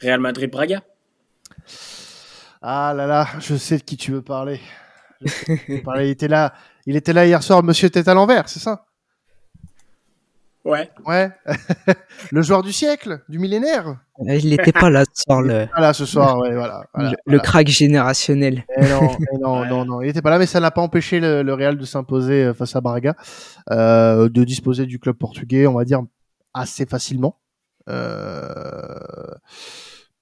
Real 0.00 0.20
Madrid-Braga. 0.20 0.82
Ah 2.60 2.94
là 2.96 3.08
là, 3.08 3.26
je 3.40 3.56
sais 3.56 3.78
de 3.78 3.82
qui 3.82 3.96
tu 3.96 4.12
veux 4.12 4.22
parler. 4.22 4.60
il 5.20 6.08
était 6.08 6.28
là, 6.28 6.54
il 6.86 6.94
était 6.94 7.12
là 7.12 7.26
hier 7.26 7.42
soir, 7.42 7.62
Monsieur 7.64 7.90
Tête 7.90 8.06
à 8.06 8.14
l'envers, 8.14 8.48
c'est 8.48 8.60
ça? 8.60 8.86
Ouais. 10.64 10.90
Ouais. 11.06 11.30
le 12.30 12.42
joueur 12.42 12.62
du 12.62 12.72
siècle, 12.72 13.20
du 13.28 13.38
millénaire. 13.38 13.96
Il 14.24 14.50
n'était 14.50 14.72
pas 14.72 14.90
là 14.90 15.04
ce 15.12 15.22
soir. 15.22 15.42
Le... 15.42 15.66
Voilà, 15.76 15.92
ce 15.92 16.06
soir, 16.06 16.38
ouais, 16.38 16.54
voilà. 16.54 16.84
le, 16.94 17.38
crack 17.40 17.66
générationnel. 17.66 18.64
Eh 18.76 18.88
non, 18.88 19.10
eh 19.34 19.38
non, 19.38 19.64
non, 19.66 19.84
non, 19.84 20.00
il 20.02 20.06
n'était 20.06 20.22
pas 20.22 20.30
là, 20.30 20.38
mais 20.38 20.46
ça 20.46 20.60
n'a 20.60 20.70
pas 20.70 20.82
empêché 20.82 21.18
le, 21.18 21.54
Real 21.54 21.76
de 21.76 21.84
s'imposer 21.84 22.44
euh, 22.44 22.54
face 22.54 22.76
à 22.76 22.80
Braga, 22.80 23.16
euh, 23.70 24.28
de 24.28 24.44
disposer 24.44 24.86
du 24.86 25.00
club 25.00 25.16
portugais, 25.16 25.66
on 25.66 25.74
va 25.74 25.84
dire, 25.84 26.02
assez 26.54 26.86
facilement. 26.86 27.40
Euh 27.88 28.94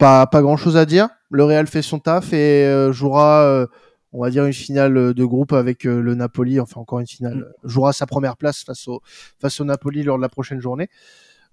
pas, 0.01 0.27
pas 0.27 0.43
grand 0.43 0.57
chose 0.57 0.77
à 0.77 0.87
dire. 0.87 1.09
Le 1.31 1.45
Real 1.45 1.69
fait 1.69 1.83
son 1.83 2.01
taf 2.01 2.33
et 2.33 2.65
euh, 2.67 2.91
jouera, 2.91 3.43
euh, 3.45 3.67
on 4.13 4.23
va 4.23 4.31
dire, 4.31 4.45
une 4.45 4.53
finale 4.53 5.15
de 5.15 5.25
groupe 5.25 5.53
avec 5.53 5.87
euh, 5.87 6.01
le 6.01 6.15
Napoli. 6.15 6.61
Enfin, 6.61 6.81
encore 6.81 7.01
une 7.01 7.07
finale. 7.07 7.37
Mm. 7.37 7.69
Jouera 7.69 7.93
sa 7.93 8.07
première 8.07 8.37
place 8.37 8.65
face 8.65 8.89
au, 8.89 9.01
face 9.41 9.61
au 9.61 9.65
Napoli 9.65 10.03
lors 10.03 10.17
de 10.17 10.23
la 10.23 10.29
prochaine 10.29 10.61
journée. 10.61 10.89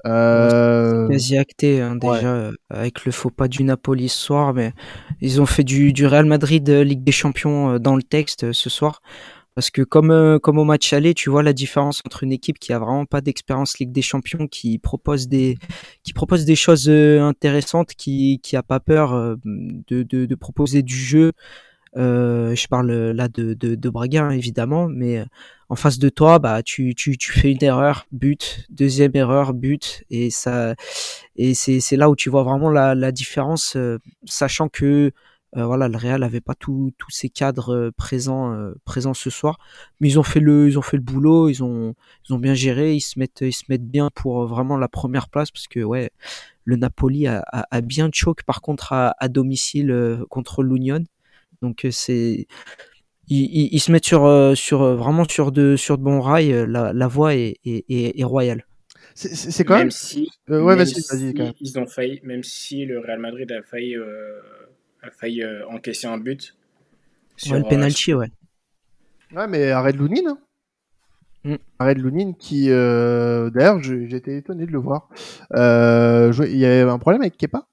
Euh... 0.06 1.08
Quasi 1.08 1.38
acté 1.40 1.82
hein, 1.82 1.96
déjà 1.96 2.52
avec 2.70 3.04
le 3.06 3.12
faux 3.12 3.32
pas 3.32 3.48
du 3.48 3.64
Napoli 3.64 4.10
ce 4.10 4.18
soir, 4.20 4.54
mais 4.54 4.74
ils 5.22 5.42
ont 5.42 5.48
fait 5.48 5.64
du, 5.64 5.92
du 5.92 6.06
Real 6.06 6.26
Madrid 6.26 6.70
Ligue 6.70 7.04
des 7.04 7.12
Champions 7.12 7.80
dans 7.80 7.96
le 7.96 8.04
texte 8.04 8.52
ce 8.52 8.70
soir. 8.70 9.02
Parce 9.58 9.72
que 9.72 9.82
comme, 9.82 10.12
euh, 10.12 10.38
comme 10.38 10.60
au 10.60 10.66
match 10.66 10.94
aller, 10.94 11.16
tu 11.16 11.32
vois 11.32 11.42
la 11.42 11.52
différence 11.52 12.04
entre 12.06 12.22
une 12.24 12.32
équipe 12.32 12.60
qui 12.60 12.74
a 12.74 12.78
vraiment 12.78 13.08
pas 13.08 13.22
d'expérience 13.22 13.80
Ligue 13.80 13.92
des 13.92 14.04
Champions, 14.04 14.46
qui 14.48 14.78
propose 14.78 15.28
des, 15.28 15.58
qui 16.04 16.14
propose 16.14 16.46
des 16.46 16.56
choses 16.56 16.88
euh, 16.88 17.24
intéressantes, 17.24 17.96
qui, 17.96 18.40
qui 18.44 18.56
a 18.56 18.62
pas 18.62 18.80
peur 18.80 19.16
euh, 19.16 19.36
de, 19.44 20.04
de, 20.04 20.28
de 20.28 20.36
proposer 20.36 20.84
du 20.84 20.94
jeu. 20.94 21.32
Euh, 21.98 22.56
je 22.56 22.68
parle 22.68 22.92
là 22.92 23.28
de, 23.28 23.54
de, 23.54 23.76
de 23.76 23.90
Braga 23.90 24.32
évidemment, 24.34 24.88
mais 24.88 25.24
en 25.70 25.76
face 25.76 25.98
de 26.00 26.10
toi, 26.10 26.40
bah 26.40 26.62
tu, 26.64 26.94
tu, 26.96 27.18
tu 27.18 27.32
fais 27.32 27.52
une 27.52 27.64
erreur, 27.64 28.06
but, 28.12 28.66
deuxième 28.70 29.16
erreur, 29.16 29.54
but, 29.54 30.04
et 30.10 30.30
ça, 30.30 30.76
et 31.36 31.54
c'est, 31.54 31.80
c'est 31.80 31.98
là 31.98 32.10
où 32.10 32.16
tu 32.16 32.30
vois 32.30 32.44
vraiment 32.44 32.70
la, 32.70 32.96
la 32.96 33.12
différence, 33.12 33.78
sachant 34.26 34.70
que 34.70 35.12
voilà, 35.56 35.88
le 35.88 35.98
Real 35.98 36.24
avait 36.24 36.42
pas 36.42 36.54
tous 36.56 36.94
ces 37.10 37.30
cadres 37.30 37.92
présents 37.98 38.56
présents 38.86 39.16
ce 39.16 39.30
soir, 39.32 39.58
mais 40.00 40.10
ils 40.10 40.20
ont 40.20 40.24
fait 40.24 40.40
le 40.40 40.68
ils 40.68 40.78
ont 40.78 40.84
fait 40.84 40.98
le 40.98 41.04
boulot, 41.04 41.50
ils 41.50 41.64
ont 41.64 41.96
ils 42.30 42.34
ont 42.34 42.38
bien 42.38 42.54
géré, 42.54 42.94
ils 42.94 43.02
se 43.02 43.18
mettent 43.18 43.42
ils 43.42 43.54
se 43.54 43.64
mettent 43.70 43.88
bien 43.88 44.10
pour 44.14 44.46
vraiment 44.46 44.78
la 44.78 44.88
première 44.88 45.30
place 45.30 45.50
parce 45.50 45.68
que 45.68 45.80
ouais, 45.80 46.12
le 46.66 46.76
Napoli 46.76 47.28
a, 47.28 47.44
a, 47.52 47.82
bien 47.82 48.10
choc 48.14 48.44
par 48.44 48.62
contre 48.62 48.94
à, 48.94 49.16
à 49.20 49.30
domicile 49.30 50.20
contre 50.30 50.64
l'Union. 50.64 51.04
Donc 51.62 51.86
c'est 51.92 52.48
ils, 53.30 53.74
ils, 53.74 53.80
se 53.80 53.92
mettent 53.92 54.06
sur 54.06 54.54
sur 54.56 54.96
vraiment 54.96 55.26
sur 55.26 55.52
de 55.52 55.76
sur 55.76 55.98
de 55.98 56.04
bons 56.04 56.22
rails, 56.22 56.66
la, 56.68 56.94
la 56.94 57.08
voie 57.08 57.36
est, 57.36 57.58
est, 57.66 57.86
est, 57.90 58.20
est 58.20 58.24
royale. 58.24 58.64
C'est 59.18 59.64
quand 59.64 59.74
même. 59.74 59.86
Même 59.86 59.92
si, 59.92 60.30
euh, 60.52 60.62
ouais, 60.62 60.76
même 60.76 60.86
si 60.86 61.34
ils 61.60 61.80
ont 61.80 61.88
failli, 61.88 62.20
même 62.24 62.44
si 62.44 62.86
le 62.86 63.00
Real 63.00 63.18
Madrid 63.20 63.52
a 63.52 63.64
failli, 63.64 63.96
euh, 63.96 64.40
a 65.02 65.10
failli 65.10 65.42
euh, 65.42 65.68
encaisser 65.70 66.06
un 66.06 66.20
but. 66.20 66.56
Sur, 67.36 67.54
ouais, 67.54 67.60
le 67.60 67.66
penalty, 67.66 68.14
ouais. 68.14 68.30
Ouais, 69.36 69.48
mais 69.48 69.72
arrête 69.72 69.96
Lounine. 69.96 70.28
Hein. 70.28 70.38
Mm. 71.46 71.56
Arrête 71.80 71.98
Lounine 71.98 72.36
qui, 72.36 72.68
d'ailleurs, 72.68 73.82
j'étais 73.82 74.38
étonné 74.38 74.68
de 74.68 74.72
le 74.72 74.80
voir. 74.80 75.10
Il 75.52 76.58
y 76.58 76.66
avait 76.66 76.82
un 76.82 77.00
problème 77.00 77.22
avec 77.22 77.38
Kepa 77.38 77.68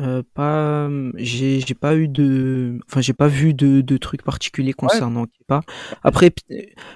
euh, 0.00 0.22
pas, 0.34 0.88
j'ai 1.16 1.60
j'ai 1.60 1.74
pas 1.74 1.94
eu 1.94 2.08
de, 2.08 2.78
enfin 2.86 3.02
j'ai 3.02 3.12
pas 3.12 3.28
vu 3.28 3.52
de, 3.52 3.82
de 3.82 3.96
trucs 3.98 4.22
particuliers 4.22 4.72
concernant 4.72 5.26
Kepa. 5.26 5.60
Après, 6.02 6.32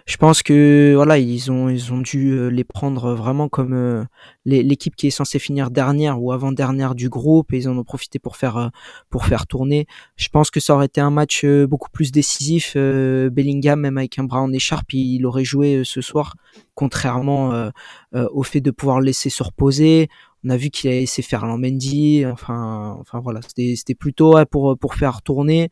je 0.07 0.17
pense 0.17 0.43
que 0.43 0.95
voilà, 0.95 1.19
ils 1.19 1.53
ont 1.53 1.69
ils 1.69 1.93
ont 1.93 1.99
dû 1.99 2.31
euh, 2.33 2.49
les 2.49 2.65
prendre 2.65 3.13
vraiment 3.13 3.49
comme 3.49 3.75
euh, 3.75 4.05
l'équipe 4.47 4.97
qui 4.97 5.09
est 5.09 5.11
censée 5.11 5.39
finir 5.39 5.71
dernière 5.71 6.23
ou 6.23 6.33
avant 6.33 6.51
dernière 6.51 6.95
du 6.95 7.11
groupe 7.11 7.53
et 7.53 7.59
ils 7.59 7.69
en 7.69 7.77
ont 7.77 7.85
profité 7.85 8.19
pour 8.19 8.37
faire 8.37 8.71
pour 9.11 9.27
faire 9.27 9.47
tourner. 9.47 9.87
Je 10.17 10.29
pense 10.29 10.51
que 10.51 10.61
ça 10.61 10.75
aurait 10.75 10.87
été 10.87 11.03
un 11.03 11.11
match 11.11 11.45
beaucoup 11.45 11.91
plus 11.91 12.11
décisif. 12.11 12.75
Bellingham 12.75 13.81
même 13.81 13.99
avec 13.99 14.19
un 14.19 14.25
bras 14.25 14.41
en 14.41 14.53
écharpe, 14.53 14.95
il 14.95 15.27
aurait 15.27 15.45
joué 15.45 15.83
ce 15.85 16.01
soir, 16.01 16.37
contrairement 16.75 17.71
au 18.15 18.43
fait 18.43 18.61
de 18.61 18.71
pouvoir 18.71 19.01
le 19.01 19.07
laisser 19.07 19.29
se 19.29 19.43
reposer 19.43 20.09
on 20.45 20.51
a 20.51 20.57
vu 20.57 20.70
qu'il 20.70 20.90
a 20.90 20.95
laissé 20.95 21.22
faire 21.22 21.45
Mendy. 21.47 22.24
Enfin, 22.26 22.97
enfin 23.01 23.20
voilà, 23.20 23.40
c'était 23.42 23.95
plutôt 23.95 24.36
pour 24.51 24.78
pour 24.78 24.95
faire 24.95 25.22
tourner, 25.22 25.70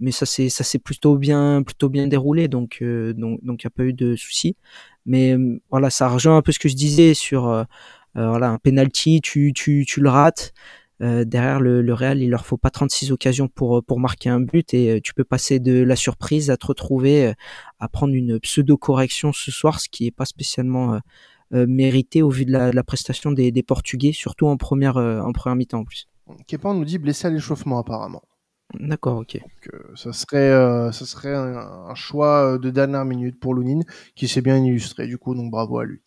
mais 0.00 0.10
ça 0.12 0.26
ça 0.26 0.64
s'est 0.64 0.78
plutôt 0.78 1.16
bien 1.16 1.62
plutôt 1.62 1.88
bien 1.88 2.06
déroulé, 2.08 2.48
donc 2.48 2.78
euh, 2.82 3.12
donc 3.14 3.40
donc 3.44 3.62
il 3.62 3.66
n'y 3.66 3.68
a 3.68 3.76
pas 3.76 3.84
eu 3.84 3.92
de 3.92 4.16
soucis. 4.16 4.56
Mais 5.06 5.32
euh, 5.36 5.60
voilà, 5.70 5.90
ça 5.90 6.08
rejoint 6.08 6.36
un 6.36 6.42
peu 6.42 6.52
ce 6.52 6.58
que 6.58 6.68
je 6.68 6.76
disais 6.76 7.14
sur 7.14 7.48
euh, 7.48 7.64
voilà 8.14 8.50
un 8.50 8.58
penalty, 8.58 9.20
tu 9.20 9.52
tu 9.54 9.84
tu 9.86 10.00
le 10.00 10.10
rates. 10.10 10.52
derrière 11.00 11.60
le, 11.60 11.82
le 11.82 11.94
Real, 11.94 12.20
il 12.22 12.30
leur 12.30 12.44
faut 12.46 12.56
pas 12.58 12.70
36 12.70 13.12
occasions 13.12 13.48
pour 13.48 13.84
pour 13.84 14.00
marquer 14.00 14.30
un 14.30 14.40
but 14.40 14.74
et 14.74 15.00
tu 15.02 15.14
peux 15.14 15.24
passer 15.24 15.60
de 15.60 15.82
la 15.82 15.96
surprise 15.96 16.50
à 16.50 16.56
te 16.56 16.66
retrouver 16.66 17.34
à 17.78 17.88
prendre 17.88 18.14
une 18.14 18.40
pseudo 18.40 18.76
correction 18.76 19.32
ce 19.32 19.50
soir, 19.52 19.80
ce 19.80 19.88
qui 19.88 20.06
est 20.06 20.10
pas 20.10 20.24
spécialement 20.24 21.00
euh, 21.54 21.66
mérité 21.66 22.20
au 22.20 22.28
vu 22.28 22.44
de 22.44 22.52
la, 22.52 22.82
prestation 22.82 23.32
des, 23.32 23.62
Portugais, 23.62 24.12
surtout 24.12 24.46
en 24.46 24.58
première, 24.58 24.98
euh, 24.98 25.20
en 25.20 25.32
première 25.32 25.56
mi-temps 25.56 25.78
en 25.78 25.84
plus. 25.84 26.06
Kepa 26.46 26.74
nous 26.74 26.84
dit 26.84 26.98
blessé 26.98 27.26
à 27.26 27.30
l'échauffement 27.30 27.78
apparemment. 27.78 28.22
D'accord, 28.78 29.16
ok. 29.16 29.40
Donc, 29.40 29.96
ça 29.96 30.12
serait, 30.12 30.50
ça 30.92 31.06
serait 31.06 31.34
un, 31.34 31.94
choix 31.94 32.58
de 32.58 32.68
dernière 32.68 33.06
minute 33.06 33.40
pour 33.40 33.54
Lounine, 33.54 33.82
qui 34.14 34.28
s'est 34.28 34.42
bien 34.42 34.58
illustré, 34.58 35.06
du 35.06 35.16
coup, 35.16 35.34
donc 35.34 35.50
bravo 35.50 35.78
à 35.78 35.86
lui. 35.86 36.02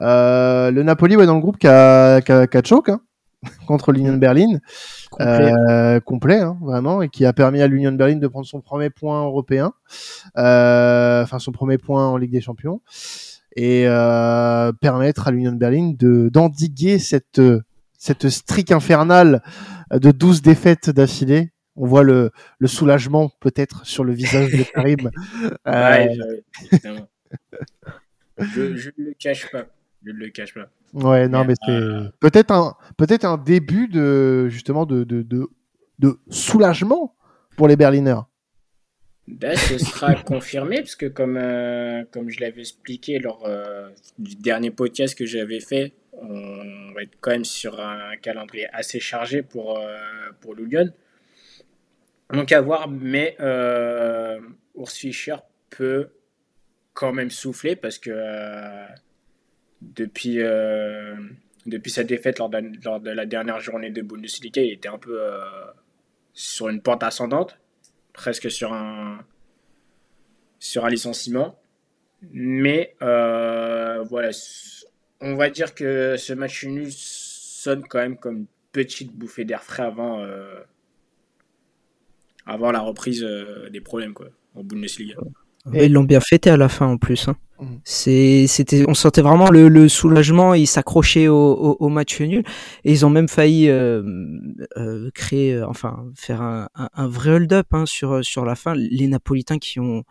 le 0.00 0.82
Napoli, 0.82 1.14
ouais, 1.14 1.26
dans 1.26 1.36
le 1.36 1.40
groupe, 1.40 1.58
qui 1.58 1.68
a, 1.68 2.20
qui 2.20 2.32
hein, 2.32 3.00
contre 3.68 3.92
l'Union 3.92 4.16
Berlin. 4.16 4.58
Complet, 5.12 6.00
complet 6.04 6.40
hein, 6.40 6.58
vraiment, 6.60 7.02
et 7.02 7.08
qui 7.08 7.24
a 7.24 7.32
permis 7.32 7.62
à 7.62 7.68
l'Union 7.68 7.92
Berlin 7.92 8.16
de 8.16 8.26
prendre 8.26 8.46
son 8.46 8.60
premier 8.60 8.90
point 8.90 9.22
européen, 9.22 9.72
enfin 10.34 11.38
son 11.38 11.52
premier 11.52 11.78
point 11.78 12.08
en 12.08 12.16
Ligue 12.16 12.32
des 12.32 12.40
Champions 12.40 12.80
et 13.56 13.84
euh, 13.86 14.72
permettre 14.72 15.28
à 15.28 15.30
l'Union 15.30 15.52
de 15.52 15.58
Berlin 15.58 15.92
de 15.98 16.28
d'endiguer 16.28 16.98
cette 16.98 17.40
cette 17.98 18.28
streak 18.28 18.72
infernale 18.72 19.42
de 19.92 20.10
12 20.10 20.42
défaites 20.42 20.90
d'affilée. 20.90 21.52
On 21.76 21.86
voit 21.86 22.02
le, 22.02 22.30
le 22.58 22.68
soulagement 22.68 23.30
peut-être 23.40 23.86
sur 23.86 24.04
le 24.04 24.12
visage 24.12 24.52
de 24.52 24.62
Karim. 24.62 25.10
ouais, 25.66 26.10
euh, 26.84 26.98
je, 28.38 28.76
je 28.76 28.90
ne 28.98 29.04
le 29.06 29.14
cache 29.18 29.50
pas. 29.50 29.66
Je 30.04 30.10
ne 30.10 30.16
le 30.18 30.28
cache 30.30 30.52
pas. 30.52 30.68
Ouais, 30.92 31.28
non, 31.28 31.44
mais, 31.44 31.54
c'est 31.64 31.72
euh, 31.72 32.08
peut-être 32.20 32.50
un 32.50 32.74
peut-être 32.98 33.24
un 33.24 33.38
début 33.38 33.88
de 33.88 34.48
justement 34.48 34.84
de, 34.84 35.04
de, 35.04 35.22
de, 35.22 35.48
de 35.98 36.18
soulagement 36.28 37.14
pour 37.56 37.68
les 37.68 37.76
Berliners. 37.76 38.20
Ben, 39.28 39.56
ce 39.56 39.78
sera 39.78 40.14
confirmé, 40.24 40.76
parce 40.76 40.96
que 40.96 41.06
comme, 41.06 41.36
euh, 41.36 42.04
comme 42.10 42.28
je 42.28 42.40
l'avais 42.40 42.62
expliqué 42.62 43.18
lors 43.18 43.46
euh, 43.46 43.88
du 44.18 44.34
dernier 44.34 44.70
podcast 44.70 45.16
que 45.16 45.26
j'avais 45.26 45.60
fait, 45.60 45.92
on 46.12 46.92
va 46.92 47.02
être 47.02 47.16
quand 47.20 47.30
même 47.30 47.44
sur 47.44 47.80
un 47.80 48.16
calendrier 48.16 48.68
assez 48.72 49.00
chargé 49.00 49.42
pour, 49.42 49.78
euh, 49.78 49.96
pour. 50.40 50.56
Donc 50.56 52.52
à 52.52 52.60
voir, 52.60 52.88
mais 52.88 53.36
Urs 53.40 54.90
Fischer 54.90 55.36
peut 55.70 56.08
quand 56.94 57.12
même 57.12 57.30
souffler 57.30 57.76
parce 57.76 57.98
que 57.98 58.10
depuis, 59.80 60.38
depuis 61.66 61.90
sa 61.90 62.04
défaite 62.04 62.38
lors 62.38 62.48
de, 62.48 62.62
lors 62.84 63.00
de, 63.00 63.10
la 63.10 63.26
dernière 63.26 63.60
journée 63.60 63.90
de 63.90 64.02
Bundesliga, 64.02 64.62
il 64.62 64.72
était 64.72 64.88
un 64.88 64.98
peu 64.98 65.18
sur 66.34 66.68
une 66.68 66.82
pente 66.82 67.02
ascendante 67.02 67.58
presque 68.12 68.50
sur 68.50 68.72
un, 68.72 69.18
sur 70.58 70.84
un 70.84 70.90
licenciement. 70.90 71.58
Mais 72.30 72.94
euh, 73.02 74.02
voilà, 74.04 74.30
on 75.20 75.34
va 75.34 75.50
dire 75.50 75.74
que 75.74 76.16
ce 76.16 76.32
match 76.32 76.64
nul 76.64 76.90
sonne 76.92 77.84
quand 77.88 77.98
même 77.98 78.16
comme 78.16 78.36
une 78.36 78.46
petite 78.70 79.12
bouffée 79.12 79.44
d'air 79.44 79.62
frais 79.62 79.82
avant, 79.82 80.20
euh, 80.20 80.60
avant 82.46 82.70
la 82.70 82.80
reprise 82.80 83.24
euh, 83.24 83.68
des 83.70 83.80
problèmes 83.80 84.14
quoi, 84.14 84.28
en 84.54 84.62
Bundesliga. 84.62 85.16
Et 85.72 85.86
ils 85.86 85.92
l'ont 85.92 86.04
bien 86.04 86.20
fêté 86.20 86.50
à 86.50 86.56
la 86.56 86.68
fin 86.68 86.86
en 86.86 86.98
plus. 86.98 87.28
Hein. 87.28 87.36
Mhm. 87.62 87.80
c'était, 87.84 88.84
on 88.88 88.94
sentait 88.94 89.22
vraiment 89.22 89.50
le, 89.50 89.88
soulagement. 89.88 90.54
Ils 90.54 90.66
s'accrochaient 90.66 91.28
au, 91.28 91.88
match 91.88 92.20
nul 92.20 92.42
et 92.84 92.92
ils 92.92 93.06
ont 93.06 93.10
même 93.10 93.28
failli 93.28 93.68
euh, 93.68 94.02
euh, 94.76 95.10
créer, 95.14 95.54
euh, 95.54 95.68
enfin 95.68 96.04
faire 96.14 96.42
un, 96.42 97.08
vrai 97.08 97.32
hold-up 97.32 97.66
hein, 97.72 97.86
sur 97.86 98.24
sur 98.24 98.44
la 98.44 98.54
fin. 98.54 98.74
Les 98.74 99.06
Napolitains 99.06 99.58
qui 99.58 99.80
ont, 99.80 100.04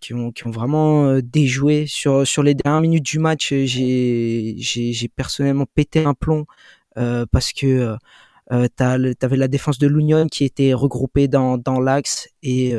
qui 0.00 0.14
ont 0.14 0.32
qui 0.32 0.46
ont 0.46 0.50
vraiment 0.50 1.18
déjoué 1.22 1.86
sur 1.86 2.26
sur 2.26 2.42
les 2.42 2.54
dernières 2.54 2.80
minutes 2.82 3.04
du 3.04 3.18
match. 3.18 3.52
J'ai 3.54 4.56
j'ai 4.58 5.08
personnellement 5.08 5.66
pété 5.74 6.04
un 6.04 6.14
plomb 6.14 6.46
parce 7.30 7.52
que 7.52 7.96
euh, 8.50 8.66
t'avais 8.76 9.36
la 9.36 9.48
défense 9.48 9.78
de 9.78 9.86
l'Union 9.86 10.26
qui 10.26 10.44
était 10.44 10.72
regroupée 10.72 11.28
dans, 11.28 11.58
dans 11.58 11.80
l'axe 11.80 12.28
et 12.42 12.74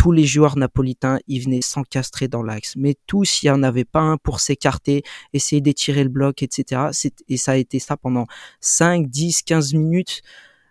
tous 0.00 0.12
les 0.12 0.24
joueurs 0.24 0.56
napolitains 0.56 1.18
ils 1.28 1.40
venaient 1.40 1.60
s'encastrer 1.60 2.26
dans 2.26 2.42
l'axe. 2.42 2.74
Mais 2.74 2.96
tous, 3.06 3.42
il 3.42 3.46
n'y 3.46 3.50
en 3.50 3.62
avait 3.62 3.84
pas 3.84 4.00
un 4.00 4.16
pour 4.16 4.40
s'écarter, 4.40 5.02
essayer 5.34 5.60
d'étirer 5.60 6.04
le 6.04 6.08
bloc, 6.08 6.42
etc. 6.42 6.90
Et 7.28 7.36
ça 7.36 7.52
a 7.52 7.56
été 7.56 7.78
ça 7.78 7.98
pendant 7.98 8.26
5, 8.60 9.10
10, 9.10 9.42
15 9.42 9.74
minutes. 9.74 10.22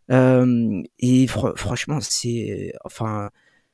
Euh, 0.09 0.82
et 0.97 1.27
franchement, 1.27 1.99
c'est 2.01 2.73
enfin 2.84 3.30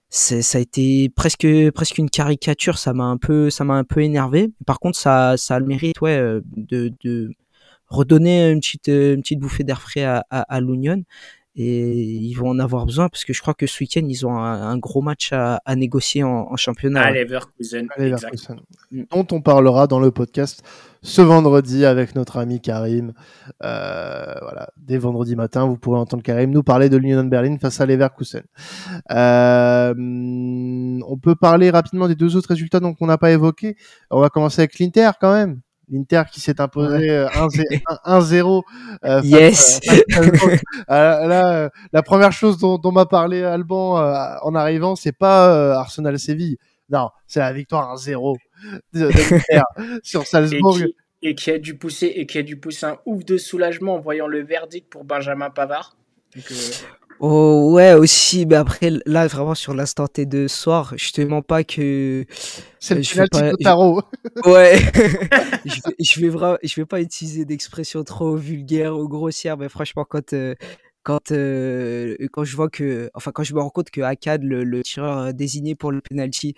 ça 0.10 0.58
a 0.58 0.62
été 0.62 1.08
presque 1.10 1.48
presque 1.74 1.98
une 1.98 2.10
caricature 2.10 2.78
ça 2.78 2.94
m'a 2.94 3.06
un 3.06 3.18
peu 3.18 3.50
ça 3.50 3.64
m'a 3.64 3.76
un 3.76 3.84
peu 3.84 4.02
énervé 4.02 4.52
par 4.66 4.80
contre 4.80 4.98
ça 4.98 5.36
ça 5.38 5.56
a 5.56 5.60
le 5.60 5.66
mérite 5.66 6.00
ouais 6.02 6.20
de, 6.56 6.94
de 7.04 7.32
redonner 7.88 8.52
une 8.52 8.60
petite, 8.60 8.88
une 8.88 9.22
petite 9.22 9.40
bouffée 9.40 9.64
d'air 9.64 9.82
frais 9.82 10.04
à, 10.04 10.60
l'Union. 10.60 11.04
Et 11.58 11.92
ils 11.94 12.34
vont 12.34 12.50
en 12.50 12.60
avoir 12.60 12.86
besoin 12.86 13.08
parce 13.08 13.24
que 13.24 13.32
je 13.32 13.42
crois 13.42 13.54
que 13.54 13.66
ce 13.66 13.82
week-end, 13.82 14.06
ils 14.08 14.26
ont 14.26 14.38
un, 14.38 14.78
gros 14.78 15.02
match 15.02 15.32
à, 15.32 15.62
à 15.66 15.76
négocier 15.76 16.22
en, 16.24 16.48
en, 16.52 16.58
championnat. 16.58 17.02
À 17.02 17.12
Leverkusen, 17.12 17.88
mm. 18.92 19.04
dont 19.10 19.28
on 19.32 19.42
parlera 19.42 19.88
dans 19.88 20.00
le 20.00 20.12
podcast 20.12 20.64
ce 21.06 21.22
vendredi 21.22 21.86
avec 21.86 22.16
notre 22.16 22.38
ami 22.38 22.60
Karim. 22.60 23.14
Euh, 23.64 24.34
voilà, 24.42 24.70
dès 24.76 24.98
vendredi 24.98 25.36
matin, 25.36 25.66
vous 25.66 25.78
pourrez 25.78 26.00
entendre 26.00 26.24
Karim 26.24 26.52
nous 26.52 26.64
parler 26.64 26.90
de 26.90 26.98
l'Union 26.98 27.24
Berlin 27.24 27.58
face 27.58 27.80
à 27.80 27.86
Leverkusen. 27.86 28.44
Euh, 29.12 29.94
on 29.96 31.18
peut 31.18 31.36
parler 31.36 31.70
rapidement 31.70 32.08
des 32.08 32.16
deux 32.16 32.36
autres 32.36 32.50
résultats 32.50 32.80
donc 32.80 32.98
on 33.00 33.08
n'a 33.08 33.18
pas 33.18 33.32
évoqué. 33.32 33.78
On 34.12 34.20
va 34.20 34.30
commencer 34.30 34.62
avec 34.62 34.80
l'Inter 34.80 35.12
quand 35.22 35.34
même. 35.34 35.62
L'Inter 35.90 36.24
qui 36.32 36.40
s'est 36.40 36.60
imposé 36.60 37.10
1-0. 37.10 38.64
Euh, 39.04 39.06
euh, 39.06 39.22
yes. 39.24 39.80
Euh, 40.90 41.28
là, 41.28 41.70
la 41.94 42.04
première 42.04 42.32
chose 42.32 42.58
dont, 42.58 42.78
dont 42.78 42.92
m'a 42.92 43.06
parlé 43.06 43.44
Alban 43.44 43.96
en 44.42 44.56
arrivant, 44.56 44.96
c'est 44.96 45.12
pas 45.12 45.76
Arsenal 45.78 46.20
Séville. 46.20 46.58
Non, 46.90 47.10
c'est 47.26 47.40
la 47.40 47.54
victoire 47.54 47.96
1-0 47.96 48.36
de, 48.94 49.10
sur 50.04 50.26
Salzbourg. 50.28 50.80
Et 51.22 51.34
qui, 51.34 51.50
a 51.50 51.58
dû 51.58 51.76
pousser 51.76 52.08
et 52.08 52.28
qui 52.28 52.38
a 52.38 52.44
dû 52.44 52.58
pousser 52.58 52.86
un 52.86 52.98
ouf 53.06 53.26
de 53.26 53.38
soulagement 53.38 53.96
en 53.96 54.00
voyant 54.00 54.28
le 54.28 54.44
verdict 54.44 54.90
pour 54.90 55.06
Benjamin 55.06 55.50
Pavard. 55.50 55.98
Oh 57.20 57.72
ouais 57.74 57.94
aussi, 57.94 58.46
mais 58.46 58.56
après 58.56 58.92
là 59.06 59.26
vraiment 59.28 59.56
sur 59.56 59.74
l'instant 59.74 60.06
T 60.08 60.26
de 60.26 60.48
soir, 60.50 60.94
je 60.98 61.12
te 61.14 61.22
mens 61.22 61.42
pas 61.42 61.64
que 61.64 62.26
c'est 62.80 62.96
le 62.96 63.04
final 63.04 63.30
de 63.32 63.56
tarot. 63.64 64.02
Ouais, 64.46 64.78
je, 65.66 65.80
vais, 65.86 65.96
je 66.00 66.20
vais 66.28 66.58
je 66.64 66.76
vais 66.82 66.86
pas 66.86 67.00
utiliser 67.00 67.46
d'expressions 67.46 68.04
trop 68.04 68.36
vulgaires 68.36 68.98
ou 68.98 69.08
grossières, 69.08 69.58
mais 69.58 69.70
franchement 69.70 70.04
quand 70.04 70.34
euh, 70.34 70.56
quand 71.06 71.32
euh, 71.32 72.18
quand 72.34 72.44
je 72.44 72.56
vois 72.56 72.70
que, 72.70 73.10
enfin 73.14 73.32
quand 73.32 73.44
je 73.44 73.54
me 73.54 73.62
rends 73.62 73.70
compte 73.70 73.92
que 73.92 74.02
Akkad, 74.02 74.44
le, 74.44 74.64
le 74.64 74.82
tireur 74.84 75.34
désigné 75.34 75.76
pour 75.76 75.92
le 75.92 76.02
penalty, 76.02 76.56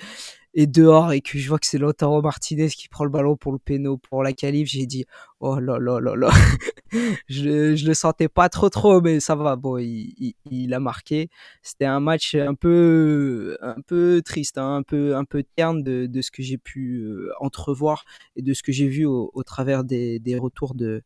et 0.54 0.66
dehors 0.66 1.12
et 1.12 1.22
que 1.22 1.38
je 1.38 1.48
vois 1.50 1.60
que 1.60 1.68
c'est 1.68 1.78
Lautaro 1.78 2.22
Martinez 2.22 2.70
qui 2.70 2.88
prend 2.90 3.04
le 3.04 3.12
ballon 3.12 3.36
pour 3.36 3.52
le 3.52 3.60
péno 3.60 3.98
pour 3.98 4.24
la 4.24 4.34
qualif, 4.34 4.68
j'ai 4.68 4.88
dit 4.88 5.06
oh 5.40 5.60
là 5.60 5.78
là 5.80 6.00
là 6.00 6.16
là. 6.16 6.30
je, 7.30 7.76
je 7.76 7.86
le 7.86 7.94
sentais 7.94 8.28
pas 8.28 8.50
trop 8.50 8.70
trop 8.70 9.00
mais 9.02 9.20
ça 9.20 9.36
va 9.36 9.56
bon 9.56 9.78
il, 9.78 10.34
il, 10.50 10.74
a 10.74 10.80
marqué. 10.80 11.30
C'était 11.62 11.86
un 11.86 12.00
match 12.00 12.34
un 12.34 12.56
peu 12.56 13.58
un 13.62 13.82
peu 13.86 14.22
triste, 14.26 14.58
hein, 14.58 14.78
un 14.78 14.84
peu 14.84 15.16
un 15.16 15.26
peu 15.26 15.44
terne 15.44 15.84
de, 15.84 16.08
de 16.08 16.22
ce 16.24 16.32
que 16.32 16.42
j'ai 16.42 16.58
pu 16.58 17.06
entrevoir 17.40 18.06
et 18.36 18.42
de 18.42 18.54
ce 18.56 18.64
que 18.64 18.72
j'ai 18.72 18.88
vu 18.88 19.06
au, 19.06 19.30
au 19.36 19.44
travers 19.44 19.84
des, 19.84 20.20
des 20.20 20.38
retours 20.40 20.74
de 20.74 21.04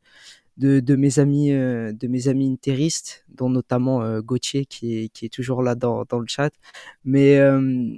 de, 0.61 0.95
mes 0.95 1.19
amis 1.19 1.51
euh, 1.51 1.91
de 1.91 2.07
mes 2.07 2.27
amis 2.27 2.51
interistes 2.51 3.25
dont 3.29 3.49
notamment 3.49 4.03
euh, 4.03 4.21
Gauthier 4.21 4.65
qui 4.65 4.97
est, 4.97 5.09
qui 5.09 5.25
est 5.25 5.29
toujours 5.29 5.63
là 5.63 5.75
dans, 5.75 6.03
dans 6.07 6.19
le 6.19 6.27
chat 6.27 6.51
mais 7.03 7.37
euh, 7.37 7.89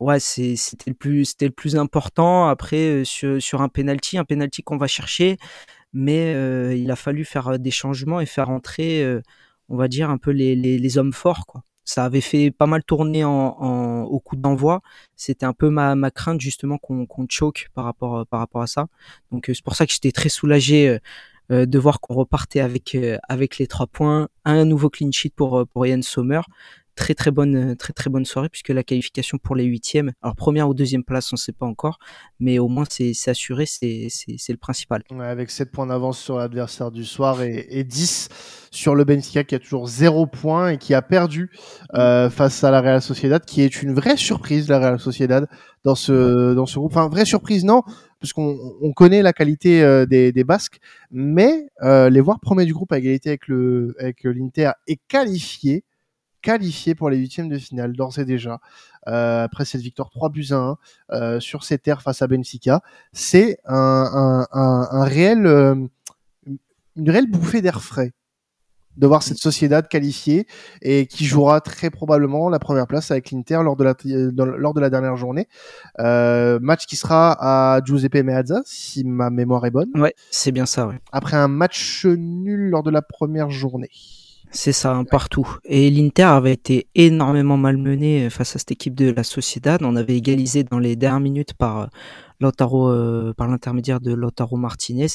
ouais, 0.00 0.20
c'était 0.20 0.90
le 0.90 0.94
plus, 0.94 1.26
c'était 1.26 1.46
le 1.46 1.52
plus 1.52 1.76
important. 1.76 2.48
Après, 2.48 3.04
sur, 3.04 3.40
sur 3.40 3.62
un 3.62 3.68
penalty, 3.68 4.18
un 4.18 4.24
penalty 4.24 4.62
qu'on 4.62 4.76
va 4.76 4.88
chercher, 4.88 5.36
mais 5.92 6.32
il 6.76 6.90
a 6.90 6.96
fallu 6.96 7.24
faire 7.24 7.58
des 7.58 7.70
changements 7.70 8.20
et 8.20 8.26
faire 8.26 8.50
entrer, 8.50 9.06
on 9.68 9.76
va 9.76 9.86
dire 9.86 10.10
un 10.10 10.18
peu 10.18 10.32
les, 10.32 10.56
les, 10.56 10.78
les, 10.78 10.98
hommes 10.98 11.12
forts, 11.12 11.46
quoi. 11.46 11.62
Ça 11.84 12.04
avait 12.04 12.20
fait 12.20 12.50
pas 12.50 12.66
mal 12.66 12.82
tourner 12.82 13.24
en, 13.24 14.02
au 14.02 14.18
coup 14.18 14.34
d'envoi. 14.36 14.82
C'était 15.14 15.46
un 15.46 15.52
peu 15.52 15.70
ma, 15.70 15.94
ma 15.94 16.10
crainte 16.10 16.40
justement 16.40 16.78
qu'on 16.78 17.06
qu'on 17.06 17.26
choque 17.28 17.70
par 17.74 17.84
rapport 17.84 18.26
par 18.26 18.40
rapport 18.40 18.62
à 18.62 18.66
ça. 18.66 18.86
Donc 19.30 19.44
c'est 19.46 19.62
pour 19.62 19.76
ça 19.76 19.86
que 19.86 19.92
j'étais 19.92 20.12
très 20.12 20.28
soulagé 20.28 20.98
de 21.50 21.78
voir 21.78 22.00
qu'on 22.00 22.14
repartait 22.14 22.60
avec 22.60 22.96
avec 23.28 23.58
les 23.58 23.66
trois 23.66 23.86
points, 23.86 24.28
un 24.44 24.64
nouveau 24.64 24.90
clean 24.90 25.10
sheet 25.12 25.32
pour 25.34 25.66
pour 25.72 25.86
Ian 25.86 26.02
Sommer. 26.02 26.40
Très 26.94 27.14
très 27.14 27.30
bonne 27.30 27.74
très 27.74 27.94
très 27.94 28.10
bonne 28.10 28.26
soirée 28.26 28.50
puisque 28.50 28.68
la 28.68 28.82
qualification 28.82 29.38
pour 29.38 29.56
les 29.56 29.64
huitièmes 29.64 30.12
alors 30.20 30.36
première 30.36 30.68
ou 30.68 30.74
deuxième 30.74 31.04
place 31.04 31.32
on 31.32 31.36
ne 31.36 31.38
sait 31.38 31.52
pas 31.52 31.64
encore 31.64 31.98
mais 32.38 32.58
au 32.58 32.68
moins 32.68 32.84
c'est 32.86 33.14
assuré 33.28 33.64
c'est 33.64 34.10
le 34.50 34.56
principal. 34.58 35.02
Avec 35.18 35.50
7 35.50 35.72
points 35.72 35.86
d'avance 35.86 36.18
sur 36.18 36.36
l'adversaire 36.36 36.90
du 36.90 37.06
soir 37.06 37.40
et, 37.40 37.66
et, 37.70 37.82
10 37.82 38.28
sur 38.70 38.94
le 38.94 39.04
Benfica 39.04 39.42
qui 39.42 39.54
a 39.54 39.58
toujours 39.58 39.86
0 39.86 40.26
points 40.26 40.68
et 40.72 40.78
qui 40.78 40.92
a 40.92 41.00
perdu 41.00 41.50
euh, 41.94 42.28
face 42.28 42.62
à 42.62 42.70
la 42.70 42.82
Real 42.82 43.00
Sociedad 43.00 43.42
qui 43.42 43.62
est 43.62 43.82
une 43.82 43.94
vraie 43.94 44.18
surprise 44.18 44.68
la 44.68 44.78
Real 44.78 45.00
Sociedad 45.00 45.48
dans 45.84 45.94
ce 45.94 46.52
dans 46.52 46.66
ce 46.66 46.78
groupe. 46.78 46.92
Enfin 46.92 47.08
vraie 47.08 47.24
surprise 47.24 47.64
non 47.64 47.84
puisqu'on 48.22 48.56
on 48.80 48.92
connaît 48.92 49.20
la 49.20 49.32
qualité 49.32 49.82
euh, 49.82 50.06
des, 50.06 50.44
Basques, 50.44 50.78
mais 51.10 51.66
euh, 51.82 52.08
les 52.08 52.20
voir 52.20 52.38
premiers 52.38 52.64
du 52.64 52.72
groupe 52.72 52.92
à 52.92 52.98
égalité 52.98 53.36
avec 53.98 54.22
l'Inter 54.22 54.70
et 54.86 54.96
qualifié, 55.08 55.84
qualifié 56.40 56.94
pour 56.94 57.10
les 57.10 57.16
huitièmes 57.18 57.48
de 57.48 57.58
finale 57.58 57.94
d'ores 57.94 58.20
et 58.20 58.24
déjà. 58.24 58.60
Euh, 59.08 59.42
après 59.42 59.64
cette 59.64 59.80
victoire 59.80 60.10
3 60.10 60.28
buts 60.30 60.46
à 60.52 60.54
1 60.54 60.78
euh, 61.10 61.40
sur 61.40 61.64
ses 61.64 61.78
terres 61.78 62.00
face 62.00 62.22
à 62.22 62.28
Benfica, 62.28 62.80
c'est 63.12 63.58
une 63.66 64.46
réelle 64.96 65.76
bouffée 67.28 67.60
d'air 67.60 67.82
frais 67.82 68.12
de 68.96 69.06
voir 69.06 69.22
cette 69.22 69.38
Sociedad 69.38 69.86
qualifiée 69.88 70.46
et 70.82 71.06
qui 71.06 71.24
jouera 71.24 71.60
très 71.60 71.90
probablement 71.90 72.48
la 72.48 72.58
première 72.58 72.86
place 72.86 73.10
avec 73.10 73.30
l'Inter 73.30 73.60
lors 73.62 73.76
de 73.76 73.84
la 73.84 73.94
lors 74.04 74.74
de 74.74 74.80
la 74.80 74.90
dernière 74.90 75.16
journée. 75.16 75.48
Euh, 76.00 76.58
match 76.60 76.86
qui 76.86 76.96
sera 76.96 77.36
à 77.40 77.80
Giuseppe 77.84 78.22
Meazza 78.22 78.62
si 78.64 79.04
ma 79.04 79.30
mémoire 79.30 79.64
est 79.66 79.70
bonne. 79.70 79.90
Ouais, 79.94 80.14
c'est 80.30 80.52
bien 80.52 80.66
ça. 80.66 80.86
Ouais. 80.86 80.98
Après 81.12 81.36
un 81.36 81.48
match 81.48 82.04
nul 82.06 82.70
lors 82.70 82.82
de 82.82 82.90
la 82.90 83.02
première 83.02 83.50
journée. 83.50 83.90
C'est 84.54 84.72
ça, 84.72 84.94
hein, 84.94 85.04
partout. 85.04 85.56
Et 85.64 85.88
l'Inter 85.90 86.24
avait 86.24 86.52
été 86.52 86.86
énormément 86.94 87.56
malmené 87.56 88.28
face 88.28 88.54
à 88.54 88.58
cette 88.58 88.72
équipe 88.72 88.94
de 88.94 89.10
la 89.10 89.24
Sociedad. 89.24 89.82
On 89.82 89.96
avait 89.96 90.16
égalisé 90.16 90.62
dans 90.62 90.78
les 90.78 90.94
dernières 90.94 91.20
minutes 91.20 91.54
par 91.54 91.80
euh, 91.80 91.86
Lautaro, 92.40 92.88
euh, 92.88 93.32
par 93.34 93.48
l'intermédiaire 93.48 94.00
de 94.00 94.12
Lautaro 94.12 94.56
Martinez. 94.56 95.08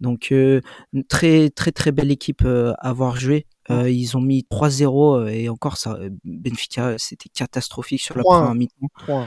Donc 0.00 0.32
euh, 0.32 0.60
une 0.92 1.04
très 1.04 1.50
très 1.50 1.72
très 1.72 1.92
belle 1.92 2.10
équipe 2.10 2.44
à 2.44 2.72
avoir 2.80 3.16
joué. 3.16 3.46
ils 3.68 4.16
ont 4.16 4.20
mis 4.20 4.46
3-0 4.50 5.28
et 5.28 5.48
encore 5.48 5.76
ça, 5.76 5.98
Benfica, 6.24 6.96
c'était 6.98 7.28
catastrophique 7.28 8.00
sur 8.00 8.16
la 8.16 8.24
première 8.24 8.54
mi-temps. 8.54 9.26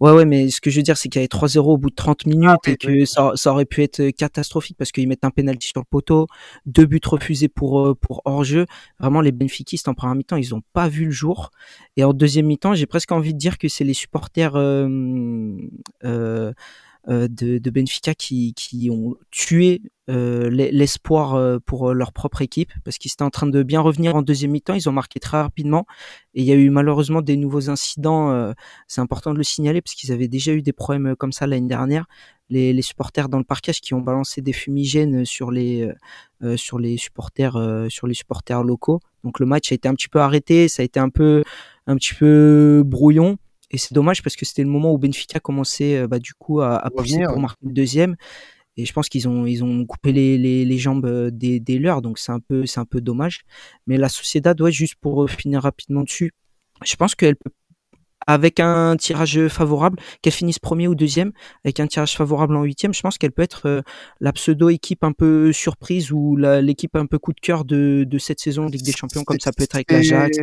Ouais, 0.00 0.12
ouais, 0.12 0.24
mais 0.24 0.50
ce 0.50 0.60
que 0.60 0.70
je 0.70 0.76
veux 0.76 0.82
dire, 0.82 0.96
c'est 0.96 1.08
qu'il 1.08 1.20
y 1.20 1.22
avait 1.22 1.28
3-0 1.28 1.58
au 1.58 1.78
bout 1.78 1.90
de 1.90 1.94
30 1.94 2.22
ah, 2.24 2.28
minutes 2.28 2.68
et 2.68 2.76
que 2.76 3.04
ça, 3.04 3.32
ça, 3.34 3.52
aurait 3.52 3.64
pu 3.64 3.82
être 3.82 4.10
catastrophique 4.10 4.76
parce 4.76 4.92
qu'ils 4.92 5.08
mettent 5.08 5.24
un 5.24 5.30
penalty 5.30 5.68
sur 5.68 5.80
le 5.80 5.86
poteau, 5.88 6.26
deux 6.66 6.86
buts 6.86 7.00
refusés 7.04 7.48
pour 7.48 7.86
euh, 7.86 7.94
pour 7.94 8.22
hors-jeu. 8.24 8.66
Vraiment, 8.98 9.20
les 9.20 9.32
Benfiquistes 9.32 9.88
en 9.88 9.94
première 9.94 10.14
mi-temps, 10.14 10.36
ils 10.36 10.54
ont 10.54 10.62
pas 10.72 10.88
vu 10.88 11.06
le 11.06 11.10
jour. 11.10 11.50
Et 11.96 12.04
en 12.04 12.12
deuxième 12.12 12.46
mi-temps, 12.46 12.74
j'ai 12.74 12.86
presque 12.86 13.12
envie 13.12 13.34
de 13.34 13.38
dire 13.38 13.58
que 13.58 13.68
c'est 13.68 13.84
les 13.84 13.94
supporters 13.94 14.56
euh, 14.56 14.88
euh, 16.04 16.04
euh, 16.04 16.52
de, 17.08 17.58
de, 17.58 17.70
Benfica 17.70 18.14
qui, 18.14 18.54
qui 18.54 18.88
ont 18.90 19.14
tué 19.30 19.82
euh, 20.10 20.48
l'espoir 20.50 21.34
euh, 21.34 21.58
pour 21.64 21.92
leur 21.92 22.12
propre 22.12 22.42
équipe 22.42 22.72
parce 22.84 22.98
qu'ils 22.98 23.12
étaient 23.12 23.22
en 23.22 23.30
train 23.30 23.46
de 23.46 23.62
bien 23.62 23.80
revenir 23.80 24.16
en 24.16 24.22
deuxième 24.22 24.52
mi-temps. 24.52 24.74
Ils 24.74 24.88
ont 24.88 24.92
marqué 24.92 25.20
très 25.20 25.40
rapidement 25.40 25.86
et 26.34 26.42
il 26.42 26.46
y 26.46 26.52
a 26.52 26.56
eu 26.56 26.70
malheureusement 26.70 27.20
des 27.20 27.36
nouveaux 27.36 27.70
incidents. 27.70 28.52
C'est 28.88 29.00
important 29.00 29.32
de 29.32 29.38
le 29.38 29.44
signaler 29.44 29.82
parce 29.82 29.94
qu'ils 29.94 30.12
avaient 30.12 30.28
déjà 30.28 30.52
eu 30.52 30.62
des 30.62 30.72
problèmes 30.72 31.14
comme 31.16 31.32
ça 31.32 31.46
l'année 31.46 31.68
dernière. 31.68 32.06
Les, 32.50 32.74
les, 32.74 32.82
supporters 32.82 33.30
dans 33.30 33.38
le 33.38 33.44
parquage 33.44 33.80
qui 33.80 33.94
ont 33.94 34.02
balancé 34.02 34.42
des 34.42 34.52
fumigènes 34.52 35.24
sur 35.24 35.50
les 35.50 35.90
euh, 36.44 36.56
sur 36.56 36.78
les 36.78 36.98
supporters 36.98 37.56
euh, 37.56 37.88
sur 37.88 38.06
les 38.06 38.12
supporters 38.12 38.62
locaux. 38.62 39.00
Donc 39.22 39.40
le 39.40 39.46
match 39.46 39.72
a 39.72 39.74
été 39.74 39.88
un 39.88 39.94
petit 39.94 40.08
peu 40.08 40.20
arrêté, 40.20 40.68
ça 40.68 40.82
a 40.82 40.84
été 40.84 41.00
un 41.00 41.08
peu 41.08 41.42
un 41.86 41.96
petit 41.96 42.12
peu 42.12 42.82
brouillon. 42.84 43.38
Et 43.74 43.78
c'est 43.78 43.92
dommage 43.92 44.22
parce 44.22 44.36
que 44.36 44.44
c'était 44.44 44.62
le 44.62 44.68
moment 44.68 44.92
où 44.92 44.98
Benfica 44.98 45.40
commençait 45.40 45.96
euh, 45.96 46.06
bah, 46.06 46.20
du 46.20 46.32
coup 46.34 46.60
à, 46.60 46.76
à 46.76 46.90
pousser 46.90 47.24
pour 47.26 47.40
marquer 47.40 47.66
le 47.66 47.72
deuxième. 47.72 48.14
Et 48.76 48.84
je 48.84 48.92
pense 48.92 49.08
qu'ils 49.08 49.26
ont 49.26 49.46
ils 49.46 49.64
ont 49.64 49.84
coupé 49.84 50.12
les, 50.12 50.38
les, 50.38 50.64
les 50.64 50.78
jambes 50.78 51.06
euh, 51.06 51.30
des, 51.32 51.58
des 51.58 51.80
leurs, 51.80 52.00
donc 52.00 52.18
c'est 52.18 52.30
un 52.30 52.38
peu 52.38 52.66
c'est 52.66 52.78
un 52.78 52.84
peu 52.84 53.00
dommage. 53.00 53.40
Mais 53.88 53.96
la 53.96 54.08
Sociedad, 54.08 54.60
ouais, 54.60 54.70
juste 54.70 54.94
pour 55.00 55.28
finir 55.28 55.62
rapidement 55.62 56.02
dessus, 56.02 56.30
je 56.84 56.94
pense 56.94 57.16
qu'elle 57.16 57.34
peut 57.34 57.50
avec 58.26 58.60
un 58.60 58.96
tirage 58.96 59.48
favorable, 59.48 59.98
qu'elle 60.22 60.32
finisse 60.32 60.58
premier 60.58 60.88
ou 60.88 60.94
deuxième, 60.94 61.32
avec 61.64 61.80
un 61.80 61.86
tirage 61.86 62.16
favorable 62.16 62.56
en 62.56 62.62
huitième, 62.62 62.94
je 62.94 63.00
pense 63.00 63.18
qu'elle 63.18 63.32
peut 63.32 63.42
être 63.42 63.68
euh, 63.68 63.82
la 64.20 64.32
pseudo 64.32 64.68
équipe 64.68 65.04
un 65.04 65.12
peu 65.12 65.52
surprise 65.52 66.12
ou 66.12 66.36
l'équipe 66.36 66.96
un 66.96 67.06
peu 67.06 67.18
coup 67.18 67.32
de 67.32 67.40
cœur 67.40 67.64
de, 67.64 68.06
cette 68.18 68.40
saison 68.40 68.66
Ligue 68.66 68.84
des 68.84 68.92
Champions, 68.92 69.24
comme 69.24 69.40
ça 69.40 69.52
peut 69.52 69.64
être 69.64 69.74
avec 69.74 69.90
l'Ajax. 69.90 70.38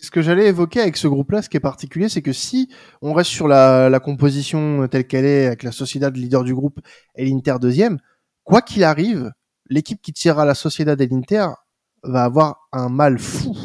Ce 0.00 0.10
que 0.10 0.22
j'allais 0.22 0.46
évoquer 0.46 0.80
avec 0.80 0.96
ce 0.96 1.08
groupe-là, 1.08 1.42
ce 1.42 1.48
qui 1.48 1.56
est 1.56 1.60
particulier, 1.60 2.08
c'est 2.08 2.22
que 2.22 2.32
si 2.32 2.68
on 3.02 3.12
reste 3.12 3.30
sur 3.30 3.48
la, 3.48 3.90
la 3.90 4.00
composition 4.00 4.86
telle 4.88 5.06
qu'elle 5.06 5.24
est, 5.24 5.46
avec 5.46 5.62
la 5.62 5.72
Sociedad 5.72 6.16
leader 6.16 6.44
du 6.44 6.54
groupe 6.54 6.80
et 7.16 7.26
l'Inter 7.26 7.56
deuxième, 7.60 7.98
quoi 8.44 8.62
qu'il 8.62 8.84
arrive, 8.84 9.32
l'équipe 9.68 10.00
qui 10.00 10.12
tirera 10.12 10.44
la 10.44 10.54
Sociedad 10.54 11.00
et 11.00 11.06
l'Inter 11.06 11.48
va 12.02 12.24
avoir 12.24 12.68
un 12.72 12.88
mal 12.88 13.18
fou 13.18 13.56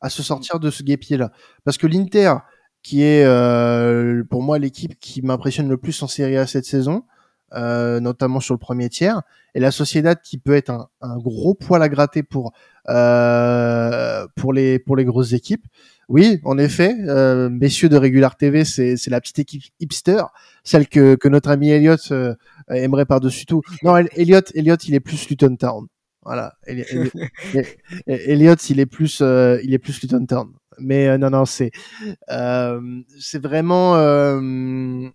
à 0.00 0.08
se 0.08 0.22
sortir 0.22 0.60
de 0.60 0.70
ce 0.70 0.82
guépier-là. 0.82 1.30
Parce 1.64 1.76
que 1.76 1.86
l'Inter, 1.86 2.34
qui 2.82 3.02
est 3.02 3.24
euh, 3.24 4.22
pour 4.24 4.42
moi 4.42 4.58
l'équipe 4.58 4.98
qui 5.00 5.22
m'impressionne 5.22 5.68
le 5.68 5.76
plus 5.76 6.02
en 6.02 6.08
Serie 6.08 6.36
A 6.36 6.46
cette 6.46 6.64
saison, 6.64 7.04
euh, 7.54 8.00
notamment 8.00 8.40
sur 8.40 8.54
le 8.54 8.58
premier 8.58 8.88
tiers, 8.88 9.22
et 9.54 9.60
la 9.60 9.70
Sociedad 9.70 10.20
qui 10.22 10.38
peut 10.38 10.54
être 10.54 10.70
un, 10.70 10.88
un 11.00 11.18
gros 11.18 11.54
poil 11.54 11.82
à 11.82 11.88
gratter 11.88 12.22
pour 12.22 12.52
euh, 12.88 14.26
pour 14.36 14.52
les 14.52 14.78
pour 14.78 14.96
les 14.96 15.04
grosses 15.04 15.32
équipes. 15.32 15.66
Oui, 16.08 16.40
en 16.44 16.58
effet, 16.58 16.96
euh, 17.06 17.48
messieurs 17.48 17.88
de 17.88 17.96
Regular 17.96 18.36
TV, 18.36 18.64
c'est 18.64 18.96
c'est 18.96 19.10
la 19.10 19.20
petite 19.20 19.38
équipe 19.38 19.62
hipster, 19.78 20.22
celle 20.64 20.88
que 20.88 21.14
que 21.14 21.28
notre 21.28 21.50
ami 21.50 21.70
Elliot 21.70 21.96
euh, 22.10 22.34
aimerait 22.68 23.06
par 23.06 23.20
dessus 23.20 23.46
tout. 23.46 23.62
Non, 23.84 23.96
Elliot, 23.96 24.40
Elliot, 24.54 24.76
il 24.86 24.94
est 24.94 25.00
plus 25.00 25.28
Luton 25.28 25.54
Town. 25.56 25.86
Voilà, 26.22 26.54
Elliot, 26.66 26.84
Elliot 28.06 28.54
il 28.68 28.80
est 28.80 28.86
plus 28.86 29.20
euh, 29.22 29.60
il 29.62 29.72
est 29.72 29.78
plus 29.78 30.02
Luton 30.02 30.26
Town 30.26 30.48
mais 30.80 31.08
euh, 31.08 31.18
non, 31.18 31.30
non, 31.30 31.44
c'est 31.44 31.72
euh, 32.30 33.02
c'est 33.18 33.42
vraiment 33.42 33.96
euh, 33.96 35.08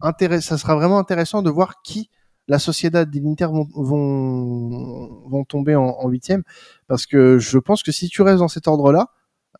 intéressant. 0.00 0.56
Ça 0.56 0.58
sera 0.58 0.74
vraiment 0.74 0.98
intéressant 0.98 1.42
de 1.42 1.50
voir 1.50 1.82
qui 1.82 2.10
la 2.48 2.58
Sociedad 2.58 3.14
et 3.14 3.20
l'Inter 3.20 3.46
vont, 3.46 3.66
vont, 3.74 5.44
tomber 5.44 5.74
en 5.74 6.08
huitième, 6.08 6.44
parce 6.86 7.04
que 7.04 7.38
je 7.38 7.58
pense 7.58 7.82
que 7.82 7.90
si 7.90 8.08
tu 8.08 8.22
restes 8.22 8.38
dans 8.38 8.46
cet 8.46 8.68
ordre-là, 8.68 9.08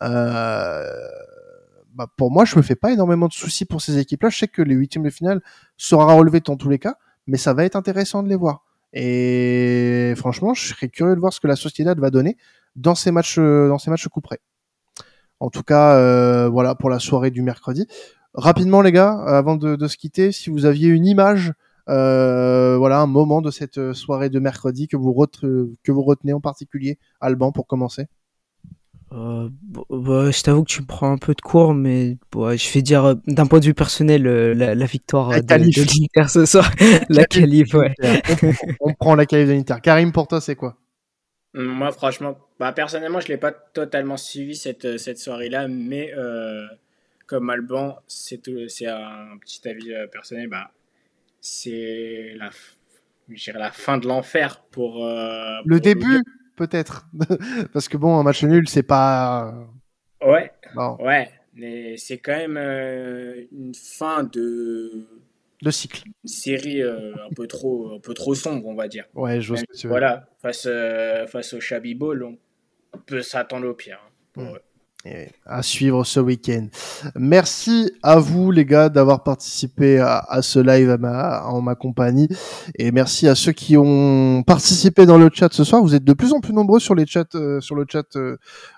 bah 0.01 0.87
pour 2.17 2.31
moi, 2.31 2.45
je 2.45 2.57
me 2.57 2.63
fais 2.63 2.77
pas 2.77 2.93
énormément 2.93 3.27
de 3.27 3.33
soucis 3.33 3.65
pour 3.65 3.81
ces 3.81 3.99
équipes-là. 3.99 4.29
Je 4.29 4.39
sais 4.39 4.49
que 4.49 4.63
les 4.63 4.77
huitièmes 4.77 5.03
de 5.03 5.11
finale 5.11 5.41
sera 5.77 6.15
relevé 6.15 6.41
dans 6.41 6.57
tous 6.57 6.69
les 6.69 6.79
cas, 6.79 6.95
mais 7.27 7.39
ça 7.39 7.55
va 7.55 7.65
être 7.65 7.75
intéressant 7.75 8.23
de 8.23 8.29
les 8.29 8.37
voir. 8.37 8.65
Et 8.93 10.15
franchement, 10.17 10.55
je 10.55 10.69
serais 10.69 10.89
curieux 10.89 11.17
de 11.17 11.21
voir 11.21 11.33
ce 11.33 11.41
que 11.41 11.49
la 11.49 11.57
Sociedad 11.57 11.99
va 11.99 12.11
donner 12.11 12.37
dans 12.77 12.95
ces 12.95 13.11
matchs, 13.11 13.39
dans 13.39 13.79
ces 13.79 13.91
matchs. 13.91 14.07
En 15.41 15.51
tout 15.51 15.63
cas, 15.63 16.49
voilà 16.49 16.75
pour 16.75 16.91
la 16.91 16.99
soirée 16.99 17.31
du 17.31 17.43
mercredi. 17.43 17.87
Rapidement, 18.35 18.83
les 18.83 18.93
gars, 18.93 19.13
avant 19.13 19.57
de, 19.57 19.77
de 19.77 19.89
se 19.89 19.97
quitter, 19.97 20.33
si 20.33 20.51
vous 20.51 20.67
aviez 20.67 20.89
une 20.89 21.07
image 21.07 21.53
euh, 21.89 22.77
voilà 22.79 22.99
un 22.99 23.07
moment 23.07 23.41
de 23.41 23.51
cette 23.51 23.93
soirée 23.93 24.29
de 24.29 24.41
mercredi 24.41 24.89
que 24.89 24.97
vous, 24.97 25.15
que 25.43 25.93
vous 25.93 26.03
retenez 26.03 26.33
en 26.33 26.41
particulier, 26.41 26.99
Alban, 27.21 27.53
pour 27.53 27.67
commencer? 27.67 28.07
Euh, 29.13 29.49
bah, 29.89 30.31
je 30.33 30.43
t'avoue 30.43 30.65
que 30.65 30.71
tu 30.71 30.83
me 30.83 30.87
prends 30.87 31.13
un 31.13 31.17
peu 31.17 31.33
de 31.35 31.41
cours, 31.41 31.75
mais 31.75 32.19
je 32.35 32.73
vais 32.73 32.83
dire 32.83 33.05
euh, 33.05 33.15
d'un 33.29 33.47
point 33.47 33.61
de 33.61 33.65
vue 33.65 33.75
personnel 33.75 34.27
euh, 34.27 34.53
la, 34.53 34.87
victoire 34.87 35.31
de, 35.31 35.55
l'Inter 35.55 36.29
ce 36.29 36.45
soir. 36.45 36.69
la 37.09 37.25
qualif, 37.25 37.73
ouais. 37.75 37.95
On, 38.81 38.95
prend 38.95 39.15
la 39.15 39.25
qualif 39.25 39.47
de 39.49 39.53
l'Inter. 39.53 39.77
Karim, 39.81 40.11
pour 40.11 40.27
toi, 40.27 40.41
c'est 40.41 40.57
quoi? 40.57 40.77
Moi, 41.57 41.91
franchement, 41.91 42.39
bah, 42.61 42.73
personnellement, 42.73 43.21
je 43.21 43.29
l'ai 43.29 43.39
pas 43.39 43.51
totalement 43.51 44.17
suivi 44.17 44.55
cette, 44.55 44.99
cette 44.99 45.19
soirée-là, 45.19 45.69
mais 45.69 46.13
comme 47.27 47.51
Alban, 47.51 47.99
c'est 48.07 48.47
un 48.87 49.39
petit 49.41 49.67
avis 49.69 49.93
personnel. 50.13 50.49
Bah, 50.49 50.71
c'est 51.41 52.35
la, 52.37 52.51
la 53.59 53.71
fin 53.73 53.99
de 53.99 54.07
l'enfer 54.07 54.63
pour, 54.71 55.05
le 55.05 55.81
début 55.81 56.23
peut-être. 56.57 57.07
Parce 57.73 57.89
que 57.89 57.97
bon, 57.97 58.19
un 58.19 58.23
match 58.23 58.43
nul, 58.43 58.69
c'est 58.69 58.83
pas. 58.83 59.55
Ouais. 60.25 60.51
Ouais. 60.99 61.31
Mais 61.55 61.97
c'est 61.97 62.19
quand 62.19 62.37
même 62.37 62.57
euh, 62.57 63.45
une 63.53 63.75
fin 63.75 64.25
de. 64.25 65.07
De 65.63 65.71
cycle. 65.71 66.03
Une 66.07 66.29
série 66.29 66.83
euh, 66.83 67.15
un, 67.15 67.31
peu 67.35 67.47
trop, 67.47 67.95
un 67.95 67.99
peu 67.99 68.15
trop 68.15 68.35
sombre, 68.35 68.67
on 68.67 68.75
va 68.75 68.89
dire. 68.89 69.05
Ouais, 69.15 69.41
je 69.41 69.49
vois 69.49 69.57
ce 69.57 69.65
que 69.65 69.77
tu 69.77 69.87
veux 69.87 69.91
Voilà, 69.91 70.29
face, 70.41 70.67
euh, 70.69 71.27
face 71.27 71.55
au 71.55 71.61
Shabby 71.61 71.95
Ball, 71.95 72.23
on 72.25 72.39
peut 73.07 73.23
s'attendre 73.23 73.67
au 73.69 73.75
pire. 73.75 74.01
Hein, 74.05 74.11
pour 74.33 74.43
mm 74.45 74.59
à 75.45 75.63
suivre 75.63 76.05
ce 76.05 76.21
week-end. 76.21 76.67
Merci 77.15 77.93
à 78.03 78.19
vous 78.19 78.51
les 78.51 78.65
gars 78.65 78.89
d'avoir 78.89 79.23
participé 79.23 79.99
à, 79.99 80.41
ce 80.43 80.59
live 80.59 80.97
en 81.03 81.61
ma 81.61 81.75
compagnie 81.75 82.29
et 82.77 82.91
merci 82.93 83.29
à 83.29 83.35
ceux 83.35 83.53
qui 83.53 83.77
ont 83.77 84.43
participé 84.47 85.07
dans 85.07 85.19
le 85.19 85.31
chat 85.33 85.53
ce 85.53 85.65
soir. 85.65 85.83
Vous 85.83 85.95
êtes 85.95 86.05
de 86.05 86.13
plus 86.13 86.33
en 86.33 86.41
plus 86.41 86.53
nombreux 86.53 86.81
sur 86.81 86.95
les 86.95 87.07
chats, 87.07 87.25
euh, 87.35 87.61
sur 87.61 87.75
le 87.75 87.85
chat 87.89 88.17
euh, 88.17 88.37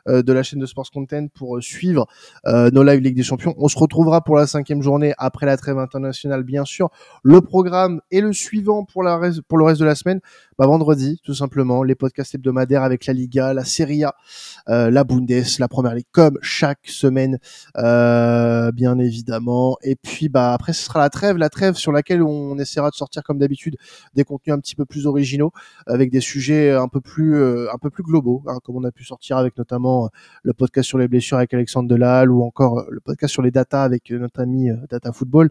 euh, 0.08 0.22
de 0.22 0.32
la 0.32 0.42
chaîne 0.42 0.60
de 0.60 0.66
Sports 0.66 0.90
Content 0.92 1.26
pour 1.34 1.62
suivre 1.62 2.06
nos 2.46 2.82
live 2.82 3.00
Ligue 3.00 3.16
des 3.16 3.22
Champions. 3.22 3.54
On 3.58 3.68
se 3.68 3.78
retrouvera 3.78 4.22
pour 4.22 4.36
la 4.36 4.46
cinquième 4.46 4.82
journée 4.82 5.14
après 5.18 5.46
la 5.46 5.56
trêve 5.56 5.78
internationale 5.78 6.42
bien 6.42 6.64
sûr. 6.64 6.90
Le 7.22 7.40
programme 7.40 8.00
est 8.10 8.20
le 8.20 8.32
suivant 8.32 8.84
pour 8.84 9.02
la 9.02 9.20
pour 9.48 9.58
le 9.58 9.64
reste 9.64 9.80
de 9.80 9.86
la 9.86 9.94
semaine. 9.94 10.20
Bah, 10.58 10.66
vendredi 10.66 11.20
tout 11.22 11.34
simplement 11.34 11.84
les 11.84 11.94
podcasts 11.94 12.34
hebdomadaires 12.34 12.82
avec 12.82 13.06
la 13.06 13.12
Liga, 13.12 13.54
la 13.54 13.64
Serie 13.64 14.02
A, 14.02 14.14
la 14.66 15.04
Bundes, 15.04 15.44
la 15.60 15.68
Première 15.68 15.94
Ligue 15.94 16.06
comme 16.10 16.36
chaque 16.42 16.86
semaine, 16.86 17.38
euh, 17.76 18.72
bien 18.72 18.98
évidemment. 18.98 19.76
Et 19.82 19.94
puis 19.94 20.28
bah 20.28 20.52
après 20.52 20.72
ce 20.72 20.84
sera 20.84 20.98
la 20.98 21.10
trêve, 21.10 21.36
la 21.36 21.48
trêve 21.48 21.74
sur 21.76 21.92
laquelle 21.92 22.24
on 22.24 22.58
essaiera 22.58 22.90
de 22.90 22.96
sortir 22.96 23.22
comme 23.22 23.38
d'habitude 23.38 23.76
des 24.14 24.24
contenus 24.24 24.54
un 24.56 24.58
petit 24.58 24.74
peu 24.74 24.84
plus 24.84 25.06
originaux, 25.06 25.52
avec 25.86 26.10
des 26.10 26.20
sujets 26.20 26.72
un 26.72 26.88
peu 26.88 27.00
plus 27.00 27.36
euh, 27.36 27.68
un 27.72 27.78
peu 27.78 27.90
plus 27.90 28.02
globaux, 28.02 28.42
hein, 28.48 28.58
comme 28.64 28.76
on 28.76 28.84
a 28.84 28.90
pu 28.90 29.04
sortir 29.04 29.36
avec 29.36 29.56
notamment 29.58 30.06
euh, 30.06 30.08
le 30.42 30.54
podcast 30.54 30.88
sur 30.88 30.98
les 30.98 31.06
blessures 31.06 31.36
avec 31.38 31.54
Alexandre 31.54 31.88
Delal 31.88 32.32
ou 32.32 32.42
encore 32.42 32.84
le 32.90 32.98
podcast 33.00 33.32
sur 33.32 33.42
les 33.42 33.52
data 33.52 33.84
avec 33.84 34.10
notre 34.10 34.40
ami 34.40 34.70
Data 34.90 35.12
Football. 35.12 35.50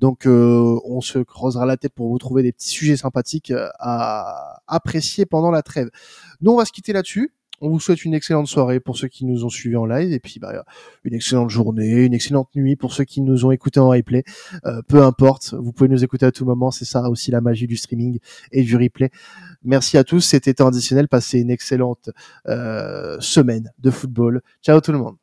Donc 0.00 0.26
on 0.26 1.00
se 1.00 1.20
creusera 1.20 1.66
la 1.66 1.76
tête 1.76 1.94
pour 1.94 2.08
vous 2.08 2.18
trouver 2.18 2.42
des 2.42 2.52
petits 2.52 2.70
sujets 2.70 2.96
sympathiques 2.96 3.52
à 3.78 4.39
apprécier 4.66 5.26
pendant 5.26 5.50
la 5.50 5.62
trêve. 5.62 5.90
Nous 6.40 6.52
on 6.52 6.56
va 6.56 6.64
se 6.64 6.72
quitter 6.72 6.92
là-dessus. 6.92 7.32
On 7.62 7.68
vous 7.68 7.80
souhaite 7.80 8.04
une 8.06 8.14
excellente 8.14 8.46
soirée 8.46 8.80
pour 8.80 8.96
ceux 8.96 9.08
qui 9.08 9.26
nous 9.26 9.44
ont 9.44 9.50
suivis 9.50 9.76
en 9.76 9.84
live 9.84 10.12
et 10.12 10.18
puis 10.18 10.40
bah, 10.40 10.64
une 11.04 11.14
excellente 11.14 11.50
journée, 11.50 12.06
une 12.06 12.14
excellente 12.14 12.48
nuit 12.54 12.74
pour 12.74 12.94
ceux 12.94 13.04
qui 13.04 13.20
nous 13.20 13.44
ont 13.44 13.50
écoutés 13.50 13.80
en 13.80 13.90
replay. 13.90 14.24
Euh, 14.64 14.80
peu 14.88 15.02
importe, 15.02 15.52
vous 15.52 15.70
pouvez 15.72 15.90
nous 15.90 16.02
écouter 16.02 16.24
à 16.24 16.32
tout 16.32 16.46
moment. 16.46 16.70
C'est 16.70 16.86
ça 16.86 17.10
aussi 17.10 17.30
la 17.30 17.42
magie 17.42 17.66
du 17.66 17.76
streaming 17.76 18.18
et 18.50 18.62
du 18.62 18.76
replay. 18.76 19.10
Merci 19.62 19.98
à 19.98 20.04
tous. 20.04 20.20
C'était 20.20 20.62
additionnel. 20.62 21.06
Passez 21.06 21.40
une 21.40 21.50
excellente 21.50 22.08
euh, 22.48 23.20
semaine 23.20 23.70
de 23.78 23.90
football. 23.90 24.40
Ciao 24.62 24.80
tout 24.80 24.92
le 24.92 24.98
monde. 24.98 25.19